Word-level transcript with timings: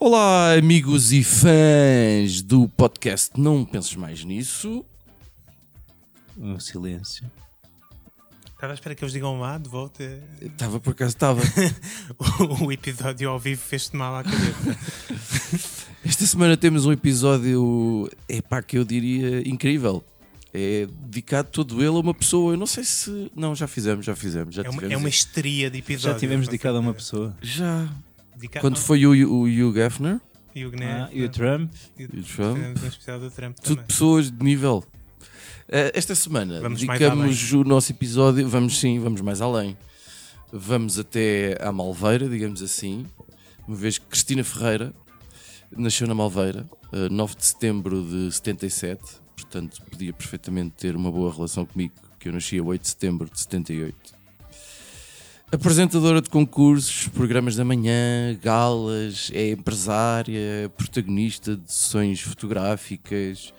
Olá, 0.00 0.54
amigos 0.54 1.12
e 1.12 1.22
fãs 1.22 2.42
do 2.42 2.68
podcast 2.70 3.38
Não 3.38 3.64
Penses 3.64 3.94
Mais 3.94 4.24
Nisso. 4.24 4.84
Um 6.36 6.58
silêncio. 6.58 7.30
Estava 8.56 8.72
à 8.72 8.74
espera 8.74 8.94
que 8.94 9.04
eles 9.04 9.12
digam 9.12 9.38
lá 9.38 9.58
de 9.58 9.68
volta. 9.68 10.02
Estava 10.40 10.80
por 10.80 10.90
acaso, 10.92 11.10
estava. 11.14 11.42
O, 12.58 12.64
o 12.66 12.72
episódio 12.72 13.28
ao 13.28 13.38
vivo 13.38 13.60
fez-te 13.60 13.94
mal 13.94 14.16
à 14.16 14.24
cabeça. 14.24 14.78
Esta 16.02 16.24
semana 16.24 16.56
temos 16.56 16.86
um 16.86 16.92
episódio, 16.92 18.10
é 18.28 18.40
pá, 18.40 18.62
que 18.62 18.78
eu 18.78 18.84
diria 18.84 19.46
incrível. 19.46 20.02
É 20.54 20.86
dedicado 21.02 21.50
todo 21.50 21.80
ele 21.82 21.88
a 21.96 22.00
uma 22.00 22.14
pessoa. 22.14 22.54
Eu 22.54 22.56
não 22.56 22.66
sei 22.66 22.82
se. 22.84 23.30
Não, 23.36 23.54
já 23.54 23.66
fizemos, 23.66 24.06
já 24.06 24.16
fizemos. 24.16 24.54
Já 24.54 24.62
É 24.62 24.70
uma, 24.70 24.72
tivemos. 24.76 24.94
é 24.94 24.96
uma 24.96 25.08
histeria 25.10 25.70
de 25.70 25.78
episódio. 25.78 26.14
Já 26.14 26.18
tivemos 26.18 26.46
dedicado 26.46 26.78
a 26.78 26.80
uma 26.80 26.94
pessoa. 26.94 27.36
Já. 27.42 27.86
Quando 28.62 28.78
foi 28.78 29.04
o, 29.06 29.10
o 29.32 29.42
Hugh 29.44 29.76
Hefner 29.78 30.18
E 30.54 30.64
Ah, 30.82 31.08
e 31.12 31.24
o 31.24 31.28
Trump. 31.28 31.70
e 31.98 32.04
o- 32.04 32.10
e 32.14 32.20
o 32.20 32.24
Trump. 32.24 32.56
Fizemos 32.56 32.82
um 32.82 32.86
especial 32.88 33.20
do 33.20 33.30
Trump 33.30 33.56
tudo 33.56 33.68
também. 33.76 33.84
pessoas 33.86 34.30
de 34.30 34.42
nível. 34.42 34.82
Eh, 35.68 35.92
Esta 35.94 36.14
semana 36.14 36.60
Vamos 36.60 36.80
dedicamos 36.80 37.52
o 37.52 37.64
nosso 37.64 37.90
episódio, 37.92 38.48
vamos 38.48 38.78
sim, 38.78 38.98
vamos 39.00 39.20
mais 39.20 39.40
além. 39.40 39.76
Vamos 40.52 40.98
até 40.98 41.58
à 41.60 41.72
Malveira, 41.72 42.28
digamos 42.28 42.62
assim, 42.62 43.04
uma 43.66 43.76
vez 43.76 43.98
que 43.98 44.06
Cristina 44.06 44.44
Ferreira 44.44 44.94
nasceu 45.76 46.06
na 46.06 46.14
Malveira, 46.14 46.64
eh, 46.92 47.08
9 47.08 47.34
de 47.34 47.44
setembro 47.44 48.02
de 48.04 48.30
77, 48.32 49.02
portanto 49.34 49.82
podia 49.90 50.12
perfeitamente 50.12 50.74
ter 50.76 50.94
uma 50.94 51.10
boa 51.10 51.32
relação 51.34 51.66
comigo, 51.66 51.94
que 52.20 52.28
eu 52.28 52.32
nasci 52.32 52.58
a 52.58 52.62
8 52.62 52.80
de 52.82 52.88
setembro 52.88 53.28
de 53.28 53.40
78. 53.40 54.14
Apresentadora 55.50 56.20
de 56.22 56.30
concursos, 56.30 57.08
programas 57.08 57.56
da 57.56 57.64
manhã, 57.64 58.36
galas, 58.40 59.30
é 59.34 59.50
empresária, 59.50 60.68
protagonista 60.76 61.56
de 61.56 61.72
sessões 61.72 62.20
fotográficas, 62.20 63.52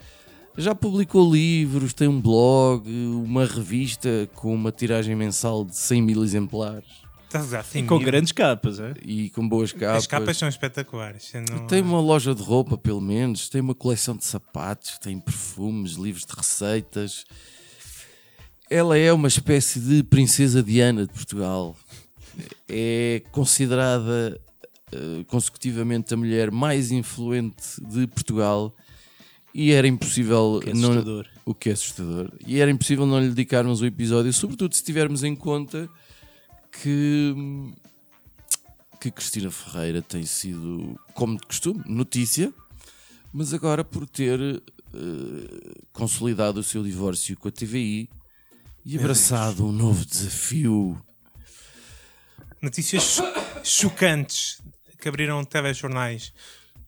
já 0.58 0.74
publicou 0.74 1.32
livros, 1.32 1.94
tem 1.94 2.08
um 2.08 2.20
blog, 2.20 2.88
uma 2.90 3.44
revista 3.46 4.28
com 4.34 4.52
uma 4.54 4.70
tiragem 4.72 5.14
mensal 5.16 5.64
de 5.64 5.76
100 5.76 6.02
mil 6.02 6.22
exemplares 6.24 6.84
Estás 7.24 7.44
a 7.44 7.46
usar 7.48 7.60
assim 7.60 7.84
Com 7.84 7.96
mil. 7.98 8.06
grandes 8.06 8.32
capas, 8.32 8.80
é? 8.80 8.94
e 9.04 9.28
com 9.30 9.46
boas 9.46 9.70
capas. 9.70 9.98
As 9.98 10.06
capas 10.06 10.34
são 10.38 10.48
espetaculares. 10.48 11.30
não- 11.50 11.66
Tem 11.66 11.82
uma 11.82 12.00
loja 12.00 12.34
de 12.34 12.42
roupa, 12.42 12.78
pelo 12.78 13.02
menos, 13.02 13.50
tem 13.50 13.60
uma 13.60 13.74
coleção 13.74 14.16
de 14.16 14.24
sapatos, 14.24 14.98
tem 14.98 15.20
perfumes, 15.20 15.92
livros 15.92 16.24
de 16.24 16.32
receitas. 16.34 17.26
Ela 18.70 18.96
é 18.96 19.12
uma 19.12 19.28
espécie 19.28 19.78
de 19.78 20.02
princesa 20.02 20.62
Diana 20.62 21.06
de 21.06 21.12
Portugal. 21.12 21.76
É 22.66 23.22
considerada 23.30 24.40
eh, 24.90 25.22
consecutivamente 25.26 26.14
a 26.14 26.16
mulher 26.16 26.50
mais 26.50 26.90
influente 26.90 27.78
de 27.78 28.06
Portugal 28.06 28.74
e 29.54 29.72
era 29.72 29.86
impossível 29.88 30.60
Que 30.62 30.70
é 30.70 30.74
não- 30.74 31.24
o 31.44 31.54
que 31.54 31.70
é 31.70 31.72
assustador. 31.72 32.30
E 32.46 32.60
era 32.60 32.70
impossível 32.70 33.06
não 33.06 33.20
lhe 33.20 33.28
dedicarmos 33.28 33.80
um 33.82 33.86
episódio, 33.86 34.32
sobretudo 34.32 34.74
se 34.74 34.82
tivermos 34.84 35.24
em 35.24 35.34
conta 35.34 35.88
que, 36.70 37.34
que 39.00 39.10
Cristina 39.10 39.50
Ferreira 39.50 40.02
tem 40.02 40.24
sido, 40.26 40.98
como 41.14 41.36
de 41.38 41.46
costume, 41.46 41.82
notícia, 41.86 42.52
mas 43.32 43.52
agora 43.54 43.82
por 43.84 44.06
ter 44.06 44.38
eh, 44.40 45.80
consolidado 45.92 46.60
o 46.60 46.62
seu 46.62 46.82
divórcio 46.82 47.36
com 47.36 47.48
a 47.48 47.50
TVI 47.52 48.08
e 48.84 48.98
abraçado 48.98 49.66
um 49.66 49.72
novo 49.72 50.04
desafio. 50.04 51.00
Notícias 52.60 53.02
cho- 53.02 53.24
chocantes 53.64 54.60
que 55.00 55.08
abriram 55.08 55.44
telejornais. 55.44 56.32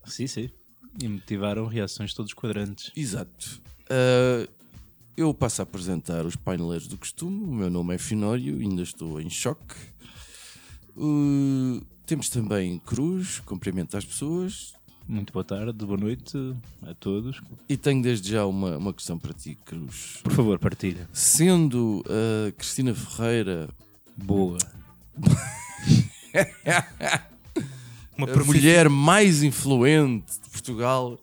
Sim, 0.07 0.27
sim. 0.27 0.51
E 0.99 1.09
motivaram 1.09 1.67
reações 1.67 2.15
todos 2.15 2.33
quadrantes. 2.33 2.91
Exato. 2.97 3.61
Eh, 3.89 4.49
eu 5.17 5.35
passo 5.35 5.61
a 5.61 5.65
apresentar 5.65 6.25
os 6.25 6.37
paineleiros 6.37 6.87
do 6.87 6.97
costume. 6.97 7.45
O 7.45 7.53
meu 7.53 7.69
nome 7.69 7.95
é 7.95 7.99
Finório, 7.99 8.59
ainda 8.59 8.83
estou 8.83 9.21
em 9.21 9.29
choque. 9.29 9.75
Uh, 10.97 11.85
temos 12.07 12.29
também 12.29 12.79
Cruz, 12.79 13.41
cumprimento 13.41 13.97
às 13.97 14.05
pessoas. 14.05 14.73
Muito 15.07 15.33
boa 15.33 15.45
tarde, 15.45 15.85
boa 15.85 15.99
noite 15.99 16.37
a 16.83 16.95
todos. 16.95 17.41
E 17.69 17.77
tenho 17.77 18.03
desde 18.03 18.33
já 18.33 18.47
uma, 18.47 18.77
uma 18.77 18.93
questão 18.93 19.19
para 19.19 19.33
ti, 19.33 19.57
Cruz. 19.65 20.21
Por 20.23 20.33
favor, 20.33 20.59
partilha. 20.59 21.09
Sendo 21.13 22.05
a 22.07 22.53
Cristina 22.53 22.95
Ferreira 22.95 23.69
Boa. 24.17 24.59
Uma 28.27 28.45
mulher 28.45 28.89
mais 28.89 29.43
influente 29.43 30.41
de 30.43 30.51
Portugal, 30.51 31.19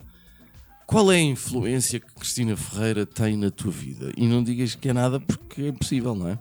qual 0.86 1.12
é 1.12 1.16
a 1.16 1.22
influência 1.22 2.00
que 2.00 2.14
Cristina 2.14 2.56
Ferreira 2.56 3.06
tem 3.06 3.36
na 3.36 3.52
tua 3.52 3.72
vida? 3.72 4.12
E 4.16 4.26
não 4.26 4.44
digas 4.44 4.76
que 4.76 4.90
é 4.90 4.94
nada 4.94 5.20
porque 5.20 5.64
é 5.64 5.68
impossível, 5.68 6.16
não 6.16 6.30
é? 6.30 6.40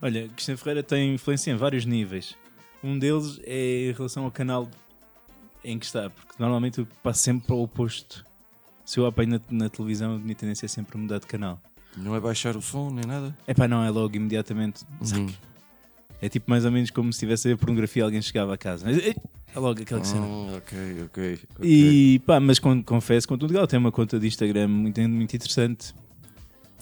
Olha, 0.00 0.28
Cristina 0.28 0.56
Ferreira 0.56 0.82
tem 0.82 1.14
influência 1.14 1.50
em 1.50 1.56
vários 1.56 1.84
níveis. 1.84 2.36
Um 2.82 2.98
deles 2.98 3.40
é 3.44 3.90
em 3.90 3.92
relação 3.92 4.24
ao 4.24 4.30
canal 4.30 4.68
em 5.64 5.78
que 5.78 5.86
está, 5.86 6.08
porque 6.08 6.34
normalmente 6.38 6.78
eu 6.78 6.86
passo 7.02 7.22
sempre 7.22 7.46
para 7.46 7.56
o 7.56 7.62
oposto. 7.62 8.24
Se 8.84 8.98
eu 8.98 9.06
apanho 9.06 9.30
na, 9.30 9.40
na 9.50 9.68
televisão, 9.68 10.14
a 10.14 10.18
minha 10.18 10.34
tendência 10.34 10.66
é 10.66 10.68
sempre 10.68 10.96
mudar 10.96 11.18
de 11.18 11.26
canal. 11.26 11.60
Não 11.96 12.14
é 12.14 12.20
baixar 12.20 12.56
o 12.56 12.62
som 12.62 12.90
nem 12.90 13.04
nada? 13.04 13.36
É 13.46 13.52
pá, 13.52 13.66
não, 13.66 13.84
é 13.84 13.90
logo 13.90 14.14
imediatamente. 14.14 14.84
Uhum. 15.00 15.26
É 16.20 16.28
tipo 16.28 16.50
mais 16.50 16.64
ou 16.64 16.70
menos 16.72 16.90
como 16.90 17.12
se 17.12 17.16
estivesse 17.18 17.46
a 17.48 17.50
ver 17.52 17.56
pornografia 17.56 18.00
e 18.00 18.04
alguém 18.04 18.20
chegava 18.22 18.54
a 18.54 18.58
casa. 18.58 18.90
É 18.90 19.14
é 19.54 19.58
logo 19.58 19.80
aquela 19.80 20.04
cena. 20.04 20.26
Ah, 20.26 20.56
ok, 20.58 20.78
ok. 21.04 21.38
ok. 21.56 21.68
E 21.68 22.18
pá, 22.26 22.38
mas 22.38 22.58
con- 22.58 22.82
confesso, 22.82 23.26
com 23.26 23.38
tudo 23.38 23.50
legal, 23.52 23.66
tem 23.66 23.78
uma 23.78 23.90
conta 23.90 24.18
de 24.18 24.26
Instagram 24.26 24.68
muito, 24.68 25.00
muito 25.00 25.34
interessante 25.34 25.94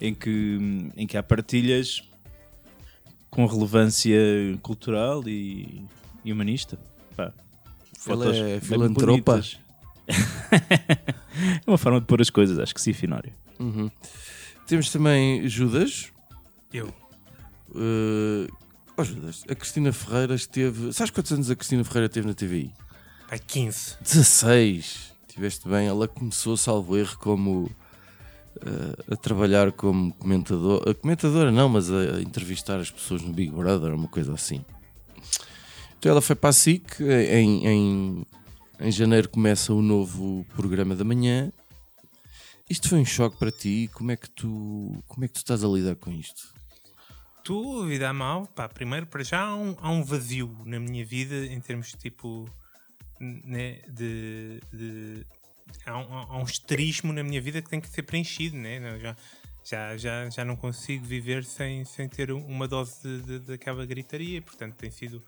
em 0.01 0.13
que, 0.15 0.59
em 0.97 1.07
que 1.07 1.17
há 1.17 1.23
partilhas 1.23 2.03
com 3.31 3.47
relevância 3.47 4.19
cultural 4.63 5.23
e, 5.29 5.83
e 6.25 6.33
humanista. 6.33 6.79
Pá, 7.17 7.33
Ela 8.09 8.35
é 8.35 8.61
filantropa? 8.61 9.33
bonitas. 9.33 9.59
é 11.67 11.71
uma 11.71 11.79
forma 11.79 12.01
de 12.01 12.07
pôr 12.07 12.21
as 12.21 12.31
coisas, 12.31 12.59
acho 12.59 12.75
que 12.75 12.81
sim, 12.81 12.93
Finório. 12.93 13.33
Uhum. 13.59 13.91
Temos 14.67 14.91
também 14.91 15.49
Judas. 15.49 16.11
Eu. 16.73 16.93
Uh, 17.71 18.47
oh, 18.97 19.05
Judas, 19.05 19.45
a 19.49 19.55
Cristina 19.55 19.93
Ferreira 19.93 20.35
esteve. 20.35 20.93
Sabes 20.93 21.11
quantos 21.11 21.33
anos 21.33 21.51
a 21.51 21.57
Cristina 21.57 21.85
Ferreira 21.85 22.09
teve 22.09 22.27
na 22.27 22.35
TVI? 22.35 22.73
Pai, 23.29 23.39
15. 23.39 23.97
16. 24.03 25.13
Tiveste 25.29 25.69
bem. 25.69 25.87
Ela 25.87 26.09
começou, 26.09 26.57
salvo 26.57 26.97
erro, 26.97 27.19
como. 27.19 27.71
uh, 28.57 29.13
a 29.13 29.17
trabalhar 29.17 29.73
como 29.73 30.13
comentador. 30.15 30.89
A 30.89 30.95
comentadora 30.95 31.51
não, 31.51 31.69
mas 31.69 31.91
a, 31.91 32.17
a 32.17 32.23
entrevistar 32.23 32.79
as 32.81 32.91
pessoas 32.91 33.23
no 33.23 33.33
Big 33.33 33.51
Brother, 33.51 33.95
uma 33.95 34.09
coisa 34.09 34.33
assim. 34.33 34.65
Então 35.99 36.11
ela 36.13 36.21
foi 36.21 36.37
para 36.37 36.51
a 36.51 36.53
SIC. 36.53 37.01
Em, 37.01 37.67
em, 37.67 38.27
em 38.81 38.91
janeiro 38.91 39.29
começa 39.29 39.73
o 39.73 39.83
novo 39.83 40.47
programa 40.55 40.95
da 40.95 41.05
manhã. 41.05 41.53
Isto 42.69 42.89
foi 42.89 42.99
um 42.99 43.05
choque 43.05 43.39
para 43.39 43.51
ti? 43.51 43.89
Como 43.93 44.11
é 44.11 44.17
que 44.17 44.29
tu, 44.29 45.03
como 45.07 45.25
é 45.25 45.29
que 45.29 45.35
tu 45.35 45.39
estás 45.39 45.63
a 45.63 45.69
lidar 45.69 45.95
com 45.97 46.11
isto? 46.11 46.56
Tu, 47.47 47.87
vida 47.87 48.13
mal, 48.13 48.45
pá, 48.49 48.69
primeiro 48.69 49.07
para 49.07 49.23
já 49.23 49.41
há 49.43 49.55
um, 49.55 49.77
há 49.81 49.89
um 49.91 50.03
vazio 50.03 50.53
na 50.65 50.81
minha 50.81 51.05
vida 51.05 51.47
em 51.47 51.61
termos 51.61 51.93
tipo 51.93 52.51
né, 53.21 53.83
de, 53.89 54.61
de- 54.73 55.25
há, 55.87 55.97
um, 55.97 56.13
há 56.19 56.39
um 56.39 56.43
esterismo 56.45 57.13
na 57.13 57.23
minha 57.23 57.41
vida 57.41 57.63
que 57.63 57.71
tem 57.71 57.81
que 57.81 57.89
ser 57.89 58.03
preenchido, 58.03 58.57
né? 58.57 58.81
Não, 58.81 58.99
já, 58.99 59.17
já, 59.65 59.97
já, 59.97 60.29
já 60.29 60.45
não 60.45 60.57
consigo 60.57 61.05
viver 61.05 61.45
sem, 61.45 61.85
sem 61.85 62.09
ter 62.09 62.33
uma 62.33 62.67
dose 62.67 63.01
de, 63.01 63.21
de- 63.23 63.39
daquela 63.39 63.87
gritaria, 63.87 64.43
portanto 64.43 64.75
tem 64.75 64.91
sido 64.91 65.23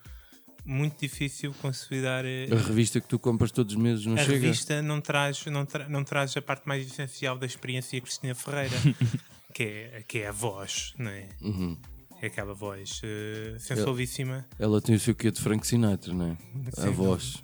muito 0.64 0.98
difícil 1.00 1.54
consolidar 1.62 2.24
eh, 2.26 2.48
A 2.52 2.56
revista 2.66 3.00
que 3.00 3.06
tu 3.08 3.18
compras 3.20 3.52
todos 3.52 3.74
os 3.76 3.80
meses 3.80 4.04
não 4.04 4.14
a 4.14 4.18
chega? 4.18 4.32
revista 4.32 4.82
não 4.82 5.00
traz, 5.00 5.46
não, 5.46 5.64
tra- 5.64 5.88
não 5.88 6.02
traz 6.02 6.36
a 6.36 6.42
parte 6.42 6.66
mais 6.66 6.84
essencial 6.84 7.38
da 7.38 7.46
experiência 7.46 8.00
Cristina 8.00 8.34
Ferreira, 8.34 8.74
que, 9.54 9.62
é, 9.62 10.04
que 10.06 10.18
é 10.18 10.26
a 10.26 10.32
voz, 10.32 10.92
não 10.98 11.10
é? 11.12 11.28
Uhum. 11.40 11.78
É 12.20 12.26
aquela 12.26 12.52
voz 12.54 13.00
eh, 13.04 13.56
sensualíssima. 13.58 14.44
Ela 14.58 14.80
tem 14.80 14.94
o 14.96 15.00
seu 15.00 15.14
quê 15.14 15.30
de 15.30 15.40
Frank 15.40 15.66
Sinatra, 15.66 16.12
não 16.12 16.26
é? 16.26 16.36
A 16.76 16.82
Sim, 16.82 16.90
voz. 16.90 17.42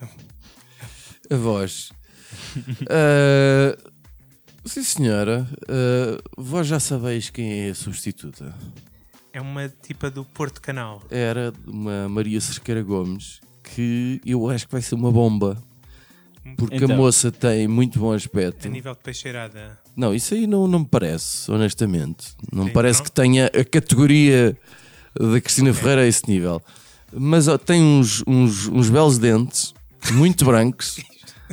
A 1.30 1.36
voz. 1.36 1.90
Ah, 2.90 3.76
sim, 4.64 4.82
senhora. 4.82 5.48
Ah, 5.68 6.20
vós 6.36 6.66
já 6.66 6.78
sabeis 6.80 7.30
quem 7.30 7.66
é 7.66 7.70
a 7.70 7.74
substituta? 7.74 8.54
é 9.34 9.40
uma 9.40 9.68
tipa 9.68 10.08
do 10.08 10.24
Porto 10.24 10.60
Canal. 10.62 11.02
Era 11.10 11.52
uma 11.66 12.08
Maria 12.08 12.40
Cerqueira 12.40 12.82
Gomes 12.82 13.40
que 13.64 14.20
eu 14.24 14.48
acho 14.48 14.66
que 14.66 14.72
vai 14.72 14.80
ser 14.80 14.94
uma 14.94 15.10
bomba. 15.10 15.60
Porque 16.56 16.74
a 16.74 16.84
Então. 16.84 16.96
moça 16.96 17.32
tem 17.32 17.66
muito 17.66 17.98
bom 17.98 18.12
aspecto. 18.12 18.66
A 18.66 18.70
nível 18.70 18.92
de 18.94 19.00
peixeirada. 19.00 19.78
Não, 19.96 20.14
isso 20.14 20.34
aí 20.34 20.46
não, 20.46 20.66
não 20.66 20.80
me 20.80 20.86
parece, 20.86 21.50
honestamente. 21.50 22.34
Não 22.52 22.64
me 22.64 22.70
parece 22.70 22.98
não? 23.00 23.04
que 23.04 23.12
tenha 23.12 23.46
a 23.46 23.64
categoria 23.64 24.56
da 25.18 25.40
Cristina 25.40 25.72
Ferreira 25.72 26.02
a 26.02 26.06
esse 26.06 26.28
nível. 26.28 26.60
Mas 27.12 27.48
ó, 27.48 27.56
tem 27.56 27.80
uns, 27.82 28.22
uns, 28.26 28.66
uns 28.68 28.90
belos 28.90 29.18
dentes, 29.18 29.72
muito 30.12 30.44
brancos, 30.44 30.98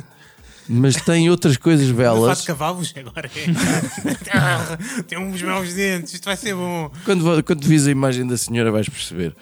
mas 0.68 0.96
tem 0.96 1.30
outras 1.30 1.56
coisas 1.56 1.90
belas. 1.90 2.40
de 2.40 2.46
cavalos 2.46 2.92
agora. 2.96 3.30
Tem 5.06 5.18
uns 5.18 5.40
belos 5.40 5.72
dentes, 5.74 6.14
isto 6.14 6.24
vai 6.24 6.36
ser 6.36 6.54
bom. 6.54 6.90
Quando, 7.04 7.42
quando 7.44 7.64
vis 7.66 7.86
a 7.86 7.90
imagem 7.90 8.26
da 8.26 8.36
senhora 8.36 8.70
vais 8.72 8.88
perceber. 8.88 9.34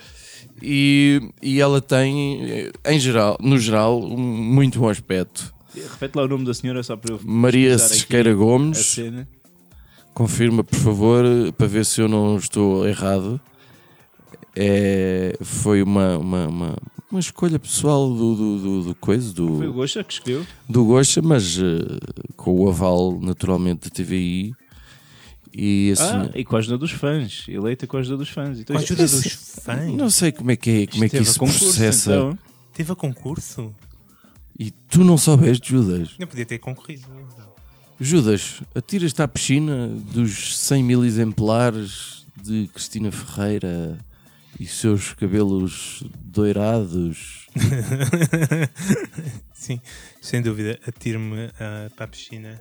E, 0.62 1.20
e 1.42 1.60
ela 1.60 1.80
tem, 1.80 2.70
em 2.84 2.98
geral, 3.00 3.36
no 3.40 3.58
geral, 3.58 4.02
um 4.02 4.16
muito 4.18 4.78
bom 4.78 4.88
aspecto. 4.88 5.54
Repete 5.74 6.16
lá 6.16 6.24
o 6.24 6.28
nome 6.28 6.44
da 6.44 6.52
senhora 6.52 6.82
só 6.82 6.96
para 6.96 7.14
eu 7.14 7.20
Maria 7.24 7.70
pesquisar 7.70 7.86
aqui 7.86 7.98
Cerqueira 8.00 8.30
a 8.32 8.34
Gomes, 8.34 9.00
confirma 10.12 10.64
por 10.64 10.78
favor, 10.78 11.24
para 11.56 11.66
ver 11.66 11.84
se 11.86 12.00
eu 12.00 12.08
não 12.08 12.36
estou 12.36 12.86
errado. 12.86 13.40
É, 14.54 15.36
foi 15.40 15.80
uma, 15.82 16.18
uma, 16.18 16.46
uma, 16.48 16.76
uma 17.10 17.20
escolha 17.20 17.58
pessoal 17.58 18.08
do, 18.12 18.34
do, 18.34 18.58
do, 18.58 18.82
do 18.82 18.94
coisa, 18.96 19.32
Foi 19.34 19.44
o 19.44 19.60
do, 19.60 19.72
Gosha 19.72 20.02
que 20.02 20.12
escolheu. 20.14 20.44
do 20.68 20.84
Gocha, 20.84 21.22
mas 21.22 21.56
eh, 21.58 21.98
com 22.36 22.52
o 22.60 22.68
aval 22.68 23.18
naturalmente 23.20 23.88
da 23.88 23.94
TVI. 23.94 24.52
E 25.52 25.91
assim, 25.93 26.05
Ah, 26.05 26.31
e 26.35 26.44
com 26.44 26.56
a 26.56 26.58
ajuda 26.61 26.79
dos 26.79 26.93
fãs. 26.93 27.44
Eleita 27.49 27.87
com 27.87 27.97
a 27.97 28.00
ajuda 28.00 28.17
dos 28.19 28.29
fãs. 28.29 28.58
Então, 28.61 28.75
Com 28.75 28.81
a 28.81 28.85
ajuda 28.85 29.02
dos 29.02 29.26
fãs. 29.62 29.94
não 29.94 30.08
sei 30.11 30.31
como 30.32 30.50
é 30.50 30.56
que, 30.56 30.70
é, 30.70 30.87
como 30.87 31.05
é 31.05 31.08
que 31.08 31.12
teve 31.17 31.29
isso 31.29 31.38
concurso, 31.38 31.64
processa. 31.64 32.12
então. 32.12 32.38
Teve 32.73 32.93
a 32.93 32.94
concurso? 32.94 33.75
E 34.58 34.70
tu 34.70 35.02
não 35.05 35.19
soubeste, 35.19 35.70
Judas. 35.70 36.11
Não 36.19 36.26
podia 36.26 36.47
ter 36.47 36.58
concorrido. 36.58 37.08
Judas, 37.99 38.62
atiras-te 38.75 39.20
à 39.23 39.29
piscina 39.29 39.88
dos 39.88 40.56
100 40.58 40.82
mil 40.85 41.05
exemplares 41.05 42.25
de 42.43 42.69
Cristina 42.73 43.11
Ferreira 43.11 43.99
e 44.58 44.67
seus 44.67 45.12
cabelos 45.14 46.02
doirados. 46.23 47.49
Sim, 49.52 49.81
sem 50.20 50.41
dúvida. 50.41 50.79
Atiro-me 50.87 51.50
ah, 51.58 51.91
para 51.94 52.05
a 52.05 52.08
piscina. 52.08 52.61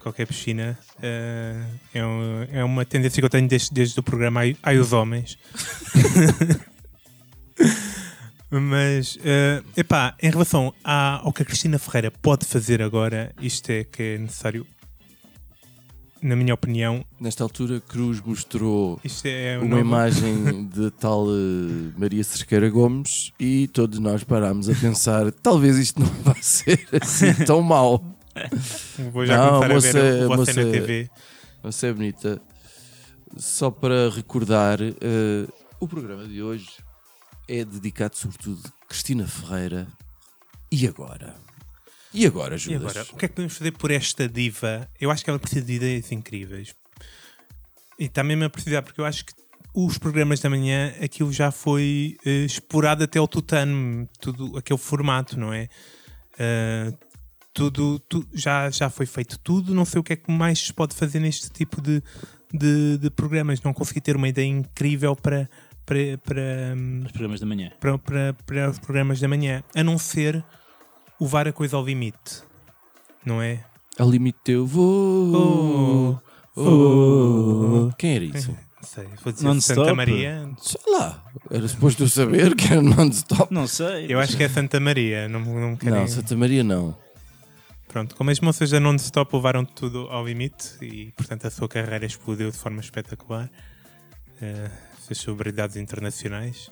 Qualquer 0.00 0.26
piscina. 0.26 0.78
ah, 1.02 1.66
é, 1.94 2.04
um- 2.04 2.42
é 2.52 2.64
uma 2.64 2.84
tendência 2.84 3.20
que 3.20 3.24
eu 3.24 3.30
tenho 3.30 3.48
desde, 3.48 3.70
desde 3.72 3.98
o 3.98 4.02
programa 4.02 4.40
Ai, 4.40 4.56
Ai 4.62 4.78
os 4.78 4.92
Homens. 4.92 5.38
Mas, 8.50 9.18
eh, 9.24 9.62
epá, 9.78 10.14
em 10.22 10.30
relação 10.30 10.74
à- 10.84 11.20
ao 11.24 11.32
que 11.32 11.42
a 11.42 11.44
Cristina 11.46 11.78
Ferreira 11.78 12.10
pode 12.10 12.44
fazer 12.44 12.82
agora, 12.82 13.32
isto 13.40 13.70
é 13.70 13.82
que 13.82 14.02
é 14.02 14.18
necessário, 14.18 14.66
na 16.20 16.36
minha 16.36 16.52
opinião, 16.52 17.02
Nesta 17.18 17.42
altura, 17.42 17.80
Cruz 17.80 18.20
mostrou 18.20 19.00
é 19.24 19.56
uma 19.58 19.68
novo- 19.68 19.80
imagem 19.80 20.66
de 20.66 20.90
tal 20.90 21.26
eh, 21.30 21.92
Maria 21.96 22.22
Cerqueira 22.22 22.68
Gomes 22.68 23.32
e 23.40 23.68
todos 23.68 23.98
nós 23.98 24.22
parámos 24.22 24.68
a 24.68 24.74
pensar: 24.74 25.32
talvez 25.32 25.78
isto 25.78 25.98
não 26.00 26.06
vá 26.22 26.34
ser 26.42 26.86
assim 27.00 27.32
tão 27.46 27.62
mau. 27.62 28.04
Vou 29.12 29.26
já 29.26 29.36
Não, 29.36 29.60
começar 29.60 29.74
moça- 29.74 29.88
a 29.88 30.02
ver 30.02 30.24
o 30.24 30.28
você 30.28 30.28
na 30.28 30.36
moça- 30.36 30.52
TV. 30.80 31.10
Você 31.62 31.86
é 31.86 31.92
bonita. 31.92 32.42
Só 33.36 33.70
para 33.70 34.10
recordar, 34.10 34.78
eh, 34.82 35.46
o 35.80 35.88
programa 35.88 36.26
de 36.26 36.42
hoje 36.42 36.68
é 37.48 37.64
dedicado 37.64 38.16
sobretudo 38.16 38.60
a 38.66 38.86
Cristina 38.86 39.26
Ferreira. 39.26 39.86
E 40.70 40.86
agora? 40.86 41.34
E 42.12 42.26
agora, 42.26 42.56
E 42.56 42.58
Judas? 42.58 42.82
agora, 42.96 43.06
o 43.12 43.16
que 43.16 43.24
é 43.24 43.28
que 43.28 43.34
podemos 43.34 43.56
fazer 43.56 43.72
por 43.72 43.90
esta 43.90 44.28
diva? 44.28 44.86
Eu 45.00 45.10
acho 45.10 45.24
que 45.24 45.30
ela 45.30 45.38
precisa 45.38 45.64
de 45.64 45.72
ideias 45.74 46.12
incríveis. 46.12 46.74
E 47.98 48.04
está 48.04 48.22
mesmo 48.22 48.44
a 48.44 48.50
precisar, 48.50 48.82
porque 48.82 49.00
eu 49.00 49.04
acho 49.04 49.24
que 49.24 49.32
os 49.74 49.96
programas 49.96 50.40
da 50.40 50.50
manhã, 50.50 50.92
aquilo 51.02 51.32
já 51.32 51.50
foi 51.50 52.16
eh, 52.26 52.44
explorado 52.44 53.04
até 53.04 53.18
ao 53.18 53.26
tutano, 53.28 54.06
tudo 54.20 54.58
aquele 54.58 54.78
formato, 54.78 55.38
não 55.38 55.52
é? 55.54 55.68
Ah, 56.38 56.92
tudo, 57.52 57.98
tu- 58.08 58.26
já, 58.32 58.70
já 58.70 58.88
foi 58.90 59.06
feito 59.06 59.38
tudo, 59.38 59.74
não 59.74 59.84
sei 59.84 60.00
o 60.00 60.02
que 60.02 60.12
é 60.14 60.16
que 60.16 60.30
mais 60.30 60.58
se 60.58 60.72
pode 60.72 60.94
fazer 60.94 61.20
neste 61.20 61.50
tipo 61.50 61.80
de, 61.80 62.02
de, 62.52 62.98
de 62.98 63.10
programas. 63.10 63.60
Não 63.62 63.72
consegui 63.74 64.00
ter 64.00 64.16
uma 64.16 64.28
ideia 64.28 64.46
incrível 64.46 65.14
para, 65.14 65.48
para, 65.84 65.98
para, 66.24 66.42
hum, 66.76 67.02
Os 67.04 67.12
programas 67.12 67.40
da 67.40 67.46
manhã. 67.46 67.70
para, 67.80 67.98
para, 67.98 68.36
para 68.46 68.70
os 68.70 68.78
programas 68.78 69.20
da 69.20 69.28
manhã, 69.28 69.62
a 69.74 69.82
não 69.84 69.98
ser 69.98 70.44
levar 71.20 71.46
a 71.46 71.52
coisa 71.52 71.76
ao 71.76 71.84
limite, 71.84 72.42
não 73.24 73.40
é? 73.42 73.64
Ao 73.98 74.08
limite 74.10 74.50
eu 74.52 74.66
vou. 74.66 75.34
Oh, 75.34 76.32
Oh. 76.54 77.90
Quem 77.96 78.14
era 78.16 78.24
isso? 78.24 78.50
Não 78.50 78.58
sei, 78.86 79.06
vou 79.24 79.32
dizer? 79.32 79.60
Santa 79.62 79.94
Maria. 79.94 80.50
Sei 80.60 80.80
lá. 80.92 81.24
Era 81.50 81.66
suposto 81.66 82.02
eu 82.02 82.08
saber 82.08 82.54
que 82.54 82.66
era 82.72 82.82
non-stop. 82.82 83.52
Não 83.52 83.66
sei. 83.66 84.06
Eu 84.08 84.20
acho 84.20 84.36
que 84.36 84.42
é 84.42 84.48
Santa 84.50 84.78
Maria, 84.78 85.28
não, 85.30 85.40
não. 85.40 85.78
Não, 85.82 86.06
Santa 86.08 86.36
Maria 86.36 86.62
não. 86.62 86.94
Pronto, 87.92 88.16
como 88.16 88.30
as 88.30 88.40
moças 88.40 88.70
da 88.70 88.80
Non-Stop 88.80 89.36
levaram 89.36 89.66
tudo 89.66 90.08
ao 90.08 90.26
limite 90.26 90.82
e, 90.82 91.12
portanto, 91.12 91.46
a 91.46 91.50
sua 91.50 91.68
carreira 91.68 92.06
explodiu 92.06 92.50
de 92.50 92.56
forma 92.56 92.80
espetacular, 92.80 93.50
eh, 94.40 94.70
fez 95.06 95.18
celebridades 95.18 95.76
internacionais. 95.76 96.70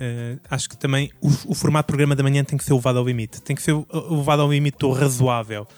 Eh, 0.00 0.38
acho 0.50 0.68
que 0.68 0.76
também 0.76 1.12
o, 1.20 1.28
o 1.28 1.54
formato 1.54 1.86
de 1.86 1.92
programa 1.92 2.16
da 2.16 2.24
manhã 2.24 2.42
tem 2.42 2.58
que 2.58 2.64
ser 2.64 2.74
levado 2.74 2.98
ao 2.98 3.04
limite, 3.04 3.40
tem 3.40 3.54
que 3.54 3.62
ser 3.62 3.74
uh, 3.74 3.86
levado 4.10 4.42
ao 4.42 4.50
limite 4.50 4.78
do 4.78 4.90
razoável. 4.90 5.68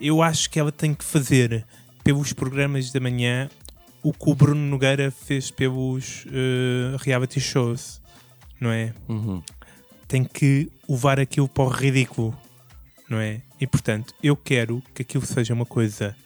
Eu 0.00 0.20
acho 0.20 0.50
que 0.50 0.58
ela 0.58 0.72
tem 0.72 0.92
que 0.92 1.04
fazer 1.04 1.64
pelos 2.02 2.32
programas 2.32 2.90
da 2.90 2.98
manhã 2.98 3.48
o 4.02 4.12
que 4.12 4.28
o 4.28 4.34
Bruno 4.34 4.60
Nogueira 4.60 5.12
fez 5.12 5.52
pelos 5.52 6.26
eh, 6.26 6.96
reality 6.98 7.38
shows, 7.38 8.02
não 8.60 8.72
é? 8.72 8.92
Uhum. 9.08 9.40
tem 10.08 10.24
que 10.24 10.72
levar 10.88 11.20
aquilo 11.20 11.48
para 11.48 11.62
o 11.62 11.68
ridículo, 11.68 12.36
não 13.08 13.18
é? 13.18 13.42
E 13.62 13.66
portanto, 13.68 14.12
eu 14.20 14.34
quero 14.36 14.82
que 14.92 15.02
aquilo 15.02 15.24
seja 15.24 15.54
uma 15.54 15.64
coisa 15.64 16.16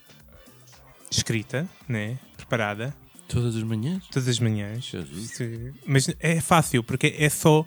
escrita, 1.10 1.68
né? 1.86 2.18
preparada, 2.34 2.94
Todas 3.28 3.54
as 3.56 3.62
manhãs? 3.62 4.06
todas 4.06 4.26
as 4.28 4.38
manhãs. 4.40 4.90
Se- 5.34 5.74
Mas 5.86 6.08
é 6.18 6.40
fácil, 6.40 6.82
porque 6.82 7.14
é 7.18 7.28
só 7.28 7.66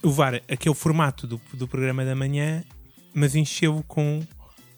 levar 0.00 0.34
aquele 0.48 0.74
formato 0.76 1.26
do, 1.26 1.40
do 1.54 1.66
programa 1.66 2.04
da 2.04 2.14
manhã, 2.14 2.62
mas 3.12 3.34
enchê-lo 3.34 3.82
com 3.88 4.24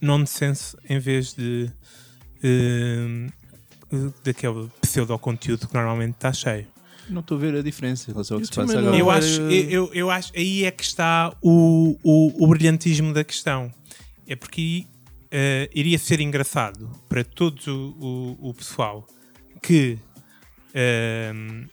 nonsense 0.01 0.75
em 0.89 0.99
vez 0.99 1.35
de 1.35 1.71
eh, 2.43 3.29
daquele 4.25 4.71
pseudo-conteúdo 4.81 5.69
que 5.69 5.75
normalmente 5.75 6.15
está 6.15 6.33
cheio. 6.33 6.67
Não 7.09 7.21
estou 7.21 7.37
a 7.37 7.41
ver 7.41 7.55
a 7.57 7.63
diferença 7.63 8.11
em 8.11 8.13
relação 8.13 8.37
ao 8.37 8.41
que 8.41 8.45
Eu 8.45 8.53
se 8.53 8.55
passa 8.55 8.79
agora. 8.79 8.97
Eu 8.97 9.11
acho, 9.11 9.41
eu- 9.43 9.91
eu, 9.93 10.11
acho 10.11 10.33
aí 10.35 10.65
é 10.65 10.71
que 10.71 10.83
está 10.83 11.35
o, 11.43 11.99
o, 12.03 12.45
o 12.45 12.47
brilhantismo 12.49 13.13
da 13.13 13.23
questão. 13.25 13.73
É 14.27 14.35
porque 14.35 14.87
eh, 15.31 15.69
iria 15.75 15.99
ser 15.99 16.21
engraçado 16.21 16.91
para 17.09 17.23
todo 17.25 17.61
o, 18.01 18.49
o, 18.51 18.55
pessoal 18.55 19.07
que, 19.63 19.99
ehm, 20.75 21.67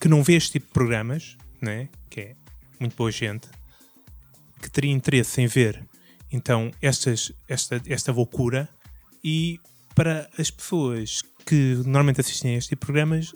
que 0.00 0.08
não 0.08 0.22
vê 0.22 0.34
este 0.34 0.52
tipo 0.52 0.66
de 0.68 0.72
programas, 0.72 1.36
né? 1.60 1.88
que 2.08 2.20
é 2.20 2.36
muito 2.78 2.96
boa 2.96 3.10
gente, 3.10 3.48
que 4.62 4.70
teria 4.70 4.90
interesse 4.90 5.40
em 5.40 5.46
ver 5.46 5.82
então 6.32 6.70
estas, 6.80 7.32
esta, 7.48 7.80
esta 7.86 8.12
loucura 8.12 8.68
e 9.22 9.58
para 9.94 10.30
as 10.38 10.50
pessoas 10.50 11.22
que 11.44 11.74
normalmente 11.84 12.20
assistem 12.20 12.54
a 12.54 12.58
este 12.58 12.70
tipo 12.70 12.80
de 12.82 12.86
programas 12.86 13.34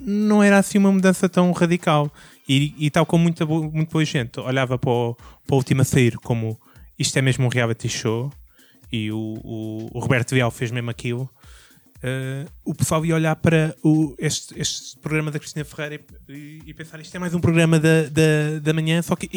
não 0.00 0.42
era 0.42 0.58
assim 0.58 0.78
uma 0.78 0.92
mudança 0.92 1.28
tão 1.28 1.50
radical. 1.52 2.10
E, 2.48 2.74
e 2.76 2.90
tal 2.90 3.06
como 3.06 3.22
muita, 3.22 3.46
muito 3.46 3.90
boa 3.92 4.04
gente 4.04 4.40
olhava 4.40 4.76
para 4.76 4.90
o, 4.90 5.14
para 5.46 5.54
o 5.54 5.56
último 5.56 5.82
a 5.82 5.84
sair 5.84 6.16
como 6.18 6.60
isto 6.98 7.16
é 7.16 7.22
mesmo 7.22 7.46
um 7.46 7.48
reality 7.48 7.88
show 7.88 8.32
e 8.90 9.10
o, 9.10 9.16
o, 9.44 9.88
o 9.92 9.98
Roberto 10.00 10.34
Vial 10.34 10.50
fez 10.50 10.70
mesmo 10.70 10.90
aquilo. 10.90 11.30
eh, 12.02 12.44
o 12.64 12.74
pessoal 12.74 13.04
ia 13.06 13.14
olhar 13.14 13.36
para 13.36 13.74
o, 13.82 14.14
este, 14.18 14.60
este 14.60 14.98
programa 14.98 15.30
da 15.30 15.38
Cristina 15.38 15.64
Ferreira 15.64 16.02
e, 16.28 16.62
e 16.66 16.74
pensar 16.74 17.00
isto 17.00 17.14
é 17.14 17.18
mais 17.18 17.32
um 17.34 17.40
programa 17.40 17.78
da, 17.78 18.02
da, 18.04 18.58
da 18.60 18.72
manhã, 18.72 19.00
só 19.00 19.14
que 19.16 19.30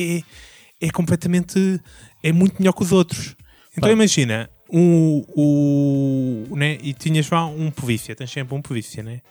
é, 0.82 0.88
é 0.88 0.90
completamente 0.90 1.80
é 2.24 2.32
muito 2.32 2.58
melhor 2.60 2.74
que 2.74 2.84
os 2.84 2.92
outros. 2.92 3.36
Então 3.78 3.90
Pá. 3.90 3.94
imagina 3.94 4.50
um, 4.72 5.24
o, 5.36 6.56
né, 6.56 6.78
e 6.82 6.94
tinhas 6.94 7.30
lá 7.30 7.46
um 7.46 7.70
polícia, 7.70 8.16
tens 8.16 8.32
sempre 8.32 8.56
um 8.56 8.62
polícia, 8.62 9.04
né? 9.04 9.22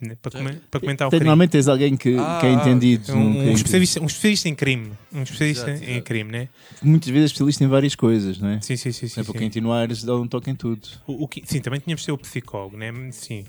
Né, 0.00 0.16
Para, 0.22 0.32
comen- 0.32 0.60
para 0.70 0.80
comentar 0.80 1.08
o 1.08 1.10
Tem- 1.10 1.18
crime. 1.18 1.26
Normalmente 1.28 1.50
tens 1.50 1.68
alguém 1.68 1.94
que, 1.96 2.16
Ah, 2.18 2.38
que 2.40 2.46
é 2.46 2.52
entendido. 2.52 3.12
Um, 3.12 3.16
num- 3.18 3.38
um 3.40 3.48
é 3.48 3.52
especialista, 3.52 4.00
um 4.00 4.06
especialista 4.06 4.48
em 4.48 4.54
crime. 4.54 4.92
Um 5.12 5.22
especialista 5.22 5.70
Exato, 5.70 5.84
em 5.84 5.90
exato. 5.90 6.04
crime, 6.04 6.32
né? 6.32 6.38
entendido. 6.42 6.88
Muitas 6.90 7.08
vezes 7.10 7.26
especialista 7.26 7.64
em 7.64 7.68
várias 7.68 7.94
coisas, 7.94 8.38
não 8.38 8.48
é? 8.48 8.60
Sim, 8.62 8.76
sim, 8.76 8.92
sim. 8.92 9.08
Sim, 9.08 9.22
quem 9.24 9.48
Tino 9.50 9.72
Aires 9.72 10.02
dá 10.02 10.16
um 10.16 10.26
toque 10.26 10.50
em 10.50 10.54
tudo. 10.54 10.88
O, 11.06 11.24
o 11.24 11.28
que- 11.28 11.42
sim, 11.44 11.60
também 11.60 11.80
tínhamos 11.80 12.00
de 12.00 12.06
ser 12.06 12.12
o 12.12 12.18
psicólogo, 12.18 12.76
né? 12.78 12.92
Sim. 13.12 13.44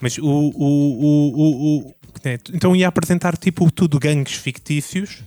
Mas 0.00 0.18
o, 0.18 0.24
o, 0.26 0.50
o, 0.58 1.32
o, 1.40 1.78
o- 1.88 1.94
né, 2.24 2.36
então 2.52 2.76
ia 2.76 2.88
apresentar 2.88 3.36
tipo 3.38 3.70
tudo 3.70 3.98
gangues 3.98 4.34
fictícios, 4.34 5.22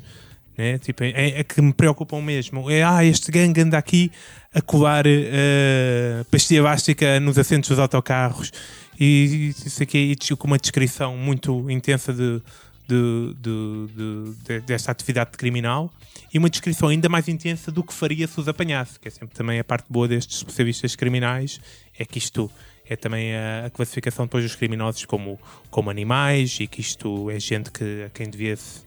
né? 0.56 0.78
Tipo, 0.78 1.04
é, 1.04 1.40
é 1.40 1.44
que 1.44 1.60
me 1.62 1.74
preocupam 1.74 2.22
mesmo. 2.22 2.70
É, 2.70 2.84
ah, 2.84 3.04
este 3.04 3.32
gangue 3.32 3.62
anda 3.62 3.78
aqui 3.78 4.12
a 4.54 4.62
colar 4.62 5.06
uh, 5.08 6.26
pastilha 6.32 6.64
bástica 6.64 7.20
nos 7.20 7.38
assentos 7.38 7.70
dos 7.70 7.80
autocarros 7.80 8.52
e 9.00 9.54
isso 9.66 9.82
aqui 9.84 10.16
com 10.38 10.48
uma 10.48 10.58
descrição 10.58 11.16
muito 11.18 11.70
intensa 11.70 12.14
de, 12.14 12.42
de, 12.88 13.34
de- 13.42 13.88
de- 13.96 14.34
de- 14.44 14.60
desta 14.62 14.92
atividade 14.92 15.32
criminal 15.32 15.92
e 16.34 16.38
uma 16.38 16.50
descrição 16.50 16.90
ainda 16.90 17.08
mais 17.10 17.28
intensa 17.28 17.72
do 17.72 17.84
que 17.84 17.94
faria 17.94 18.28
se 18.28 18.40
os 18.40 18.48
apanhasse, 18.48 19.00
que 19.00 19.08
é 19.08 19.12
sempre 19.12 19.36
também 19.36 19.60
a 19.60 19.64
parte 19.64 19.86
boa 19.90 20.08
destes 20.08 20.38
especialistas 20.38 20.96
criminais, 20.96 21.60
é 21.98 22.06
que 22.06 22.18
isto 22.18 22.50
é 22.90 22.96
também 22.96 23.36
a, 23.36 23.66
a 23.66 23.70
classificação 23.70 24.26
depois 24.26 24.44
dos 24.44 24.56
criminosos 24.56 25.04
como, 25.06 25.40
como 25.70 25.90
animais 25.90 26.58
e 26.60 26.68
que 26.68 26.82
isto 26.82 27.30
é 27.30 27.40
gente 27.40 27.70
que 27.72 28.04
a 28.06 28.10
quem 28.10 28.30
devia 28.30 28.56
se, 28.56 28.82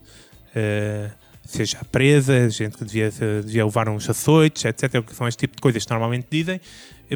eh, 0.55 1.11
seja 1.45 1.79
presa, 1.91 2.49
gente 2.49 2.79
que 2.79 2.85
devia, 2.85 3.11
devia 3.45 3.65
levar 3.65 3.89
uns 3.89 4.09
açoites, 4.09 4.65
etc. 4.65 5.05
São 5.13 5.29
este 5.29 5.41
tipo 5.41 5.57
de 5.57 5.61
coisas 5.63 5.85
que 5.85 5.91
normalmente 5.91 6.27
dizem. 6.31 6.61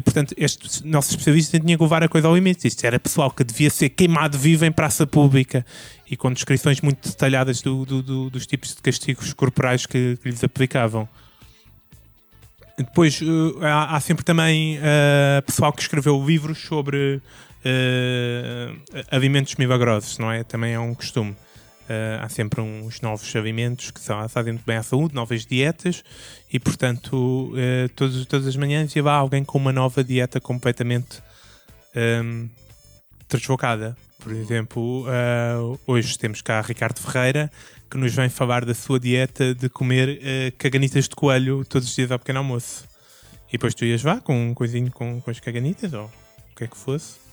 Portanto, 0.01 0.33
este 0.37 0.85
nosso 0.85 1.11
especialista 1.11 1.59
tinha 1.59 1.77
que 1.77 1.83
levar 1.83 2.03
a 2.03 2.09
coisa 2.09 2.27
ao 2.27 2.35
limite. 2.35 2.67
Isto 2.67 2.83
era 2.85 2.99
pessoal 2.99 3.31
que 3.31 3.43
devia 3.43 3.69
ser 3.69 3.89
queimado 3.89 4.37
vivo 4.37 4.65
em 4.65 4.71
praça 4.71 5.07
pública 5.07 5.65
e 6.09 6.17
com 6.17 6.31
descrições 6.31 6.81
muito 6.81 7.07
detalhadas 7.09 7.61
do- 7.61 7.85
do- 7.85 8.03
do- 8.03 8.29
dos 8.29 8.45
tipos 8.45 8.75
de 8.75 8.81
castigos 8.81 9.31
corporais 9.33 9.85
que, 9.85 10.17
que 10.21 10.29
lhes 10.29 10.43
aplicavam. 10.43 11.07
Depois 12.77 13.21
eh, 13.21 13.65
há, 13.65 13.95
há 13.95 13.99
sempre 14.01 14.25
também 14.25 14.77
eh, 14.81 15.41
pessoal 15.45 15.71
que 15.71 15.81
escreveu 15.81 16.21
livros 16.25 16.57
sobre 16.59 17.21
eh, 17.63 18.71
alimentos 19.11 19.55
milagrosos, 19.55 20.17
não 20.17 20.29
é? 20.31 20.43
Também 20.43 20.73
é 20.73 20.79
um 20.79 20.93
costume. 20.93 21.35
Eh, 21.87 22.19
há 22.19 22.27
sempre 22.29 22.61
uns 22.61 22.99
novos 23.01 23.35
alimentos 23.35 23.91
que 23.91 23.99
são, 23.99 24.27
fazem 24.27 24.53
muito 24.53 24.65
bem 24.65 24.77
à 24.77 24.83
saúde, 24.83 25.13
novas 25.13 25.45
dietas, 25.45 26.03
e 26.51 26.59
portanto, 26.59 27.53
eh, 27.55 27.87
todos, 27.95 28.25
todas 28.25 28.47
as 28.47 28.55
manhãs 28.55 28.95
ia 28.95 29.03
lá 29.03 29.13
alguém 29.13 29.43
com 29.43 29.57
uma 29.57 29.71
nova 29.71 30.03
dieta 30.03 30.41
completamente 30.41 31.21
ehm, 31.95 32.47
desfocada. 33.29 33.95
Por 34.19 34.31
exemplo, 34.31 35.05
eh, 35.07 35.77
hoje 35.85 36.17
temos 36.17 36.41
cá 36.41 36.59
Ricardo 36.61 36.99
Ferreira 36.99 37.51
que 37.89 37.97
nos 37.97 38.13
vem 38.15 38.29
falar 38.29 38.65
da 38.65 38.73
sua 38.73 38.99
dieta 38.99 39.53
de 39.53 39.69
comer 39.69 40.19
caganitas 40.57 41.07
de 41.07 41.15
coelho 41.15 41.63
todos 41.63 41.87
os 41.87 41.95
dias 41.95 42.11
ao 42.11 42.17
pequeno 42.17 42.39
almoço. 42.39 42.83
E 43.47 43.51
depois 43.51 43.75
tu 43.75 43.85
ias 43.85 44.03
lá 44.03 44.19
com 44.19 44.49
um 44.49 44.55
coisinho 44.55 44.91
com, 44.91 45.21
com 45.21 45.29
as 45.29 45.39
caganitas 45.39 45.93
ou 45.93 46.05
o 46.05 46.55
que 46.55 46.63
é 46.63 46.67
que 46.67 46.75
fosse. 46.75 47.24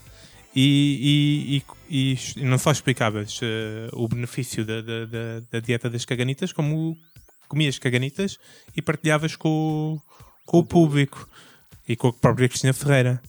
E, 0.55 1.63
e- 1.91 2.13
e- 2.13 2.19
e 2.37 2.45
não 2.45 2.59
só 2.59 2.71
explicavas 2.71 3.41
eh, 3.43 3.89
o 3.93 4.07
benefício 4.07 4.65
da, 4.65 4.83
da- 4.83 5.07
da- 5.51 5.61
dieta 5.61 5.89
das 5.89 6.05
caganitas, 6.05 6.53
como 6.53 6.97
comias 7.49 7.79
caganitas 7.79 8.39
e 8.77 8.83
partilhavas 8.83 9.35
com, 9.37 9.49
o- 9.49 10.01
com 10.45 10.59
o 10.59 10.65
público 10.65 11.27
e 11.89 11.97
com 11.97 12.09
a 12.09 12.13
própria 12.13 12.49
Cristina 12.49 12.73
Ferreira. 12.75 13.21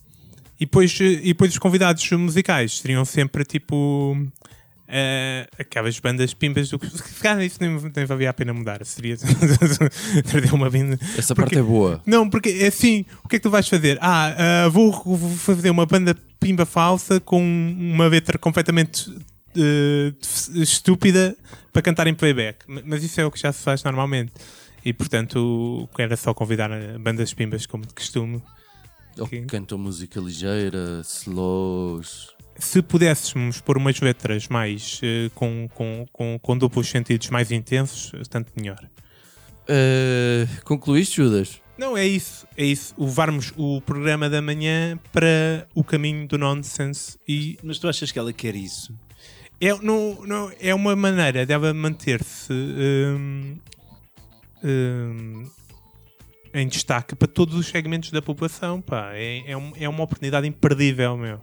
E 0.59 0.65
depois, 0.65 0.99
eh, 0.99 1.05
e 1.05 1.27
depois 1.27 1.51
os 1.51 1.57
convidados 1.59 2.09
musicais 2.11 2.79
seriam 2.79 3.05
sempre 3.05 3.43
tipo 3.45 4.17
eh, 4.87 5.47
aquelas 5.57 5.97
bandas 5.99 6.33
pimbas 6.33 6.69
do 6.69 6.77
que. 6.77 6.87
Se 6.89 7.21
calhar 7.21 7.41
isso 7.43 7.57
nem, 7.61 7.71
nem 7.95 8.05
valia 8.05 8.29
a 8.29 8.33
pena 8.33 8.53
mudar. 8.53 8.83
Seria 8.85 9.15
uma 10.53 10.69
banda. 10.69 10.99
Essa 11.17 11.33
Porque- 11.33 11.55
parte 11.55 11.57
é 11.57 11.63
boa. 11.63 12.01
Não, 12.05 12.29
porque 12.29 12.49
é 12.49 12.67
assim, 12.67 13.05
o 13.23 13.27
que 13.29 13.37
é 13.37 13.39
que 13.39 13.43
tu 13.43 13.49
vais 13.49 13.67
fazer? 13.67 13.97
Ah, 14.01 14.65
ah, 14.65 14.69
vou, 14.69 14.91
vou 14.91 15.29
fazer 15.37 15.69
uma 15.69 15.85
banda 15.85 16.15
pimba 16.43 16.65
falsa 16.65 17.19
com 17.19 17.41
uma 17.41 18.07
letra 18.07 18.37
completamente 18.37 19.09
eh, 19.55 20.13
estúpida 20.55 21.35
para 21.71 21.81
cantar 21.81 22.07
em 22.07 22.13
playback. 22.13 22.65
Mas 22.67 23.03
isso 23.03 23.21
é 23.21 23.25
o 23.25 23.31
que 23.31 23.39
já 23.39 23.51
se 23.51 23.63
faz 23.63 23.83
normalmente. 23.83 24.33
E 24.83 24.91
portanto, 24.91 25.87
era 25.97 26.17
só 26.17 26.33
convidar 26.33 26.69
bandas 26.99 27.33
pimbas 27.33 27.65
como 27.65 27.85
de 27.85 27.93
costume. 27.93 28.43
Ou 29.17 29.27
que 29.27 29.41
cantam 29.43 29.77
música 29.77 30.19
ligeira, 30.19 31.01
slows. 31.03 32.33
Se 32.57 32.81
pudéssemos 32.81 33.61
pôr 33.61 33.77
umas 33.77 33.99
letras 33.99 34.47
mais 34.47 34.99
eh, 35.01 35.29
com, 35.33 35.67
com, 35.73 36.05
com, 36.11 36.39
com 36.39 36.57
duplos 36.57 36.87
sentidos 36.89 37.29
mais 37.29 37.51
intensos, 37.51 38.11
tanto 38.29 38.51
melhor. 38.55 38.79
Eh, 39.67 40.45
concluíste, 40.63 41.17
Judas? 41.17 41.62
Não, 41.77 41.97
é 41.97 42.05
isso. 42.05 42.45
É 42.55 42.63
isso. 42.63 42.93
Levarmos 42.97 43.51
o 43.57 43.81
programa 43.81 44.29
da 44.29 44.41
manhã 44.41 44.97
para 45.11 45.67
o 45.73 45.83
caminho 45.83 46.27
do 46.27 46.37
nonsense 46.37 47.17
e 47.27 47.57
Mas 47.63 47.79
tu 47.79 47.87
achas 47.87 48.11
que 48.11 48.19
ela 48.19 48.31
quer 48.31 48.55
isso? 48.55 48.93
é, 49.59 49.73
não, 49.81 50.23
não, 50.25 50.51
é 50.59 50.73
uma 50.75 50.95
maneira 50.95 51.45
dela 51.45 51.73
manter-se 51.73 52.51
hum, 52.53 53.57
hum, 54.63 55.49
em 56.53 56.67
destaque 56.67 57.15
para 57.15 57.27
todos 57.27 57.55
os 57.55 57.65
segmentos 57.67 58.11
da 58.11 58.21
população. 58.21 58.81
Pá. 58.81 59.11
É, 59.13 59.51
é, 59.51 59.57
um- 59.57 59.73
é 59.75 59.89
uma 59.89 60.03
oportunidade 60.03 60.47
imperdível, 60.47 61.17
meu. 61.17 61.41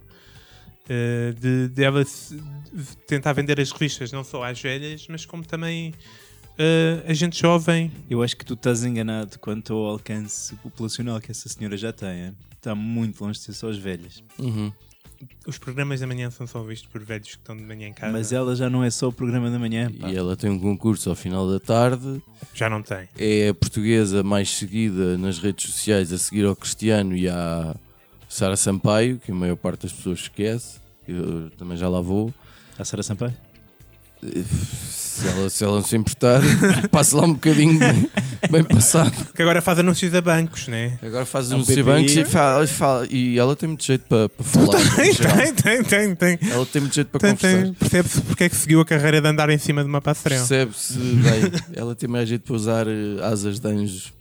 Uh, 0.89 1.33
de, 1.39 1.67
dela 1.69 2.03
se- 2.03 2.35
de 2.35 2.97
tentar 3.07 3.31
vender 3.33 3.59
as 3.61 3.71
revistas 3.71 4.11
não 4.11 4.23
só 4.23 4.43
às 4.43 4.59
velhas, 4.59 5.05
mas 5.07 5.25
como 5.25 5.45
também 5.45 5.93
uh, 6.61 7.03
a 7.09 7.13
gente 7.13 7.39
jovem. 7.39 7.91
Eu 8.09 8.21
acho 8.21 8.37
que 8.37 8.45
tu 8.45 8.53
estás 8.53 8.83
enganado 8.83 9.39
quanto 9.39 9.73
ao 9.73 9.85
alcance 9.85 10.55
populacional 10.55 11.19
que 11.19 11.31
essa 11.31 11.49
senhora 11.49 11.75
já 11.75 11.91
tem. 11.91 12.25
hein? 12.25 12.35
Está 12.55 12.75
muito 12.75 13.23
longe 13.23 13.39
de 13.39 13.45
ser 13.45 13.53
só 13.53 13.69
as 13.69 13.77
velhas. 13.77 14.23
Uhum. 14.37 14.71
Os 15.45 15.57
programas 15.57 15.99
da 15.99 16.07
manhã 16.07 16.31
são 16.31 16.47
só 16.47 16.63
vistos 16.63 16.89
por 16.91 17.03
velhos 17.03 17.27
que 17.29 17.35
estão 17.35 17.55
de 17.55 17.63
manhã 17.63 17.87
em 17.87 17.93
casa. 17.93 18.11
Mas 18.11 18.31
ela 18.31 18.55
já 18.55 18.69
não 18.69 18.83
é 18.83 18.89
só 18.89 19.07
o 19.07 19.13
programa 19.13 19.51
da 19.51 19.59
manhã. 19.59 19.91
pá. 19.91 20.09
E 20.09 20.15
ela 20.15 20.35
tem 20.35 20.49
um 20.49 20.59
concurso 20.59 21.09
ao 21.09 21.15
final 21.15 21.49
da 21.49 21.59
tarde. 21.59 22.21
Já 22.53 22.69
não 22.69 22.81
tem. 22.81 23.07
É 23.17 23.49
a 23.49 23.53
portuguesa 23.53 24.23
mais 24.23 24.49
seguida 24.49 25.17
nas 25.17 25.37
redes 25.39 25.71
sociais 25.71 26.11
a 26.11 26.17
seguir 26.17 26.45
ao 26.45 26.55
Cristiano 26.55 27.15
e 27.15 27.29
à 27.29 27.75
Sara 28.27 28.55
Sampaio, 28.55 29.19
que 29.19 29.31
a 29.31 29.35
maior 29.35 29.55
parte 29.57 29.83
das 29.83 29.93
pessoas 29.93 30.21
esquece. 30.21 30.79
Eu 31.07 31.51
também 31.51 31.77
já 31.77 31.87
lá 31.87 32.01
vou. 32.01 32.33
A 32.79 32.83
Sara 32.85 33.03
Sampaio? 33.03 33.35
Se 35.21 35.27
ela, 35.27 35.49
se 35.49 35.63
ela 35.63 35.75
não 35.75 35.83
se 35.83 35.95
importar, 35.95 36.41
passa 36.89 37.15
lá 37.17 37.23
um 37.25 37.33
bocadinho 37.33 37.77
bem, 37.77 38.09
bem 38.49 38.63
passado. 38.63 39.11
Que 39.35 39.41
agora 39.43 39.61
faz 39.61 39.77
anúncios 39.77 40.13
a 40.15 40.21
bancos, 40.21 40.67
né? 40.67 40.97
Agora 41.01 41.25
faz 41.27 41.51
uns 41.51 41.67
PPI. 41.67 41.83
bancos 41.83 42.15
e 42.15 42.25
fala, 42.25 42.65
fala- 42.65 43.07
E 43.09 43.37
ela 43.37 43.55
tem 43.55 43.67
muito 43.69 43.83
jeito 43.83 44.03
para, 44.07 44.27
para 44.29 44.43
falar. 44.43 44.79
Tem, 44.95 45.13
tem, 45.13 45.53
tem, 45.53 45.83
tem, 45.83 46.15
tem. 46.15 46.49
Ela 46.49 46.65
tem 46.65 46.81
muito 46.81 46.95
jeito 46.95 47.09
para 47.09 47.19
tem, 47.19 47.35
conversar. 47.35 47.63
tem. 47.63 47.73
Percebe-se 47.73 48.21
porque 48.21 48.43
é 48.45 48.49
que 48.49 48.55
seguiu 48.55 48.81
a 48.81 48.85
carreira 48.85 49.21
de 49.21 49.27
andar 49.27 49.49
em 49.51 49.57
cima 49.59 49.83
de 49.83 49.89
uma 49.89 50.01
passarela. 50.01 50.41
Percebe-se 50.41 50.97
bem. 50.97 51.51
Ela 51.75 51.93
tem 51.95 52.09
mais 52.09 52.27
jeito 52.27 52.41
para 52.43 52.55
usar 52.55 52.87
eh, 52.87 53.19
asas 53.23 53.59
de 53.59 53.67
anjos. 53.67 54.11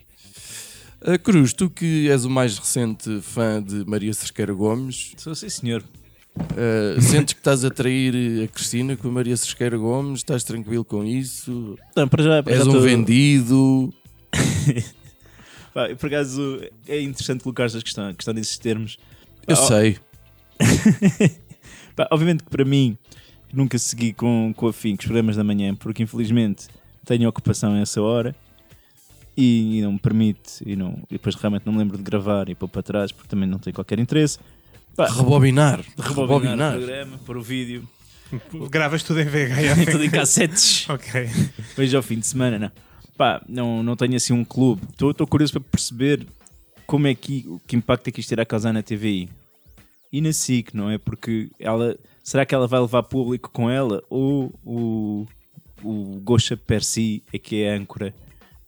Ah, 1.03 1.17
Cruz, 1.17 1.55
tu 1.55 1.71
que 1.71 2.11
és 2.11 2.27
o 2.27 2.31
mais 2.31 2.59
recente 2.59 3.21
fã 3.23 3.63
de 3.63 3.85
Maria 3.89 4.13
Cerqueira 4.13 4.53
Gomes, 4.53 5.13
Sou 5.17 5.35
sim, 5.35 5.49
senhor. 5.49 5.83
Ah, 6.39 7.01
sentes 7.01 7.35
que 7.35 7.41
estás 7.41 7.65
a 7.65 7.71
trair 7.71 8.45
a 8.45 8.49
Cristina 8.49 8.97
com 8.97 9.09
a 9.09 9.11
Maria 9.11 9.37
Cerqueira 9.37 9.77
Gomes? 9.77 10.21
Estás 10.21 10.45
tranquilo 10.45 10.85
com 10.85 11.05
isso? 11.05 11.77
Não, 11.97 12.09
para 12.09 12.23
já, 12.23 12.43
para 12.43 12.53
És 12.53 12.65
já 12.65 12.71
um 12.71 12.73
tô- 12.75 12.81
vendido? 12.81 13.95
Pá, 15.75 15.89
por 15.99 16.07
acaso 16.07 16.61
é 16.89 17.01
interessante 17.01 17.43
colocar 17.43 17.65
esta 17.65 17.81
questão, 17.81 18.09
a 18.09 18.15
questão 18.15 18.35
desses 18.35 18.59
termos. 18.59 18.99
Eu 19.47 19.57
sei. 19.57 19.99
Pá, 21.95 22.09
obviamente 22.11 22.43
que 22.45 22.51
para 22.51 22.65
mim 22.65 22.97
nunca 23.53 23.79
segui 23.79 24.13
com, 24.13 24.53
com 24.57 24.69
afinco 24.69 25.01
os 25.01 25.07
programas 25.07 25.37
da 25.37 25.45
manhã, 25.45 25.75
porque 25.75 26.03
infelizmente 26.03 26.67
tenho 27.05 27.29
ocupação 27.29 27.75
a 27.75 27.81
essa 27.81 28.01
hora 28.03 28.35
e, 29.37 29.79
e 29.79 29.83
não 29.83 29.93
me 29.93 29.99
permite, 29.99 30.63
e, 30.65 30.77
não, 30.77 30.99
e 31.11 31.15
depois 31.15 31.35
realmente 31.35 31.65
não 31.67 31.73
me 31.73 31.79
lembro 31.79 31.97
de 31.97 32.03
gravar 32.03 32.49
e 32.49 32.55
pôr 32.55 32.69
para 32.69 32.83
trás 32.83 33.11
porque 33.13 33.29
também 33.29 33.49
não 33.49 33.59
tenho 33.59 33.75
qualquer 33.75 33.99
interesse. 33.99 34.39
Pá, 34.97 35.07
Rebobinar. 35.09 35.85
rebobinar 35.99 36.75
o 36.75 36.79
programa, 36.79 37.19
pôr 37.25 37.37
o 37.37 37.43
vídeo, 37.43 37.89
Gravas 38.71 39.03
tudo 39.03 39.21
em 39.21 39.25
VHS. 39.25 39.87
tudo 39.91 40.05
em 40.05 40.11
cassetes. 40.11 40.89
ok. 40.89 41.29
Vejo 41.77 41.97
ao 41.97 42.03
fim 42.03 42.19
de 42.19 42.27
semana, 42.27 42.59
não. 42.59 42.71
Pá, 43.17 43.43
não, 43.49 43.83
não 43.83 43.97
tenho 43.97 44.17
assim 44.17 44.33
um 44.33 44.45
clube. 44.45 44.83
Estou 44.93 45.27
curioso 45.27 45.53
para 45.55 45.63
perceber 45.63 46.27
como 46.87 47.07
é 47.07 47.15
que, 47.15 47.45
que 47.67 47.77
impacto 47.77 48.09
é 48.09 48.11
que 48.13 48.21
isto 48.21 48.33
irá 48.33 48.45
causar 48.45 48.73
na 48.73 48.83
TVI. 48.83 49.29
E 50.13 50.21
na 50.21 50.33
SIC, 50.33 50.75
não 50.75 50.91
é? 50.91 50.99
Porque 50.99 51.51
ela. 51.59 51.97
Será 52.23 52.45
que 52.45 52.55
ela 52.55 52.67
vai 52.67 52.81
levar 52.81 53.03
público 53.05 53.51
com 53.53 53.71
ela? 53.71 54.03
Ou 54.09 54.53
o, 54.65 55.27
o 55.83 56.21
Gosha 56.23 56.57
per 56.57 56.83
si 56.83 57.23
é 57.33 57.39
que 57.39 57.63
é 57.63 57.73
a 57.73 57.77
âncora 57.77 58.15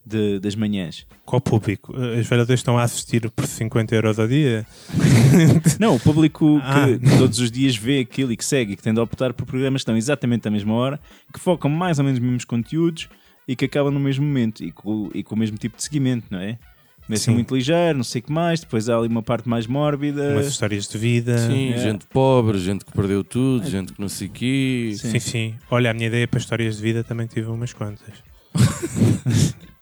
de- 0.05 0.39
das 0.39 0.55
manhãs? 0.55 1.05
Qual 1.25 1.39
público? 1.41 1.95
As 2.19 2.27
velhadas 2.27 2.59
estão 2.59 2.77
a 2.77 2.83
assistir 2.83 3.29
por 3.31 3.45
50 3.47 3.95
euros 3.95 4.19
ao 4.19 4.27
dia? 4.27 4.65
Não, 5.79 5.95
o 5.95 5.99
público 5.99 6.59
Ah. 6.63 6.85
que 6.87 7.17
todos 7.17 7.39
os 7.39 7.49
dias 7.51 7.75
vê 7.75 7.99
aquilo 7.99 8.31
e 8.31 8.37
que 8.37 8.45
segue 8.45 8.73
e 8.73 8.75
que 8.75 8.81
tende 8.83 8.99
a 8.99 9.03
optar 9.03 9.33
por 9.33 9.45
programas 9.45 9.81
que 9.81 9.83
estão 9.83 9.97
exatamente 9.97 10.47
à 10.47 10.51
mesma 10.51 10.73
hora, 10.73 10.99
que 11.33 11.39
focam 11.39 11.69
mais 11.71 11.99
ou 11.99 12.05
menos 12.05 12.19
nos 12.19 12.25
mesmos 12.27 12.45
conteúdos 12.45 13.07
e 13.47 13.55
que 13.55 13.65
acabam 13.65 13.93
no 13.93 13.99
mesmo 13.99 14.25
momento 14.25 14.63
e 14.63 14.71
com, 14.71 15.09
e 15.13 15.23
com 15.23 15.35
o 15.35 15.37
mesmo 15.37 15.57
tipo 15.57 15.77
de 15.77 15.83
seguimento, 15.83 16.27
não 16.29 16.39
é? 16.39 16.57
Começa 17.05 17.25
Sim. 17.25 17.33
muito 17.33 17.53
ligeiro, 17.53 17.97
não 17.97 18.03
sei 18.05 18.21
o 18.21 18.23
que 18.23 18.31
mais, 18.31 18.61
depois 18.61 18.87
há 18.87 18.97
ali 18.97 19.09
uma 19.09 19.21
parte 19.21 19.49
mais 19.49 19.67
mórbida. 19.67 20.31
Umas 20.35 20.47
histórias 20.47 20.87
de 20.87 20.97
vida. 20.97 21.37
Sim, 21.37 21.73
É. 21.73 21.77
gente 21.77 22.05
pobre, 22.05 22.57
gente 22.59 22.85
que 22.85 22.93
perdeu 22.93 23.25
tudo, 23.25 23.69
gente 23.69 23.91
que 23.91 23.99
não 23.99 24.07
sei 24.07 24.27
o 24.27 24.31
quê. 24.31 24.93
Sim, 24.97 25.19
sim. 25.19 25.53
Olha, 25.69 25.91
a 25.91 25.93
minha 25.93 26.07
ideia 26.07 26.25
para 26.25 26.39
histórias 26.39 26.77
de 26.77 26.81
vida 26.81 27.03
também 27.03 27.27
tive 27.27 27.47
umas 27.49 27.73
quantas. 27.73 28.13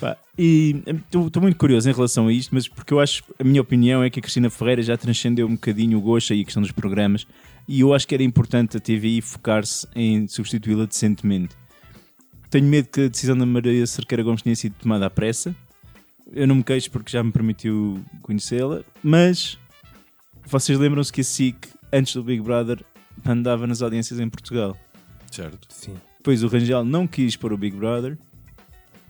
Pá, 0.00 0.16
e 0.38 0.82
estou 1.12 1.42
muito 1.42 1.56
curioso 1.56 1.90
em 1.90 1.92
relação 1.92 2.28
a 2.28 2.32
isto, 2.32 2.54
mas 2.54 2.68
porque 2.68 2.94
eu 2.94 3.00
acho, 3.00 3.24
a 3.38 3.44
minha 3.44 3.60
opinião 3.60 4.02
é 4.02 4.10
que 4.10 4.20
a 4.20 4.22
Cristina 4.22 4.48
Ferreira 4.48 4.82
já 4.82 4.96
transcendeu 4.96 5.46
um 5.46 5.52
bocadinho 5.52 5.98
o 5.98 6.00
Gosha 6.00 6.34
e 6.34 6.42
a 6.42 6.44
questão 6.44 6.62
dos 6.62 6.70
programas, 6.70 7.26
e 7.66 7.80
eu 7.80 7.92
acho 7.92 8.06
que 8.06 8.14
era 8.14 8.22
importante 8.22 8.76
a 8.76 8.80
TVI 8.80 9.20
focar-se 9.20 9.86
em 9.94 10.28
substituí-la 10.28 10.86
decentemente. 10.86 11.56
Tenho 12.48 12.66
medo 12.66 12.88
que 12.88 13.02
a 13.02 13.08
decisão 13.08 13.36
da 13.36 13.44
Maria 13.44 13.86
Cerqueira 13.86 14.22
Gomes 14.22 14.40
tenha 14.40 14.56
sido 14.56 14.74
tomada 14.80 15.04
à 15.04 15.10
pressa. 15.10 15.54
Eu 16.32 16.46
não 16.46 16.54
me 16.54 16.64
queixo 16.64 16.90
porque 16.90 17.10
já 17.10 17.22
me 17.22 17.32
permitiu 17.32 18.02
conhecê-la, 18.22 18.82
mas 19.02 19.58
vocês 20.46 20.78
lembram-se 20.78 21.12
que 21.12 21.20
a 21.20 21.24
SIC, 21.24 21.68
antes 21.92 22.14
do 22.14 22.22
Big 22.22 22.42
Brother, 22.42 22.82
andava 23.26 23.66
nas 23.66 23.82
audiências 23.82 24.18
em 24.20 24.28
Portugal. 24.28 24.76
Certo. 25.30 25.66
Sim. 25.68 25.96
Depois 26.16 26.42
o 26.42 26.48
Rangel 26.48 26.84
não 26.84 27.06
quis 27.06 27.36
pôr 27.36 27.52
o 27.52 27.58
Big 27.58 27.76
Brother, 27.76 28.16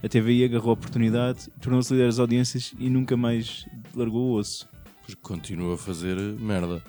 a 0.02 0.08
TVI 0.08 0.44
agarrou 0.44 0.70
a 0.70 0.72
oportunidade, 0.74 1.48
tornou-se 1.60 1.92
líder 1.92 2.06
das 2.06 2.18
audiências 2.18 2.72
e 2.78 2.88
nunca 2.88 3.16
mais 3.16 3.66
largou 3.94 4.30
o 4.30 4.34
osso. 4.34 4.68
Porque 5.00 5.16
continua 5.22 5.74
a 5.74 5.78
fazer 5.78 6.16
merda. 6.16 6.82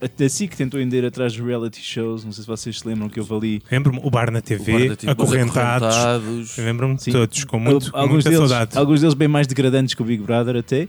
A 0.00 0.28
SIC 0.28 0.54
tentou 0.54 0.78
ainda 0.78 1.06
atrás 1.06 1.32
de 1.32 1.42
reality 1.42 1.80
shows, 1.80 2.24
não 2.24 2.32
sei 2.32 2.42
se 2.42 2.46
vocês 2.46 2.80
se 2.80 2.86
lembram 2.86 3.08
que 3.08 3.18
houve 3.18 3.34
ali. 3.34 3.62
Lembro-me, 3.70 4.00
o 4.02 4.10
bar 4.10 4.30
na 4.30 4.42
TV, 4.42 4.94
tipo, 4.96 5.10
acorrentados. 5.10 5.96
acorrentados. 5.96 6.58
Lembro-me 6.58 6.96
de 6.96 7.10
todos, 7.10 7.44
com 7.44 7.58
muito, 7.58 7.90
alguns, 7.94 8.12
muita 8.12 8.30
deles, 8.30 8.48
saudade. 8.50 8.76
alguns 8.76 9.00
deles 9.00 9.14
bem 9.14 9.28
mais 9.28 9.46
degradantes 9.46 9.94
que 9.94 10.02
o 10.02 10.04
Big 10.04 10.22
Brother 10.22 10.56
até. 10.56 10.88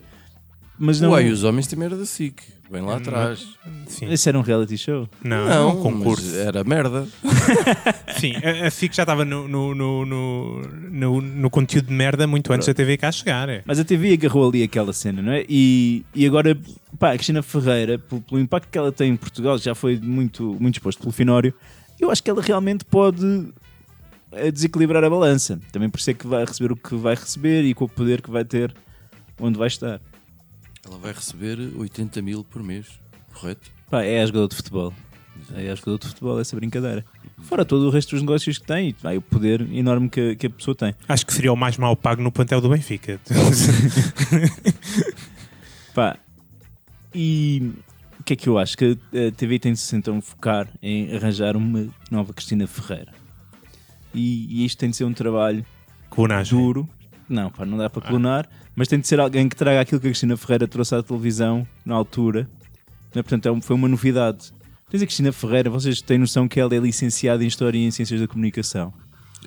Mas 0.77 1.00
não. 1.00 1.12
Uai, 1.12 1.29
os 1.29 1.44
homens 1.44 1.67
também 1.67 1.86
era 1.86 1.96
da 1.96 2.05
SIC, 2.05 2.41
bem 2.70 2.82
lá 2.82 2.98
atrás. 2.98 3.48
Sim. 3.88 4.12
Esse 4.12 4.27
era 4.27 4.38
um 4.38 4.41
reality 4.41 4.77
show. 4.77 5.08
Não, 5.24 5.48
Não, 5.48 5.70
um 5.70 5.82
concurso. 5.82 6.25
mas 6.25 6.36
era 6.36 6.63
merda. 6.63 7.08
Sim, 8.20 8.34
a, 8.36 8.67
a 8.67 8.72
FIC 8.72 8.96
já 8.96 9.03
estava 9.03 9.24
no, 9.24 9.48
no, 9.48 9.74
no, 9.74 10.05
no, 10.05 10.62
no, 10.91 11.22
no 11.22 11.50
conteúdo 11.50 11.88
de 11.88 11.94
merda 11.94 12.27
muito 12.27 12.51
antes 12.51 12.67
da 12.67 12.74
TV 12.74 12.98
cá 12.98 13.12
chegar. 13.12 13.48
É. 13.48 13.62
Mas 13.65 13.79
a 13.79 13.86
TV 13.86 14.13
agarrou 14.13 14.50
ali 14.50 14.63
aquela 14.63 14.91
cena, 14.91 15.22
não 15.22 15.32
é? 15.32 15.46
E, 15.48 16.05
e 16.13 16.25
agora, 16.25 16.58
pá, 17.00 17.12
a 17.12 17.15
Cristina 17.15 17.41
Ferreira, 17.41 17.98
pelo, 17.98 18.22
pelo 18.22 18.41
impacto 18.41 18.70
que 18.70 18.77
ela 18.77 18.91
tem 18.91 19.12
em 19.12 19.15
Portugal, 19.15 19.58
já 19.58 19.74
foi 19.74 19.98
muito, 19.98 20.58
muito 20.60 20.75
exposto 20.75 21.00
pelo 21.00 21.12
Finório, 21.12 21.53
eu 22.00 22.12
acho 22.12 22.22
que 22.22 22.29
ela 22.29 22.41
realmente 22.41 22.84
pode 22.84 23.48
eh, 24.34 24.51
desequilibrar 24.51 25.03
a 25.03 25.10
balança. 25.10 25.60
Também 25.72 25.89
por 25.89 26.00
é 26.05 26.13
que 26.13 26.27
vai 26.27 26.44
receber 26.44 26.74
o 26.74 26.75
que 26.75 26.96
vai 26.96 27.15
receber 27.15 27.63
e 27.63 27.74
com 27.74 27.86
o 27.86 27.89
poder 27.89 28.22
que 28.22 28.29
vai 28.29 28.44
ter 28.44 28.75
onde 29.39 29.58
vai 29.58 29.67
estar. 29.67 30.01
Ela 30.86 30.98
vai 30.98 31.12
receber 31.12 31.58
80 31.75 32.22
mil 32.22 32.44
por 32.44 32.63
mês, 32.63 32.88
correto? 33.34 33.70
Pá, 33.89 34.04
é 34.04 34.22
a 34.22 34.25
jogador 34.25 34.50
de 34.50 34.56
futebol. 34.56 34.94
É 35.54 35.70
a 35.70 35.75
jogador 35.75 36.00
de 36.00 36.08
futebol 36.08 36.39
essa 36.39 36.56
brincadeira. 36.56 37.04
Fora 37.44 37.65
todo 37.65 37.88
o 37.88 37.89
resto 37.89 38.12
dos 38.12 38.22
negócios 38.22 38.58
que 38.58 38.65
tem, 38.65 38.89
e 38.89 38.96
vai 39.01 39.18
o 39.18 39.22
poder 39.22 39.62
enorme 39.74 40.10
que, 40.10 40.36
que 40.36 40.48
a 40.48 40.50
pessoa 40.50 40.75
tem. 40.75 40.96
Acho 41.08 41.25
que 41.25 41.34
seria 41.34 41.51
o 41.51 41.56
mais 41.56 41.77
mal 41.77 41.96
pago 41.96 42.22
no 42.22 42.32
plantel 42.32 42.62
do 42.62 42.70
Benfica. 42.70 43.20
Pá, 45.94 46.18
e 47.13 47.72
o 48.20 48.24
que 48.24 48.34
é 48.34 48.36
que 48.36 48.50
eu 48.50 48.58
acho? 48.58 48.77
Que 48.77 48.98
a 49.12 49.32
TV 49.32 49.60
tem 49.60 49.74
de 49.74 49.80
se 49.80 49.96
então 49.96 50.22
focar 50.22 50.68
em 50.82 51.15
arranjar 51.15 51.56
uma 51.56 51.88
nova 52.10 52.34
Cristina 52.34 52.68
Ferreira. 52.68 53.13
E, 54.13 54.62
e 54.62 54.65
isto 54.65 54.77
tem 54.77 54.89
de 54.89 54.96
ser 54.96 55.04
um 55.04 55.13
trabalho 55.13 55.65
Clonagem. 56.10 56.58
duro. 56.58 56.89
Não, 57.27 57.50
pá, 57.50 57.65
não 57.65 57.77
dá 57.77 57.89
para 57.89 58.01
clonar, 58.08 58.48
mas 58.75 58.88
tem 58.88 59.00
de 59.00 59.08
ser 59.08 59.20
alguém 59.20 59.50
que 59.50 59.55
traga 59.55 59.82
aquilo 59.82 60.00
que 60.00 60.08
a 60.08 60.10
Cristina 60.12 60.38
Ferreira 60.38 60.67
trouxe 60.67 60.94
à 60.96 61.01
televisão 61.01 61.67
na 61.86 61.96
altura. 61.96 62.48
Não 63.13 63.20
é? 63.20 63.24
Portanto, 63.24 63.46
é 63.48 63.51
um- 63.51 63.62
foi 63.62 63.75
uma 63.75 63.88
novidade. 63.88 64.51
Tens 64.89 65.01
a 65.01 65.05
Cristina 65.05 65.32
Ferreira, 65.32 65.70
vocês 65.70 66.01
têm 66.01 66.17
noção 66.20 66.48
que 66.48 66.60
ela 66.60 66.75
é 66.75 66.77
licenciada 66.79 67.44
em 67.44 67.48
História 67.48 67.77
e 67.77 67.84
em 67.86 67.91
Ciências 67.91 68.22
da 68.22 68.27
Comunicação. 68.27 68.94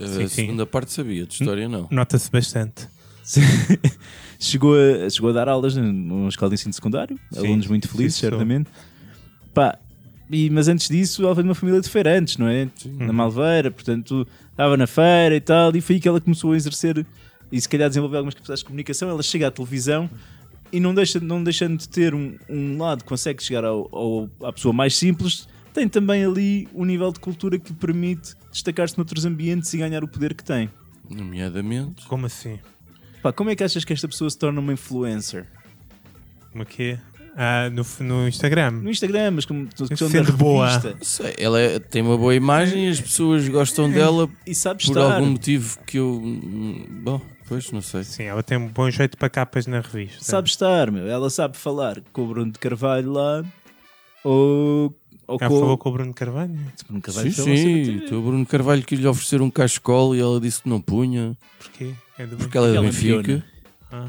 A 0.01 0.07
Sim, 0.07 0.15
sim. 0.23 0.29
segunda 0.29 0.67
parte 0.67 0.93
sabia, 0.93 1.25
de 1.27 1.33
história 1.35 1.69
não. 1.69 1.87
Nota-se 1.91 2.31
bastante. 2.31 2.89
chegou, 4.39 4.75
a, 4.75 5.09
chegou 5.11 5.31
a 5.31 5.33
dar 5.33 5.49
aulas 5.49 5.77
numa 5.77 6.29
escola 6.29 6.49
de 6.51 6.55
ensino 6.55 6.73
secundário, 6.73 7.19
Sim, 7.33 7.39
alunos 7.47 7.67
muito 7.67 7.87
sim, 7.89 7.97
felizes, 7.97 8.19
certamente. 8.19 8.71
Pá, 9.55 9.79
e, 10.31 10.51
mas 10.51 10.69
antes 10.69 10.89
disso, 10.89 11.23
ela 11.25 11.35
veio 11.35 11.45
de 11.45 11.49
uma 11.49 11.55
família 11.55 11.81
de 11.81 11.89
feirantes, 11.89 12.37
não 12.37 12.49
é? 12.49 12.69
Na 12.85 13.13
Malveira, 13.13 13.71
portanto, 13.71 14.27
estava 14.51 14.77
na 14.77 14.87
feira 14.87 15.35
e 15.37 15.41
tal, 15.41 15.75
e 15.75 15.81
foi 15.81 15.97
aí 15.97 16.01
que 16.01 16.09
ela 16.09 16.21
começou 16.21 16.53
a 16.53 16.57
exercer 16.57 17.05
e 17.51 17.61
se 17.61 17.69
calhar 17.69 17.89
desenvolver 17.89 18.17
algumas 18.19 18.35
capacidades 18.35 18.61
de 18.61 18.67
comunicação. 18.67 19.09
Ela 19.09 19.23
chega 19.23 19.49
à 19.49 19.51
televisão 19.51 20.09
e 20.73 20.79
não, 20.81 20.95
deixa, 20.95 21.19
não 21.21 21.43
deixando 21.43 21.79
de 21.79 21.89
ter 21.89 22.15
um, 22.15 22.37
um 22.49 22.79
lado 22.79 23.03
que 23.03 23.09
consegue 23.09 23.43
chegar 23.43 23.65
ao, 23.65 23.89
ao- 23.95 24.29
à 24.49 24.53
pessoa 24.53 24.73
mais 24.73 24.97
simples, 24.97 25.49
tem 25.73 25.89
também 25.89 26.25
ali 26.25 26.69
um 26.75 26.85
nível 26.85 27.11
de 27.13 27.21
cultura 27.21 27.59
que 27.59 27.71
lhe 27.71 27.79
permite 27.79 28.35
destacar-se 28.53 28.97
noutros 28.99 29.25
ambientes 29.25 29.73
e 29.75 29.79
ganhar 29.79 30.03
o 30.05 30.09
poder 30.09 30.35
que 30.35 30.45
tem. 30.45 30.69
Nomeadamente. 31.09 32.07
Como 32.07 32.27
assim? 32.27 32.59
Pá, 33.23 33.33
como 33.33 33.51
é 33.51 33.57
que 33.57 33.65
achas 33.65 33.85
que 33.85 33.93
esta 33.93 34.07
pessoa 34.09 34.29
se 34.31 34.39
torna 34.39 34.61
uma 34.61 34.73
influencer? 34.73 35.47
Como 36.53 36.63
é 36.63 36.67
que 36.67 36.83
é? 36.83 37.01
Ah, 37.41 37.71
no, 37.71 37.85
no 38.05 38.27
Instagram. 38.29 38.71
No 38.73 38.91
Instagram, 38.91 39.31
mas 39.33 39.45
como 39.45 39.69
Sendo 40.09 40.33
boa. 40.33 40.67
revista. 40.69 40.97
Sei, 41.03 41.35
ela 41.39 41.61
é- 41.61 41.79
tem 41.79 42.03
uma 42.03 42.17
boa 42.19 42.35
imagem 42.35 42.87
e 42.89 42.91
as 42.91 43.01
pessoas 43.01 43.49
gostam 43.49 43.89
dela 43.91 44.29
E 44.47 44.55
sabe 44.55 44.83
por 44.85 44.91
estar. 44.91 45.15
algum 45.15 45.31
motivo 45.31 45.79
que 45.87 45.99
eu. 45.99 46.21
hum, 46.23 46.85
Bom, 47.05 47.21
pois 47.49 47.71
não 47.73 47.81
sei. 47.81 48.05
Sim, 48.05 48.25
ela 48.25 48.43
tem 48.43 48.57
um 48.59 48.69
bom 48.69 48.91
jeito 48.91 49.17
para 49.17 49.29
capas 49.31 49.67
na 49.67 49.81
revista. 49.81 50.23
Sabe 50.23 50.49
estar, 50.49 50.91
meu. 50.91 51.07
Ela 51.09 51.31
sabe 51.31 51.57
falar 51.57 52.01
com 52.13 52.23
o 52.23 52.27
Bruno 52.29 52.53
de 52.53 52.59
Carvalho 52.59 53.13
lá 53.13 53.45
ou, 54.25 54.95
ou 55.27 55.39
Ela 55.41 55.49
com 55.49 55.61
falou 55.61 55.79
com 55.79 55.89
o 55.89 55.93
Bruno 55.93 56.15
Carvalho? 56.15 56.53
o 56.55 56.85
Bruno 56.87 57.01
Carvalho. 57.03 57.33
Sim, 57.33 57.57
sim. 57.57 57.91
Então, 58.05 58.19
O 58.19 58.23
Bruno 58.23 58.45
Carvalho 58.47 58.83
que 58.83 58.97
lhe 58.97 59.07
oferecer 59.07 59.41
um 59.41 59.51
cachecol 59.51 60.15
e 60.15 60.21
ela 60.21 60.41
disse 60.41 60.63
que 60.63 60.69
não 60.69 60.81
punha, 60.81 61.37
Porquê? 61.59 61.93
É 62.19 62.27
do 62.27 62.37
porque 62.37 62.57
ela 62.59 62.69
é 62.69 62.75
do 62.75 62.83
Benfica. 62.83 63.17
leona. 63.17 63.45
Ah, 63.91 64.09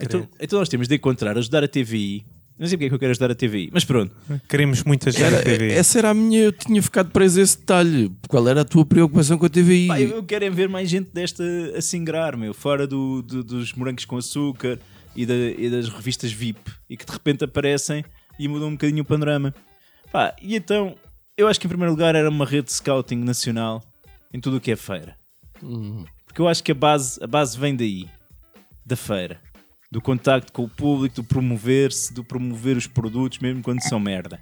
Então, 0.00 0.28
então 0.40 0.58
nós 0.58 0.68
temos 0.68 0.86
de 0.88 0.94
encontrar, 0.94 1.36
ajudar 1.38 1.64
a 1.64 1.68
TVI. 1.68 2.24
Não 2.58 2.66
sei 2.66 2.76
porque 2.76 2.86
é 2.86 2.88
que 2.88 2.94
eu 2.94 2.98
quero 2.98 3.10
ajudar 3.12 3.30
a 3.30 3.34
TVI, 3.34 3.70
mas 3.72 3.84
pronto. 3.84 4.14
queremos 4.48 4.82
muito 4.82 5.08
ajudar 5.08 5.26
Era- 5.28 5.38
a 5.40 5.42
TV. 5.42 5.72
essa 5.72 5.98
era 5.98 6.10
a 6.10 6.14
minha. 6.14 6.40
Eu 6.40 6.52
tinha 6.52 6.82
ficado 6.82 7.10
preso 7.10 7.38
a 7.38 7.42
esse 7.42 7.56
detalhe. 7.58 8.10
Qual 8.28 8.48
era 8.48 8.62
a 8.62 8.64
tua 8.64 8.84
preocupação 8.84 9.38
com 9.38 9.46
a 9.46 9.48
TVI? 9.48 9.86
Pá, 9.86 10.00
eu, 10.00 10.22
quero 10.24 10.44
é 10.44 10.50
ver 10.50 10.68
mais 10.68 10.88
gente 10.90 11.10
desta 11.12 11.44
a 11.76 11.80
se 11.80 11.96
ingrar, 11.96 12.36
meu, 12.36 12.52
fora 12.52 12.86
do, 12.86 13.22
do- 13.22 13.44
dos 13.44 13.72
morangos 13.74 14.04
com 14.04 14.16
açúcar 14.16 14.78
e, 15.14 15.24
da- 15.24 15.34
e 15.34 15.70
das 15.70 15.88
revistas 15.88 16.32
VIP 16.32 16.58
e 16.90 16.96
que 16.96 17.06
de 17.06 17.12
repente 17.12 17.44
aparecem 17.44 18.04
e 18.38 18.48
mudam 18.48 18.68
um 18.68 18.72
bocadinho 18.72 19.02
o 19.02 19.06
panorama. 19.06 19.54
Pá, 20.10 20.34
e 20.42 20.56
então, 20.56 20.96
eu 21.36 21.46
acho 21.46 21.60
que 21.60 21.66
em 21.66 21.70
primeiro 21.70 21.92
lugar 21.92 22.14
era 22.16 22.28
uma 22.28 22.44
rede 22.44 22.66
de 22.66 22.72
scouting 22.72 23.16
nacional 23.22 23.84
em 24.34 24.40
tudo 24.40 24.56
o 24.56 24.60
que 24.60 24.72
é 24.72 24.76
feira. 24.76 25.14
Hum, 25.62 26.04
Porque 26.26 26.40
eu 26.40 26.48
acho 26.48 26.62
que 26.64 26.72
a 26.72 26.74
base, 26.74 27.22
a 27.22 27.26
base 27.26 27.56
vem 27.58 27.76
daí, 27.76 28.08
da 28.84 28.96
feira, 28.96 29.38
do 29.90 30.00
contacto 30.00 30.52
com 30.52 30.64
o 30.64 30.68
público, 30.68 31.16
do 31.16 31.24
promover-se, 31.24 32.12
do 32.12 32.22
promover 32.22 32.76
os 32.76 32.86
produtos, 32.86 33.38
mesmo 33.38 33.62
quando 33.62 33.80
são 33.82 33.98
merda. 33.98 34.40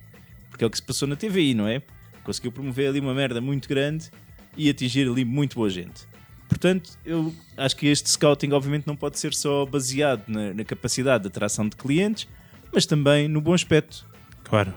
Porque 0.50 0.64
é 0.64 0.66
o 0.66 0.70
que 0.70 0.76
se 0.76 0.82
passou 0.82 1.06
na 1.06 1.14
TVI, 1.16 1.54
não 1.54 1.68
é? 1.68 1.82
Conseguiu 2.24 2.50
promover 2.50 2.88
ali 2.88 2.98
uma 3.00 3.14
merda 3.14 3.40
muito 3.40 3.68
grande 3.68 4.10
e 4.56 4.68
atingir 4.68 5.08
ali 5.08 5.24
muito 5.24 5.54
boa 5.54 5.70
gente. 5.70 6.06
Portanto, 6.48 6.98
eu 7.04 7.32
acho 7.56 7.76
que 7.76 7.86
este 7.86 8.10
scouting, 8.10 8.52
obviamente, 8.52 8.86
não 8.86 8.96
pode 8.96 9.18
ser 9.18 9.34
só 9.34 9.64
baseado 9.66 10.24
na, 10.28 10.54
na 10.54 10.64
capacidade 10.64 11.22
de 11.22 11.28
atração 11.28 11.68
de 11.68 11.76
clientes, 11.76 12.26
mas 12.72 12.86
também 12.86 13.28
no 13.28 13.40
bom 13.40 13.52
aspecto 13.52 14.06
Claro. 14.44 14.72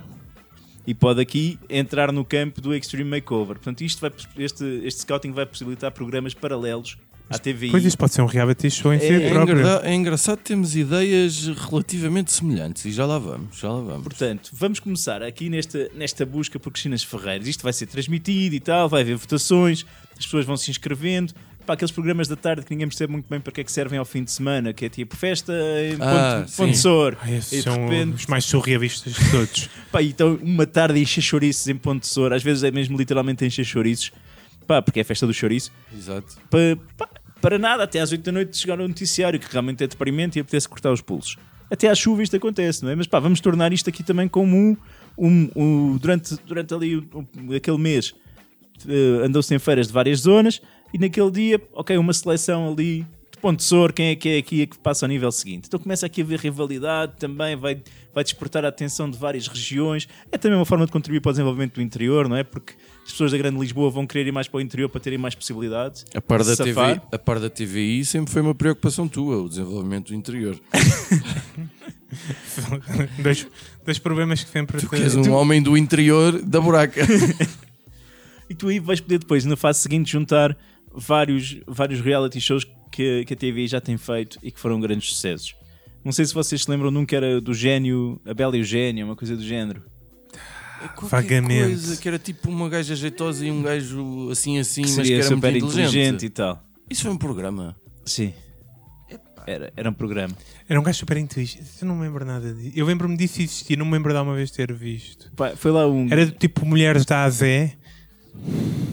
e 0.86 0.94
pode 0.94 1.22
aqui 1.22 1.60
entrar 1.70 2.12
no 2.12 2.26
campo 2.26 2.60
do 2.62 2.74
Extreme 2.76 3.10
Makeover. 3.10 3.56
Portanto, 3.56 3.82
isto 3.82 4.02
vai, 4.02 4.12
este, 4.38 4.64
este 4.84 5.02
scouting 5.02 5.32
vai 5.32 5.46
possibilitar 5.46 5.92
programas 5.92 6.34
paralelos 6.34 6.98
à 7.30 7.38
TVI. 7.40 7.72
Pois 7.72 7.86
isto 7.86 7.98
pode 7.98 8.14
ser 8.14 8.22
um 8.22 8.26
reality 8.26 8.70
show 8.72 8.94
em 8.94 9.00
si 9.00 9.06
É, 9.06 9.24
É, 9.28 9.30
próprio. 9.30 9.58
engra- 9.60 9.82
é 9.84 9.94
engraçado, 9.94 10.40
temos 10.40 10.76
ideias 10.76 11.48
relativamente 11.48 12.32
semelhantes 12.32 12.86
e 12.86 12.92
já 12.92 13.06
lá 13.06 13.18
vamos, 13.20 13.58
já 13.60 13.70
lá 13.72 13.82
vamos. 13.82 14.04
Portanto, 14.04 14.50
vamos 14.54 14.80
começar 14.80 15.22
aqui 15.24 15.50
nesta, 15.50 15.90
nesta 15.96 16.26
busca 16.26 16.60
por 16.60 16.72
Cristinas 16.72 17.04
Ferreiras. 17.04 17.48
Isto 17.48 17.64
vai 17.64 17.74
ser 17.74 17.86
transmitido 17.88 18.56
e 18.56 18.60
tal, 18.60 18.90
vai 18.90 19.02
haver 19.02 19.16
votações, 19.16 19.86
as 20.18 20.26
pessoas 20.26 20.46
vão 20.46 20.58
se 20.58 20.70
inscrevendo. 20.72 21.34
Para 21.66 21.76
aqueles 21.76 21.92
programas 21.92 22.28
da 22.28 22.36
tarde 22.36 22.64
que 22.66 22.72
ninguém 22.72 22.88
percebe 22.88 23.12
muito 23.14 23.28
bem 23.30 23.40
para 23.40 23.52
que 23.54 23.62
é 23.62 23.64
que 23.64 23.72
servem 23.72 24.00
ao 24.00 24.06
fim 24.06 24.24
de 24.24 24.32
semana, 24.32 24.74
que 24.74 24.86
é 24.86 24.90
tipo 24.90 25.16
festa 25.16 25.54
em 25.54 25.98
Ah, 26.02 26.44
ponto, 26.58 26.76
Sor. 26.76 27.16
Ai, 27.22 27.38
de 27.38 27.62
são 27.62 27.74
repente- 27.88 28.16
os 28.16 28.26
mais 28.26 28.44
surrealistas 28.46 29.14
de 29.14 29.30
todos. 29.30 29.70
Pá, 29.92 30.02
então 30.02 30.40
uma 30.42 30.66
tarde 30.66 31.00
encher 31.00 31.22
chouriços 31.22 31.68
em 31.68 31.76
Ponte 31.76 32.08
Sor, 32.08 32.34
às 32.34 32.42
vezes 32.42 32.64
é 32.64 32.72
mesmo 32.72 32.98
literalmente 32.98 33.46
encher 33.46 33.64
chouriços, 33.64 34.12
pá, 34.66 34.82
porque 34.82 35.00
é 35.00 35.04
a 35.04 35.06
festa 35.06 35.28
do 35.28 35.34
chouriço. 35.34 35.72
Exato. 35.96 36.38
para, 36.50 36.76
pá, 36.98 37.08
para 37.42 37.58
nada, 37.60 37.84
até 37.84 38.00
às 38.00 38.12
8 38.12 38.24
da 38.24 38.32
noite 38.32 38.58
chegar 38.58 38.80
ao 38.80 38.88
noticiário, 38.88 39.40
que 39.40 39.52
realmente 39.52 39.84
é 39.84 39.88
deprimente 39.88 40.38
e 40.38 40.42
apetece 40.42 40.68
cortar 40.68 40.92
os 40.92 41.02
pulsos. 41.02 41.36
Até 41.72 41.88
à 41.88 41.96
chuva 41.96 42.24
isto 42.24 42.36
acontece, 42.36 42.84
não 42.84 42.90
é? 42.92 42.96
Mas 42.96 43.08
pá, 43.08 43.20
vamos 43.20 43.40
tornar 43.40 43.72
isto 43.72 43.90
aqui 43.90 44.04
também 44.04 44.28
como 44.28 44.56
um, 44.58 44.76
um- 45.18 45.50
um- 45.56 45.98
durante, 45.98 46.36
durante 46.46 46.74
ali 46.74 46.96
o- 46.98 47.08
o- 47.48 47.54
aquele 47.56 47.78
mês 47.78 48.14
eh, 48.88 49.26
andou-se 49.26 49.54
em 49.54 49.60
feiras 49.60 49.88
de 49.88 49.94
várias 49.94 50.20
zonas 50.22 50.62
e 50.94 50.98
naquele 50.98 51.30
dia, 51.32 51.62
ok, 51.74 51.98
uma 51.98 52.14
seleção 52.14 52.72
ali 52.72 53.06
de 53.40 53.40
sponsor, 53.40 53.94
quem 53.94 54.08
é 54.08 54.16
que 54.16 54.30
é 54.30 54.38
aqui 54.38 54.68
que 54.68 54.78
passa 54.78 55.06
ao 55.06 55.10
nível 55.10 55.32
seguinte. 55.32 55.66
Então 55.68 55.80
começa 55.80 56.06
aqui 56.06 56.22
a 56.22 56.24
haver 56.24 56.40
rivalidade 56.40 57.14
também, 57.18 57.56
vai, 57.56 57.82
vai 58.14 58.24
despertar 58.24 58.66
a 58.66 58.68
atenção 58.68 59.10
de 59.10 59.18
várias 59.18 59.48
regiões. 59.48 60.08
É 60.32 60.38
também 60.38 60.58
uma 60.58 60.66
forma 60.66 60.86
de 60.86 60.92
contribuir 60.92 61.22
para 61.22 61.30
o 61.30 61.34
desenvolvimento 61.34 61.76
do 61.76 61.82
interior, 61.82 62.28
não 62.28 62.36
é? 62.36 62.44
Porque 62.44 62.74
as 63.04 63.12
pessoas 63.12 63.32
da 63.32 63.38
Grande 63.38 63.60
Lisboa 63.60 63.90
vão 63.90 64.06
querer 64.06 64.28
ir 64.28 64.32
mais 64.32 64.48
para 64.48 64.58
o 64.58 64.62
interior 64.62 64.90
para 64.90 65.02
terem 65.02 65.18
mais 65.18 65.34
possibilidades. 65.34 66.06
A 66.14 66.22
par, 66.22 66.44
da 66.44 66.56
TV, 66.56 67.02
a 67.12 67.18
par 67.18 67.40
da 67.40 67.50
TVI 67.50 68.06
sempre 68.06 68.32
foi 68.32 68.42
uma 68.42 68.54
preocupação 68.54 69.08
tua, 69.08 69.42
o 69.42 69.50
desenvolvimento 69.50 70.10
do 70.10 70.16
interior. 70.16 70.60
dois, 73.24 73.48
dois 73.86 74.00
problemas 74.00 74.44
que 74.44 74.50
sempre. 74.50 74.80
Tu 74.80 74.90
que 74.90 74.96
és 74.96 75.16
um 75.16 75.32
homem 75.32 75.62
do 75.62 75.78
interior 75.78 76.42
da 76.42 76.60
buraca. 76.60 77.02
E 78.50 78.56
tu 78.56 78.68
aí 78.68 78.80
vais 78.80 79.00
poder 79.00 79.20
depois, 79.20 79.46
na 79.46 79.56
fase 79.56 79.80
seguinte, 79.80 80.12
juntar 80.12 80.58
vários, 80.92 81.58
vários 81.68 82.02
reality 82.02 82.42
shows 82.42 82.64
que, 82.64 82.72
que 82.90 83.26
a 83.32 83.36
TV 83.36 83.68
já 83.68 83.80
tem 83.80 83.98
feito 83.98 84.40
e 84.42 84.52
que 84.52 84.60
foram 84.60 84.80
grandes 84.80 85.10
sucessos. 85.10 85.56
Não 86.04 86.12
sei 86.12 86.26
se 86.26 86.34
vocês 86.34 86.64
se 86.64 86.72
lembram 86.72 86.92
de 86.92 86.98
um 86.98 87.06
que 87.06 87.16
era 87.16 87.42
do 87.42 87.54
gênio, 87.54 88.20
a 88.26 88.34
Bela 88.34 88.56
e 88.58 88.62
o 88.62 88.64
Gênio, 88.64 89.06
uma 89.06 89.16
coisa 89.16 89.36
do 89.36 89.44
género. 89.44 89.84
Qualquer 90.96 91.42
Vagamente. 91.42 91.66
coisa 91.66 91.98
que 91.98 92.08
era 92.08 92.18
tipo 92.18 92.50
uma 92.50 92.70
gaja 92.70 92.96
jeitosa 92.96 93.46
e 93.46 93.52
um 93.52 93.62
gajo 93.62 94.30
assim 94.32 94.60
assim, 94.60 94.82
mas 94.82 94.92
que 94.92 94.96
seria 94.96 95.18
era 95.20 95.30
muito 95.30 95.36
super 95.36 95.56
inteligente. 95.56 95.88
inteligente 95.88 96.26
e 96.26 96.30
tal. 96.30 96.64
Isso 96.90 97.02
foi 97.02 97.12
um 97.12 97.18
programa. 97.18 97.76
Sim. 98.06 98.34
Era, 99.46 99.74
era 99.76 99.90
um 99.90 99.94
programa. 99.94 100.34
Era 100.68 100.80
um 100.80 100.84
gajo 100.84 101.00
super 101.00 101.18
inteligente. 101.18 101.66
Eu 101.82 101.88
não 101.88 101.96
me 101.96 102.04
lembro 102.04 102.24
nada 102.24 102.54
disso. 102.54 102.72
Eu 102.76 102.86
lembro-me 102.86 103.18
disso 103.18 103.42
existir, 103.42 103.78
não 103.78 103.86
me 103.86 103.92
lembro 103.94 104.14
de 104.14 104.18
alguma 104.20 104.36
vez 104.36 104.52
ter 104.52 104.72
visto. 104.74 105.32
Pá, 105.36 105.56
foi 105.56 105.72
lá 105.72 105.88
um. 105.88 106.08
Era 106.10 106.28
do 106.28 106.32
tipo 106.32 106.66
Mulheres 106.66 107.06
da 107.06 107.24
Azé. 107.24 107.76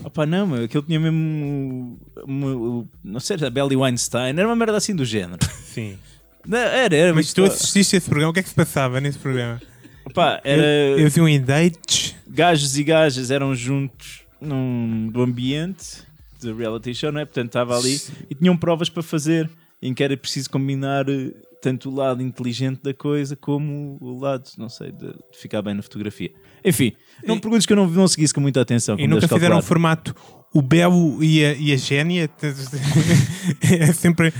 Opa, 0.04 0.24
não, 0.26 0.46
meu, 0.46 0.64
aquele 0.64 0.84
tinha 0.84 1.00
mesmo. 1.00 1.98
uma- 2.24 2.86
não 3.04 3.20
sei, 3.20 3.36
a 3.44 3.50
Belly 3.50 3.76
Weinstein. 3.76 4.30
Era 4.38 4.46
uma 4.46 4.56
merda 4.56 4.76
assim 4.76 4.94
do 4.94 5.04
género. 5.04 5.38
Sim. 5.64 5.98
Não, 6.46 6.58
era, 6.58 6.94
era. 6.96 7.14
Mas 7.14 7.32
tu 7.32 7.42
assististe 7.44 7.96
a 7.96 7.98
esse 7.98 8.08
programa, 8.08 8.30
o 8.30 8.32
que 8.34 8.40
é 8.40 8.42
que 8.42 8.48
se 8.48 8.54
passava 8.54 9.00
nesse 9.00 9.18
programa? 9.18 9.60
Opa, 10.04 10.40
era. 10.44 10.62
Eu, 10.62 11.00
eu 11.00 11.10
vi 11.10 11.20
um 11.20 11.42
dates. 11.44 12.14
gajos 12.28 12.78
e 12.78 12.84
gajas 12.84 13.30
eram 13.30 13.54
juntos 13.54 14.20
num 14.40 15.08
do 15.12 15.22
ambiente 15.22 16.04
de 16.40 16.52
reality 16.52 16.94
show, 16.94 17.10
não 17.10 17.20
é? 17.20 17.24
Portanto, 17.24 17.46
estava 17.48 17.76
ali 17.76 18.00
e 18.30 18.34
tinham 18.34 18.56
provas 18.56 18.88
para 18.88 19.02
fazer 19.02 19.50
em 19.82 19.92
que 19.92 20.04
era 20.04 20.16
preciso 20.16 20.48
combinar 20.50 21.08
eh, 21.08 21.32
tanto 21.60 21.90
o 21.90 21.94
lado 21.94 22.22
inteligente 22.22 22.80
da 22.82 22.94
coisa 22.94 23.34
como 23.34 23.98
o 24.00 24.18
lado, 24.20 24.44
não 24.56 24.68
sei, 24.68 24.92
de 24.92 25.12
ficar 25.32 25.62
bem 25.62 25.74
na 25.74 25.82
fotografia. 25.82 26.30
Enfim, 26.66 26.92
não 27.26 27.36
me 27.36 27.40
perguntes 27.40 27.64
que 27.66 27.72
eu 27.72 27.76
não, 27.76 27.86
não 27.88 28.08
segui 28.08 28.24
isso 28.24 28.34
com 28.34 28.40
muita 28.40 28.60
atenção. 28.60 28.96
E 28.98 29.06
nunca 29.06 29.22
fizeram 29.28 29.56
um 29.56 29.60
calcular. 29.60 29.62
formato 29.62 30.14
o 30.52 30.60
Belo 30.62 31.22
e 31.22 31.44
a, 31.44 31.52
e 31.54 31.72
a 31.72 31.76
Génia. 31.76 32.28
É 33.62 33.92
sempre 33.92 34.32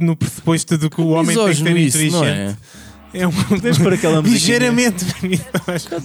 no 0.00 0.14
pressuposto 0.16 0.76
de 0.78 0.88
que 0.90 1.00
o 1.00 1.08
homem 1.08 1.34
tem 1.36 1.46
que 1.48 1.54
ser 1.54 1.70
inteligente. 1.70 2.12
não 2.12 2.24
é? 2.24 2.56
É 3.14 3.26
um... 3.26 3.32
Pôr 3.82 3.94
aquela? 3.94 4.20
Ligeiramente. 4.20 5.06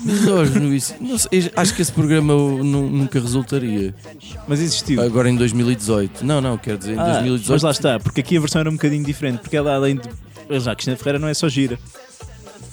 Misógino 0.05 0.73
isso. 0.73 0.95
Eu 1.31 1.51
acho 1.57 1.73
que 1.75 1.81
esse 1.81 1.91
programa 1.91 2.33
nu- 2.33 2.89
nunca 2.89 3.19
resultaria. 3.19 3.93
Mas 4.47 4.61
existiu. 4.61 5.01
Agora 5.01 5.29
em 5.29 5.35
2018. 5.35 6.25
Não, 6.25 6.39
não, 6.39 6.57
quer 6.57 6.77
dizer 6.77 6.93
em 6.93 6.99
Ah, 6.99 7.03
2018. 7.19 7.51
mas 7.51 7.61
lá 7.63 7.71
está, 7.71 7.99
porque 7.99 8.21
aqui 8.21 8.37
a 8.37 8.39
versão 8.39 8.61
era 8.61 8.69
um 8.69 8.73
bocadinho 8.73 9.03
diferente, 9.03 9.39
porque 9.39 9.57
ela 9.57 9.75
além 9.75 9.97
de. 9.97 10.09
Já, 10.61 10.71
a 10.71 10.75
Cristina 10.75 10.95
Ferreira 10.95 11.19
não 11.19 11.27
é 11.27 11.33
só 11.33 11.47
gira. 11.49 11.77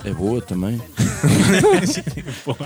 É 0.04 0.12
boa 0.12 0.40
também. 0.40 0.80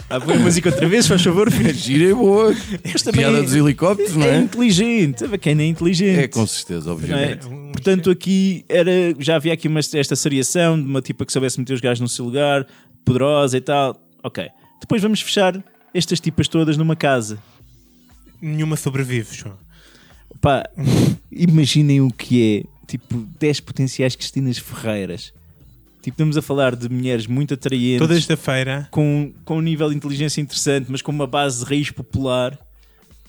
Ah, 0.09 0.21
põe 0.21 0.37
a 0.37 0.39
música 0.39 0.69
outra 0.71 0.89
vez, 0.89 1.07
faz 1.07 1.23
favor. 1.23 1.49
A 1.49 1.73
gira 1.73 2.11
é 2.13 2.15
boa. 2.15 2.55
Mas 2.93 3.03
também 3.03 3.21
Piada 3.23 3.39
é- 3.39 3.43
dos 3.43 3.55
helicópteros, 3.55 4.15
não 4.17 4.27
É 4.27 4.37
é? 4.37 4.39
inteligente. 4.41 5.25
Quem 5.39 5.55
não 5.55 5.63
é 5.63 5.67
inteligente? 5.67 6.19
É 6.21 6.29
com 6.29 6.47
certeza, 6.47 6.91
é? 6.91 6.93
obviamente. 6.93 7.47
Portanto, 7.73 8.11
aqui 8.11 8.65
era, 8.69 8.91
já 9.19 9.37
havia 9.37 9.53
aqui 9.53 9.67
uma, 9.69 9.81
esta 9.81 10.15
seriação 10.15 10.81
de 10.81 10.87
uma 10.89 11.03
tipa 11.03 11.27
que 11.27 11.33
soubesse 11.33 11.59
meter 11.59 11.73
os 11.75 11.81
gajos 11.81 12.01
no 12.01 12.09
seu 12.09 12.25
lugar, 12.25 12.67
poderosa 13.05 13.57
e 13.57 13.61
tal. 13.61 14.01
Ok. 14.23 14.47
Depois 14.81 15.03
vamos 15.03 15.21
fechar 15.21 15.63
estas 15.93 16.21
tipas 16.21 16.47
todas 16.49 16.77
numa 16.77 16.95
casa. 16.95 17.39
Nenhuma 18.41 18.77
sobrevive, 18.77 19.35
João. 19.35 19.57
Pá, 20.41 20.65
imaginem 21.33 22.01
o 22.01 22.11
que 22.11 22.65
é, 22.65 22.87
tipo, 22.87 23.27
10 23.41 23.61
potenciais 23.61 24.15
Cristinas 24.15 24.59
Ferreiras. 24.59 25.33
Tipo, 26.05 26.17
estamos 26.17 26.37
a 26.37 26.43
falar 26.43 26.77
de 26.77 26.87
mulheres 26.87 27.27
muito 27.27 27.55
atraentes, 27.55 27.99
Todas 27.99 28.27
da 28.27 28.37
feira. 28.37 28.87
com, 28.91 29.33
com 29.43 29.57
um 29.57 29.63
nível 29.63 29.89
de 29.89 29.97
inteligência 29.97 30.39
interessante, 30.39 30.87
mas 30.91 31.01
com 31.01 31.11
uma 31.11 31.27
base 31.27 31.65
de 31.65 31.71
raiz 31.71 31.91
popular 31.91 32.59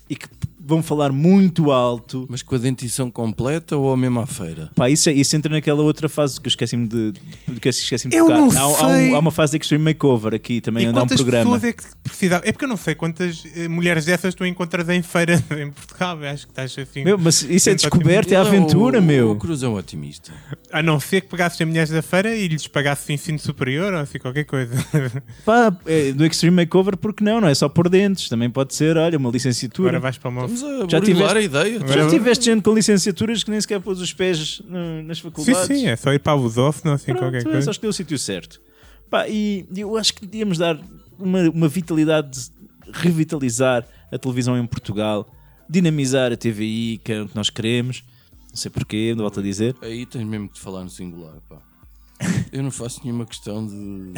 e 0.09 0.15
que 0.17 0.27
vão 0.65 0.81
falar 0.81 1.11
muito 1.11 1.71
alto. 1.71 2.25
Mas 2.29 2.41
com 2.41 2.55
a 2.55 2.57
dentição 2.57 3.09
completa 3.11 3.77
ou 3.77 3.95
mesmo 3.95 4.19
à 4.19 4.25
feira? 4.25 4.71
Pá, 4.75 4.89
isso, 4.89 5.09
é- 5.09 5.13
isso 5.13 5.35
entra 5.35 5.51
naquela 5.51 5.81
outra 5.83 6.09
fase 6.09 6.39
que 6.39 6.47
eu 6.47 6.49
esqueci-me 6.49 6.87
de, 6.87 7.13
de, 7.47 7.59
que 7.59 7.67
eu 7.67 7.69
esqueci-me 7.69 8.11
de 8.11 8.17
Eu 8.17 8.25
tocar. 8.25 8.37
não 8.39 8.49
há, 8.49 8.85
há 8.85 8.93
sei. 8.95 9.11
um- 9.11 9.15
há 9.15 9.19
uma 9.19 9.31
fase 9.31 9.51
de 9.57 9.63
Extreme 9.63 9.83
Makeover 9.83 10.33
aqui 10.33 10.61
também, 10.61 10.85
e 10.85 10.87
onde 10.87 10.97
há 10.97 11.01
um 11.01 11.05
quantas 11.05 11.21
programa. 11.21 11.43
pessoas 11.59 11.63
é 11.63 11.73
que 11.73 11.83
precisavam? 12.03 12.47
É 12.47 12.51
porque 12.51 12.65
eu 12.65 12.69
não 12.69 12.77
sei 12.77 12.95
quantas 12.95 13.43
eh, 13.55 13.67
mulheres 13.67 14.05
dessas 14.05 14.33
tu 14.33 14.45
encontras 14.45 14.89
em 14.89 15.01
feira 15.01 15.35
em 15.57 15.71
Portugal. 15.71 16.17
Acho 16.23 16.45
que 16.47 16.51
estás 16.51 16.75
assim. 16.77 17.03
Meu, 17.03 17.17
mas 17.17 17.41
isso 17.43 17.69
é 17.69 17.75
descoberta, 17.75 18.33
é 18.33 18.37
aventura, 18.37 18.99
o, 18.99 19.03
meu. 19.03 19.31
O 19.31 19.35
Cruz 19.35 19.61
é 19.63 19.67
um 19.67 19.75
otimista. 19.75 20.33
A 20.71 20.81
não 20.81 20.99
ser 20.99 21.21
que 21.21 21.27
pegasses 21.27 21.59
as 21.61 21.67
mulheres 21.67 21.89
da 21.89 22.01
feira 22.01 22.35
e 22.35 22.47
lhes 22.47 22.67
pagasses 22.67 23.09
ensino 23.09 23.39
superior 23.39 23.93
ou 23.93 23.99
assim 23.99 24.17
qualquer 24.19 24.43
coisa. 24.45 24.73
Pá, 25.45 25.75
é, 25.85 26.11
do 26.11 26.25
Extreme 26.25 26.55
Makeover, 26.63 26.97
porque 26.97 27.23
não? 27.23 27.39
Não 27.39 27.47
é 27.47 27.55
só 27.55 27.69
por 27.69 27.87
dentes, 27.89 28.29
também 28.29 28.49
pode 28.49 28.73
ser, 28.73 28.97
olha, 28.97 29.17
uma 29.17 29.29
licenciatura. 29.29 29.89
Agora 29.89 29.99
vais 30.01 30.17
para 30.17 30.29
uma. 30.29 30.47
Vamos 30.61 30.85
a 30.85 30.89
Já 30.89 31.01
tiveste- 31.01 31.37
a 31.37 31.41
ideia. 31.41 31.75
Agora- 31.77 32.03
Já 32.03 32.09
tiveste 32.09 32.45
gente 32.45 32.61
com 32.63 32.73
licenciaturas 32.73 33.43
que 33.43 33.51
nem 33.51 33.59
sequer 33.61 33.79
pôs 33.81 33.99
os 33.99 34.13
pés 34.13 34.61
no- 34.65 35.03
nas 35.03 35.17
Sim, 35.17 35.23
faculdades? 35.23 35.67
sim, 35.67 35.87
é 35.87 35.95
só 35.95 36.13
ir 36.13 36.19
para 36.19 36.31
a 36.33 36.35
Lusófono 36.35 36.91
ou 36.91 36.95
assim 36.95 37.05
Pronto, 37.05 37.19
qualquer 37.19 37.41
é, 37.41 37.43
coisa. 37.43 37.61
só 37.61 37.71
escolher 37.71 37.89
o 37.89 37.93
sítio 37.93 38.17
certo. 38.17 38.61
Pá, 39.09 39.27
e 39.29 39.65
eu 39.75 39.95
acho 39.97 40.13
que 40.13 40.25
devíamos 40.25 40.57
dar 40.57 40.79
uma, 41.19 41.41
uma 41.49 41.67
vitalidade, 41.67 42.39
revitalizar 42.91 43.85
a 44.11 44.17
televisão 44.17 44.57
em 44.57 44.65
Portugal, 44.65 45.29
dinamizar 45.69 46.31
a 46.31 46.37
TVI, 46.37 46.99
que 47.03 47.11
é 47.11 47.21
o 47.21 47.27
que 47.27 47.35
nós 47.35 47.49
queremos. 47.49 48.03
Não 48.49 48.55
sei 48.55 48.71
porquê, 48.71 49.13
não 49.15 49.23
volto 49.23 49.39
a 49.39 49.43
dizer. 49.43 49.75
Aí 49.81 50.05
tens 50.05 50.23
mesmo 50.25 50.47
que 50.47 50.55
te 50.55 50.61
falar 50.61 50.83
no 50.83 50.89
singular, 50.89 51.35
pá. 51.49 51.57
Eu 52.51 52.63
não 52.63 52.71
faço 52.71 53.01
nenhuma 53.03 53.25
questão 53.25 53.65
de. 53.67 54.13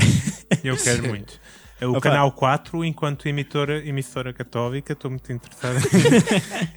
Eu 0.64 0.78
quero 0.78 1.08
muito. 1.08 1.40
É 1.80 1.86
o 1.86 1.92
Opa. 1.92 2.02
canal 2.02 2.32
4, 2.32 2.84
enquanto 2.84 3.28
emissora, 3.28 3.86
emissora 3.88 4.34
católica, 4.34 4.94
estou 4.94 5.12
muito 5.12 5.32
interessado 5.32 5.78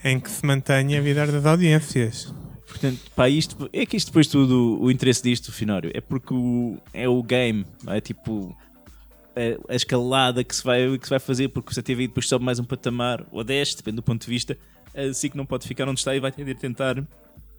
em, 0.04 0.12
em 0.12 0.20
que 0.20 0.30
se 0.30 0.44
mantenha 0.44 0.98
a 0.98 1.02
vida 1.02 1.26
das 1.26 1.46
audiências. 1.46 2.34
Portanto, 2.66 3.00
pá, 3.16 3.28
isto, 3.28 3.68
é 3.72 3.84
que 3.86 3.96
isto 3.96 4.08
depois 4.08 4.26
tudo, 4.26 4.78
o 4.80 4.90
interesse 4.90 5.22
disto, 5.22 5.50
Finório, 5.52 5.90
é 5.94 6.00
porque 6.00 6.32
o, 6.34 6.76
é 6.92 7.08
o 7.08 7.22
game, 7.22 7.66
é 7.86 8.00
tipo 8.00 8.56
a, 9.34 9.72
a 9.72 9.74
escalada 9.74 10.44
que 10.44 10.54
se, 10.54 10.62
vai, 10.62 10.98
que 10.98 11.04
se 11.04 11.10
vai 11.10 11.18
fazer, 11.18 11.48
porque 11.48 11.72
se 11.72 11.80
a 11.80 11.82
TV 11.82 12.06
depois 12.06 12.28
sobe 12.28 12.44
mais 12.44 12.58
um 12.58 12.64
patamar, 12.64 13.24
ou 13.32 13.42
10, 13.42 13.76
depende 13.76 13.96
do 13.96 14.02
ponto 14.02 14.22
de 14.22 14.30
vista, 14.30 14.56
assim 14.94 15.30
que 15.30 15.36
não 15.36 15.46
pode 15.46 15.66
ficar 15.66 15.88
onde 15.88 16.00
está 16.00 16.14
e 16.14 16.20
vai 16.20 16.30
ter 16.30 16.44
de 16.44 16.54
tentar. 16.54 16.96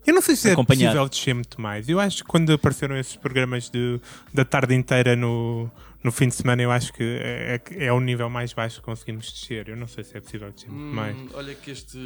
Eu 0.06 0.14
não 0.16 0.22
sei 0.22 0.36
se 0.36 0.50
é 0.50 0.54
Acompanhar. 0.54 0.88
possível 0.88 1.10
descer 1.10 1.34
muito 1.36 1.62
mais. 1.62 1.88
Eu 1.88 2.00
acho 2.00 2.24
que 2.24 2.30
quando 2.30 2.52
apareceram 2.54 2.98
esses 2.98 3.16
programas 3.16 3.70
de, 3.70 4.00
da 4.34 4.44
tarde 4.44 4.74
inteira 4.74 5.16
no, 5.16 5.70
no 6.04 6.12
fim 6.12 6.28
de 6.28 6.36
semana, 6.36 6.62
eu 6.62 6.72
acho 6.72 6.92
que 6.94 7.04
é, 7.04 7.62
é, 7.78 7.86
é 7.86 7.94
o 7.94 8.00
nível 8.00 8.30
mais 8.30 8.54
baixo 8.54 8.80
que 8.80 8.86
conseguimos 8.86 9.32
descer. 9.32 9.70
Eu 9.70 9.78
não 9.78 9.88
sei 9.88 10.04
se 10.04 10.18
é 10.18 10.22
possível 10.22 10.52
descer 10.52 10.70
muito 10.72 10.96
mais. 10.96 11.16
Hum, 11.16 11.30
olha 11.34 11.54
que 11.54 11.72
este, 11.72 12.00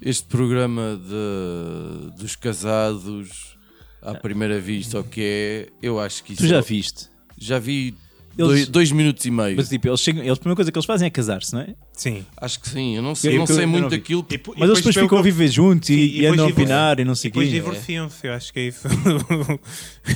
este 0.00 0.26
programa 0.26 1.00
de, 1.02 2.20
dos 2.20 2.34
casados 2.36 3.58
à 4.00 4.14
primeira 4.14 4.58
vista, 4.58 5.00
o 5.00 5.04
que 5.04 5.20
é, 5.22 5.68
eu 5.82 6.00
acho 6.00 6.24
que 6.24 6.32
isso. 6.32 6.42
Tu 6.42 6.48
já 6.48 6.60
viste? 6.60 7.08
Já 7.36 7.58
vi 7.58 7.94
Eles- 8.36 8.48
dois, 8.48 8.68
dois 8.68 8.92
minutos 8.92 9.24
e 9.24 9.30
meio. 9.30 9.56
Mas 9.56 9.68
tipo, 9.68 9.86
eles 9.88 10.00
chegam, 10.00 10.22
eles, 10.22 10.32
a 10.32 10.36
primeira 10.36 10.56
coisa 10.56 10.72
que 10.72 10.78
eles 10.78 10.86
fazem 10.86 11.06
é 11.06 11.10
casar-se, 11.10 11.52
não 11.54 11.60
é? 11.60 11.74
Sim. 11.92 12.24
Acho 12.36 12.58
que 12.60 12.68
sim, 12.68 12.96
eu 12.96 13.02
não 13.02 13.14
sei, 13.14 13.32
Eu- 13.32 13.34
não 13.38 13.42
eu- 13.42 13.46
sei 13.54 13.64
eu 13.64 13.68
muito 13.68 13.82
não 13.82 13.88
daquilo. 13.90 14.26
E, 14.30 14.40
Mas 14.56 14.68
eles 14.68 14.78
depois 14.78 14.94
ficam 14.96 15.18
a 15.18 15.22
viver 15.22 15.48
juntos 15.48 15.88
e, 15.90 15.94
e 15.94 15.96
e 15.96 16.10
depois 16.22 16.32
andam 16.32 16.46
a 16.46 16.48
opinar 16.50 16.98
e 17.00 17.04
não 17.04 17.14
sei 17.14 17.28
o 17.28 17.32
depois 17.32 17.48
quê. 17.48 17.54
divorciam-se, 17.54 18.26
eu 18.26 18.32
acho 18.32 18.52
que 18.52 18.58
é 18.60 18.66
isso. 18.68 18.88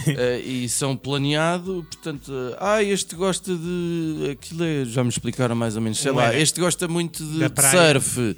Eh, 0.07 0.41
e 0.41 0.69
são 0.69 0.95
planeado, 0.97 1.87
portanto, 1.91 2.31
eh, 2.31 2.57
ah, 2.61 2.83
este 2.83 3.15
gosta 3.15 3.55
de 3.57 4.31
aquilo 4.33 4.63
é, 4.65 4.85
já 4.85 5.03
me 5.03 5.09
explicaram 5.09 5.55
mais 5.57 5.77
ou 5.77 5.83
menos, 5.83 5.99
sei 5.99 6.11
Não 6.13 6.19
lá, 6.19 6.35
este 6.37 6.61
gosta 6.61 6.87
muito 6.87 7.25
de, 7.25 7.39
de 7.49 7.63
surf, 7.71 8.37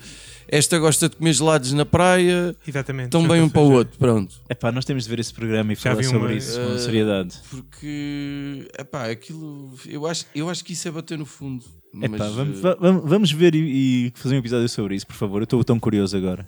esta 0.50 0.78
gosta 0.78 1.08
de 1.08 1.16
comer 1.16 1.32
gelados 1.32 1.72
na 1.72 1.86
praia, 1.86 2.54
Exatamente. 2.66 3.06
estão 3.06 3.26
bem 3.28 3.40
um 3.40 3.48
para 3.48 3.60
o 3.62 3.70
outro, 3.72 3.98
pronto. 3.98 4.34
É 4.48 4.54
pá, 4.54 4.72
nós 4.72 4.84
temos 4.84 5.04
de 5.04 5.10
ver 5.10 5.20
esse 5.20 5.32
programa 5.32 5.72
e 5.72 5.76
Já 5.76 5.82
falar 5.92 6.02
sobre 6.02 6.18
uma- 6.18 6.32
isso 6.34 6.58
com 6.60 6.74
Eh, 6.74 6.78
seriedade. 6.78 7.34
Porque, 7.50 8.68
epá, 8.78 9.10
aquilo, 9.10 9.72
eu 9.86 10.06
acho, 10.06 10.26
eu 10.34 10.50
acho 10.50 10.64
que 10.64 10.72
isso 10.72 10.88
é 10.88 10.90
bater 10.90 11.16
no 11.16 11.26
fundo. 11.26 11.64
É 12.02 12.08
mas, 12.08 12.20
pá, 12.20 12.28
vamos, 12.28 12.58
eh, 12.58 12.62
va- 12.62 12.76
vamos- 12.80 13.02
vamos 13.08 13.32
ver 13.32 13.54
e, 13.54 14.06
e 14.08 14.12
fazer 14.14 14.34
um 14.34 14.38
episódio 14.38 14.68
sobre 14.68 14.94
isso, 14.94 15.06
por 15.06 15.14
favor. 15.16 15.40
Eu 15.40 15.44
estou 15.44 15.62
tão 15.64 15.78
curioso 15.78 16.16
agora. 16.16 16.46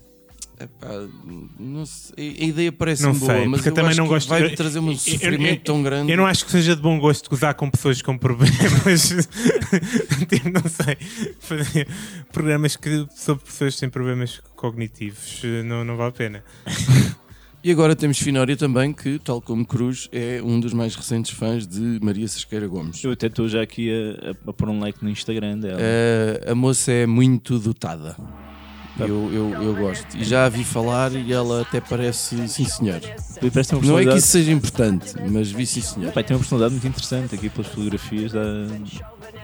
Epá, 0.64 0.88
não 1.58 1.84
sei, 1.86 2.36
a 2.40 2.44
ideia 2.44 2.72
parece 2.72 3.02
Não 3.02 3.12
boa, 3.12 3.32
sei, 3.34 3.46
mas 3.46 3.58
porque 3.60 3.68
eu 3.70 3.74
também 3.74 3.90
acho 3.90 3.98
não 3.98 4.04
que 4.06 4.12
gosto 4.14 4.28
vai 4.28 4.48
de- 4.48 4.56
trazer 4.56 4.78
um 4.78 4.86
eu- 4.86 4.92
eu- 4.92 4.98
sofrimento 4.98 5.60
eu- 5.60 5.64
tão 5.64 5.82
grande. 5.82 6.10
Eu 6.12 6.16
não 6.16 6.26
acho 6.26 6.44
que 6.44 6.50
seja 6.50 6.74
de 6.76 6.82
bom 6.82 6.98
gosto 6.98 7.28
gozar 7.30 7.54
com 7.54 7.70
pessoas 7.70 8.00
com 8.02 8.16
problemas. 8.18 9.08
tipo, 10.28 10.48
não 10.50 10.62
sei. 10.68 10.96
Fazer 11.40 11.88
programas 12.32 12.76
que, 12.76 13.06
sobre 13.14 13.44
pessoas 13.44 13.76
sem 13.76 13.88
problemas 13.88 14.40
cognitivos 14.56 15.40
não, 15.64 15.84
não 15.84 15.96
vale 15.96 16.10
a 16.10 16.12
pena. 16.12 16.44
E 17.64 17.70
agora 17.70 17.94
temos 17.94 18.18
Finória 18.18 18.56
também, 18.56 18.92
que, 18.92 19.20
tal 19.20 19.40
como 19.40 19.64
Cruz, 19.64 20.08
é 20.10 20.40
um 20.42 20.58
dos 20.58 20.72
mais 20.72 20.96
recentes 20.96 21.30
fãs 21.30 21.64
de 21.64 22.00
Maria 22.02 22.26
Sesqueira 22.26 22.66
Gomes. 22.66 23.04
Eu 23.04 23.12
até 23.12 23.28
estou 23.28 23.48
já 23.48 23.62
aqui 23.62 23.88
a, 23.88 24.30
a, 24.30 24.50
a 24.50 24.52
pôr 24.52 24.68
um 24.68 24.80
like 24.80 24.98
no 25.00 25.08
Instagram 25.08 25.58
dela. 25.60 25.78
Eh, 25.80 26.44
a 26.48 26.54
moça 26.56 26.90
é 26.90 27.06
muito 27.06 27.60
dotada. 27.60 28.16
Eu, 28.98 29.32
eu, 29.32 29.62
eu 29.62 29.74
gosto. 29.74 30.16
E 30.16 30.24
já 30.24 30.44
a 30.44 30.48
vi 30.48 30.64
falar 30.64 31.12
e 31.14 31.32
ela 31.32 31.62
até 31.62 31.80
parece, 31.80 32.46
sim 32.48 32.64
senhor. 32.64 33.00
Parece 33.52 33.74
Não 33.74 33.98
é 33.98 34.04
que 34.04 34.16
isso 34.16 34.28
seja 34.28 34.52
importante, 34.52 35.14
mas 35.30 35.50
vi 35.50 35.66
sim 35.66 35.80
senhor. 35.80 36.12
Pai, 36.12 36.22
tem 36.22 36.34
uma 36.34 36.40
personalidade 36.40 36.74
muito 36.74 36.86
interessante 36.86 37.34
aqui 37.34 37.48
pelas 37.48 37.68
fotografias, 37.68 38.32
dá, 38.32 38.42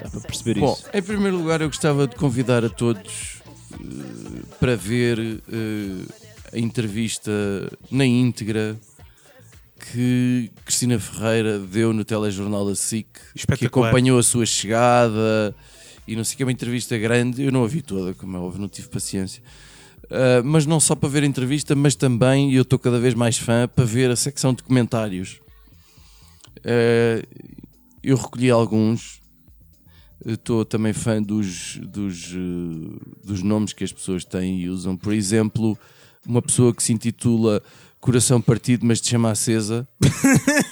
dá 0.02 0.10
para 0.10 0.20
perceber 0.20 0.60
Bom, 0.60 0.72
isso. 0.72 0.84
em 0.92 1.02
primeiro 1.02 1.38
lugar, 1.38 1.60
eu 1.60 1.68
gostava 1.68 2.06
de 2.06 2.14
convidar 2.14 2.64
a 2.64 2.68
todos 2.68 3.38
eh, 3.72 4.42
para 4.60 4.76
ver 4.76 5.18
eh, 5.18 6.04
a 6.52 6.58
entrevista 6.58 7.32
na 7.90 8.04
íntegra 8.04 8.76
que 9.92 10.50
Cristina 10.64 10.98
Ferreira 10.98 11.58
deu 11.58 11.92
no 11.92 12.04
telejornal 12.04 12.66
da 12.66 12.74
SIC, 12.74 13.06
que 13.56 13.66
acompanhou 13.66 14.18
a 14.18 14.22
sua 14.22 14.44
chegada 14.44 15.54
e 16.08 16.16
não 16.16 16.24
sei 16.24 16.36
que, 16.36 16.42
é 16.42 16.46
uma 16.46 16.52
entrevista 16.52 16.96
grande. 16.98 17.42
Eu 17.42 17.52
não 17.52 17.62
a 17.62 17.68
vi 17.68 17.82
toda, 17.82 18.14
como 18.14 18.36
é 18.36 18.40
óbvio, 18.40 18.60
não 18.60 18.68
tive 18.68 18.88
paciência. 18.88 19.42
Ah, 20.10 20.42
mas 20.44 20.66
não 20.66 20.80
só 20.80 20.94
para 20.94 21.08
ver 21.08 21.22
a 21.22 21.26
entrevista, 21.26 21.74
mas 21.74 21.94
também, 21.94 22.50
e 22.50 22.56
eu 22.56 22.62
estou 22.62 22.78
cada 22.78 22.98
vez 22.98 23.14
mais 23.14 23.38
fã, 23.38 23.68
para 23.68 23.84
ver 23.84 24.10
a 24.10 24.16
secção 24.16 24.52
de 24.52 24.62
comentários. 24.62 25.40
Ah, 26.64 27.22
eu 28.02 28.16
recolhi 28.16 28.50
alguns, 28.50 29.18
Estou 30.26 30.64
também 30.64 30.92
fã 30.92 31.22
dos, 31.22 31.76
dos, 31.76 32.34
eh, 32.34 33.24
dos 33.24 33.40
nomes 33.40 33.72
que 33.72 33.84
as 33.84 33.92
pessoas 33.92 34.24
têm 34.24 34.62
e 34.62 34.68
usam. 34.68 34.96
Por 34.96 35.12
exemplo, 35.12 35.78
uma 36.26 36.42
pessoa 36.42 36.74
que 36.74 36.82
se 36.82 36.92
intitula 36.92 37.62
Coração 38.00 38.40
Partido, 38.40 38.84
mas 38.84 39.00
te 39.00 39.10
chama 39.10 39.30
acesa, 39.30 39.86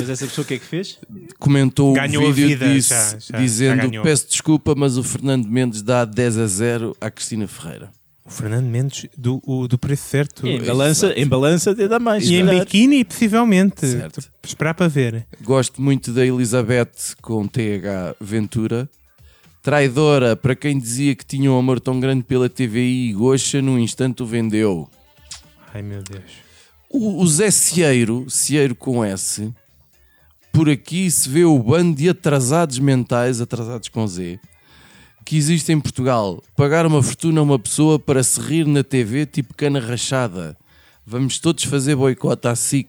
Mas 0.00 0.08
essa 0.10 0.26
pessoa 0.26 0.44
o 0.44 0.48
que 0.48 0.54
é 0.54 0.58
que 0.58 0.64
fez? 0.64 0.98
comentou 1.38 1.92
Ganhou 1.92 2.24
o 2.24 2.28
a 2.28 2.32
vídeo 2.32 2.48
vida, 2.58 2.72
disse, 2.74 2.88
já- 2.90 3.10
já- 3.10 3.18
já 3.18 3.38
dizendo: 3.38 3.88
ganhou. 3.88 4.04
Peço 4.04 4.28
desculpa, 4.28 4.74
mas 4.76 4.96
o 4.96 5.02
Fernando 5.02 5.46
Mendes 5.46 5.82
dá 5.82 6.04
10 6.04 6.38
a 6.38 6.46
0 6.46 6.96
à 7.00 7.10
Cristina 7.10 7.46
Ferreira. 7.46 7.90
O 8.24 8.30
Fernando 8.30 8.66
Mendes 8.66 9.06
do, 9.16 9.40
o, 9.46 9.66
do 9.66 9.78
preço 9.78 10.02
certo. 10.06 10.46
Em 10.46 10.60
balança, 10.62 11.12
em 11.16 11.26
balança 11.26 11.70
até 11.70 11.88
dá 11.88 11.98
mais. 11.98 12.28
E 12.28 12.34
em 12.34 12.44
biquíni, 12.46 13.02
possivelmente. 13.02 13.86
Certo. 13.86 14.20
Esperar 14.44 14.74
para 14.74 14.86
ver. 14.86 15.26
Gosto 15.42 15.80
muito 15.80 16.12
da 16.12 16.26
Elizabeth 16.26 16.90
com 17.22 17.46
TH 17.48 18.14
Ventura. 18.20 18.86
Traidora 19.62 20.36
para 20.36 20.54
quem 20.54 20.78
dizia 20.78 21.14
que 21.14 21.24
tinha 21.24 21.50
um 21.50 21.58
amor 21.58 21.80
tão 21.80 21.98
grande 21.98 22.22
pela 22.22 22.48
TVI 22.48 23.10
e 23.10 23.12
Goxa, 23.12 23.60
num 23.60 23.78
instante 23.78 24.22
o 24.22 24.26
vendeu. 24.26 24.88
Ai 25.74 25.82
meu 25.82 26.02
Deus. 26.02 26.22
O, 26.90 27.22
o 27.22 27.26
Zé 27.26 27.50
Cieiro, 27.50 28.26
Cieiro 28.30 28.74
com 28.74 29.04
S, 29.04 29.52
por 30.52 30.68
aqui 30.68 31.10
se 31.10 31.28
vê 31.28 31.44
o 31.44 31.58
bando 31.58 31.96
de 31.96 32.08
atrasados 32.08 32.78
mentais, 32.78 33.40
atrasados 33.40 33.88
com 33.88 34.06
Z, 34.06 34.38
que 35.24 35.36
existe 35.36 35.72
em 35.72 35.80
Portugal. 35.80 36.42
Pagar 36.56 36.86
uma 36.86 37.02
fortuna 37.02 37.40
a 37.40 37.42
uma 37.42 37.58
pessoa 37.58 37.98
para 37.98 38.22
se 38.22 38.40
rir 38.40 38.66
na 38.66 38.82
TV 38.82 39.26
tipo 39.26 39.54
cana 39.54 39.78
rachada. 39.78 40.56
Vamos 41.06 41.38
todos 41.38 41.64
fazer 41.64 41.96
boicote 41.96 42.48
à 42.48 42.54
SIC. 42.54 42.88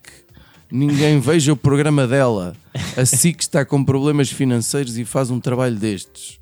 Ninguém 0.71 1.19
veja 1.21 1.53
o 1.53 1.57
programa 1.57 2.07
dela. 2.07 2.55
A 2.97 3.05
SIC 3.05 3.41
está 3.41 3.65
com 3.65 3.83
problemas 3.83 4.29
financeiros 4.29 4.97
e 4.97 5.05
faz 5.05 5.29
um 5.29 5.39
trabalho 5.39 5.75
destes. 5.75 6.39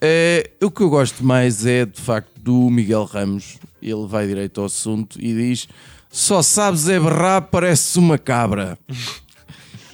É, 0.00 0.50
o 0.62 0.70
que 0.70 0.82
eu 0.82 0.90
gosto 0.90 1.24
mais 1.24 1.64
é 1.64 1.86
de 1.86 2.00
facto 2.00 2.30
do 2.40 2.70
Miguel 2.70 3.04
Ramos. 3.04 3.58
Ele 3.82 4.06
vai 4.06 4.26
direito 4.26 4.60
ao 4.60 4.66
assunto 4.66 5.18
e 5.20 5.34
diz: 5.34 5.68
Só 6.10 6.42
sabes 6.42 6.88
é 6.88 6.98
berrar, 7.00 7.42
pareces 7.42 7.96
uma 7.96 8.18
cabra. 8.18 8.78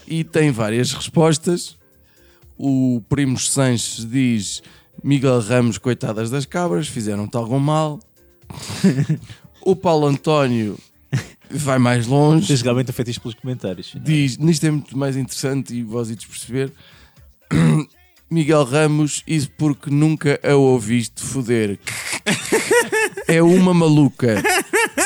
E 0.06 0.24
tem 0.24 0.50
várias 0.50 0.92
respostas. 0.92 1.76
O 2.58 3.02
Primos 3.08 3.50
Sanches 3.50 4.08
diz: 4.08 4.62
Miguel 5.02 5.40
Ramos, 5.40 5.78
coitadas 5.78 6.30
das 6.30 6.46
cabras, 6.46 6.88
fizeram-te 6.88 7.36
algum 7.36 7.58
mal. 7.58 8.00
o 9.62 9.74
Paulo 9.74 10.06
António 10.06 10.78
vai 11.50 11.78
mais 11.78 12.06
longe 12.06 12.46
Tens 12.46 12.62
realmente 12.62 12.90
a 12.90 12.92
fetiche 12.92 13.20
pelos 13.20 13.34
comentários. 13.34 13.94
diz, 14.02 14.38
nisto 14.38 14.64
é 14.64 14.70
muito 14.70 14.96
mais 14.96 15.16
interessante 15.16 15.74
e 15.74 15.82
vós 15.82 16.10
ides 16.10 16.24
perceber. 16.24 16.72
Miguel 18.30 18.64
Ramos, 18.64 19.22
isso 19.26 19.50
porque 19.58 19.90
nunca 19.90 20.40
a 20.42 20.54
ouviste 20.54 21.22
foder. 21.22 21.78
É 23.28 23.42
uma 23.42 23.72
maluca. 23.72 24.42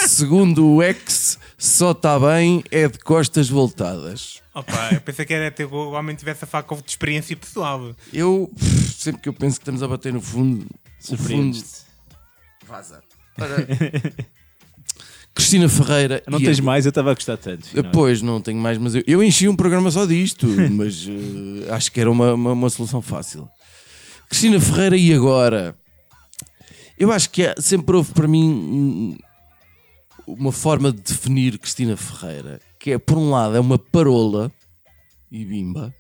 Segundo 0.08 0.66
o 0.66 0.82
ex, 0.82 1.38
só 1.56 1.92
está 1.92 2.18
bem 2.18 2.64
é 2.72 2.88
de 2.88 2.98
costas 2.98 3.48
voltadas. 3.48 4.42
Opa, 4.58 4.90
eu 4.94 5.00
pensei 5.02 5.26
que 5.26 5.34
era 5.34 5.48
até 5.48 5.66
o 5.66 5.90
homem 5.92 6.16
tivesse 6.16 6.44
a 6.44 6.62
com 6.62 6.76
de 6.76 6.88
experiência 6.90 7.36
pessoal. 7.36 7.94
Eu, 8.12 8.50
sempre 8.96 9.20
que 9.20 9.28
eu 9.28 9.34
penso 9.34 9.58
que 9.58 9.62
estamos 9.64 9.82
a 9.82 9.88
bater 9.88 10.12
no 10.14 10.20
fundo, 10.22 10.66
o 11.10 11.16
fundo 11.16 11.62
vaza. 12.66 13.02
Ora, 13.38 13.66
Cristina 15.34 15.68
Ferreira. 15.68 16.22
Não 16.26 16.40
tens 16.40 16.58
a- 16.58 16.62
mais, 16.62 16.86
eu 16.86 16.88
estava 16.88 17.10
a 17.10 17.14
gostar 17.14 17.36
tanto. 17.36 17.66
Finório. 17.66 17.90
Pois, 17.92 18.22
não 18.22 18.40
tenho 18.40 18.58
mais, 18.58 18.78
mas 18.78 18.94
eu, 18.94 19.02
eu 19.06 19.22
enchi 19.22 19.46
um 19.48 19.54
programa 19.54 19.90
só 19.90 20.06
disto, 20.06 20.46
mas 20.72 21.06
eh, 21.06 21.70
acho 21.72 21.92
que 21.92 22.00
era 22.00 22.10
uma, 22.10 22.32
uma, 22.32 22.52
uma 22.52 22.70
solução 22.70 23.02
fácil. 23.02 23.46
Cristina 24.28 24.58
Ferreira, 24.58 24.96
e 24.96 25.12
agora? 25.12 25.76
Eu 26.98 27.12
acho 27.12 27.28
que 27.28 27.42
sempre 27.60 27.94
houve 27.94 28.12
para 28.14 28.26
mim 28.26 28.42
um- 28.48 29.18
uma 30.26 30.50
forma 30.50 30.90
de 30.90 31.02
definir 31.02 31.58
Cristina 31.58 31.96
Ferreira, 31.96 32.58
que 32.86 32.92
é, 32.92 32.98
por 32.98 33.18
um 33.18 33.30
lado, 33.30 33.56
é 33.56 33.58
uma 33.58 33.80
parola 33.80 34.48
e 35.28 35.44
bimba, 35.44 35.92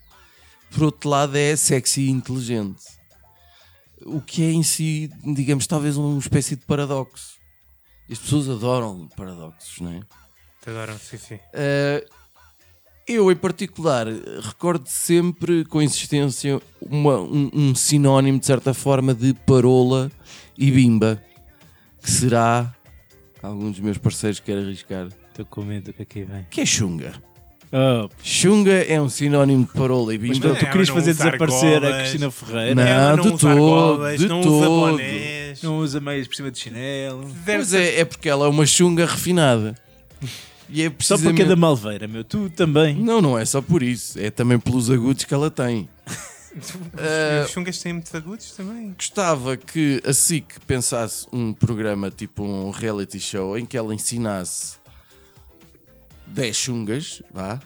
por 0.70 0.84
outro 0.84 1.10
lado, 1.10 1.36
é 1.36 1.56
sexy 1.56 2.02
e 2.02 2.10
inteligente. 2.10 2.80
O 4.04 4.20
que 4.20 4.44
é 4.44 4.52
em 4.52 4.62
si, 4.62 5.10
digamos, 5.34 5.66
talvez 5.66 5.96
uma 5.96 6.16
espécie 6.16 6.54
de 6.54 6.64
paradoxo. 6.64 7.38
As 8.08 8.18
pessoas 8.20 8.48
adoram 8.48 9.08
paradoxos, 9.16 9.80
não 9.80 9.94
é? 9.94 10.00
Adoram, 10.64 10.96
sim, 10.96 11.18
sim. 11.18 11.34
Uh, 11.34 12.08
eu, 13.04 13.32
em 13.32 13.36
particular, 13.36 14.06
recordo 14.40 14.86
sempre 14.86 15.64
com 15.64 15.82
insistência 15.82 16.62
uma- 16.80 17.18
um, 17.18 17.50
um 17.52 17.74
sinónimo, 17.74 18.38
de 18.38 18.46
certa 18.46 18.72
forma, 18.72 19.12
de 19.12 19.34
parola 19.34 20.08
e 20.56 20.70
bimba, 20.70 21.20
que 22.00 22.08
será, 22.12 22.72
algum 23.42 23.72
dos 23.72 23.80
meus 23.80 23.98
parceiros 23.98 24.38
quer 24.38 24.58
arriscar, 24.58 25.08
Estou 25.36 25.46
com 25.46 25.62
medo 25.62 25.84
do 25.86 25.92
que 25.92 26.02
aqui 26.02 26.24
vem. 26.24 26.46
que 26.50 26.60
é 26.62 26.66
chunga. 26.66 27.12
Oh, 27.72 28.08
Chunga 28.22 28.72
é 28.72 28.98
um 29.00 29.08
sinónimo 29.08 29.66
de 29.66 29.72
parola 29.72 30.14
e 30.14 30.18
mas 30.18 30.38
tu, 30.38 30.42
tu 30.42 30.48
Ela 30.48 30.56
querias 30.70 30.88
não 30.88 30.94
fazer 30.94 31.12
desaparecer 31.14 31.84
a. 31.84 31.98
Cristina 31.98 32.30
Ferreira. 32.30 32.74
Não, 32.76 32.82
Ela 32.82 33.16
não 33.16 33.22
de 33.24 33.28
usa 33.28 33.38
todo, 33.38 33.50
argolas, 33.50 34.18
de 34.20 34.28
não 34.28 34.40
usa 34.40 34.48
todo. 34.66 34.90
bonés. 34.92 35.62
Não 35.62 35.78
usa 35.78 36.00
meias 36.00 36.26
por 36.28 36.36
cima 36.36 36.50
de 36.50 36.58
chinelo. 36.58 37.28
Pois 37.44 37.74
é, 37.74 38.00
é 38.00 38.04
porque 38.04 38.28
ela 38.28 38.46
é 38.46 38.48
uma 38.48 38.64
chunga 38.64 39.04
refinada. 39.04 39.74
E 40.70 40.82
é 40.82 40.92
Só 41.00 41.18
porque 41.18 41.42
é 41.42 41.44
da 41.44 41.56
Malveira, 41.56 42.06
meu. 42.08 42.24
Tu 42.24 42.48
também. 42.50 42.94
Não, 42.94 43.20
não 43.20 43.38
é 43.38 43.44
só 43.44 43.60
por 43.60 43.82
isso. 43.82 44.18
É 44.18 44.30
também 44.30 44.58
pelos 44.58 44.88
agudos 44.90 45.24
que 45.24 45.34
ela 45.34 45.50
tem. 45.50 45.88
Os- 46.56 47.44
Os 47.46 47.50
chungas 47.50 47.78
têm 47.82 47.92
muitos 47.92 48.14
agudos 48.14 48.52
também. 48.52 48.94
Gostava 48.96 49.56
que 49.56 50.00
a 50.06 50.12
SIC 50.14 50.58
pensasse 50.66 51.26
um 51.32 51.52
programa 51.52 52.10
tipo 52.10 52.42
um 52.42 52.70
reality 52.70 53.20
show 53.20 53.58
em 53.58 53.66
que 53.66 53.76
ela 53.76 53.94
ensinasse 53.94 54.76
10 56.26 56.56
chungas, 56.56 57.22
vá, 57.32 57.60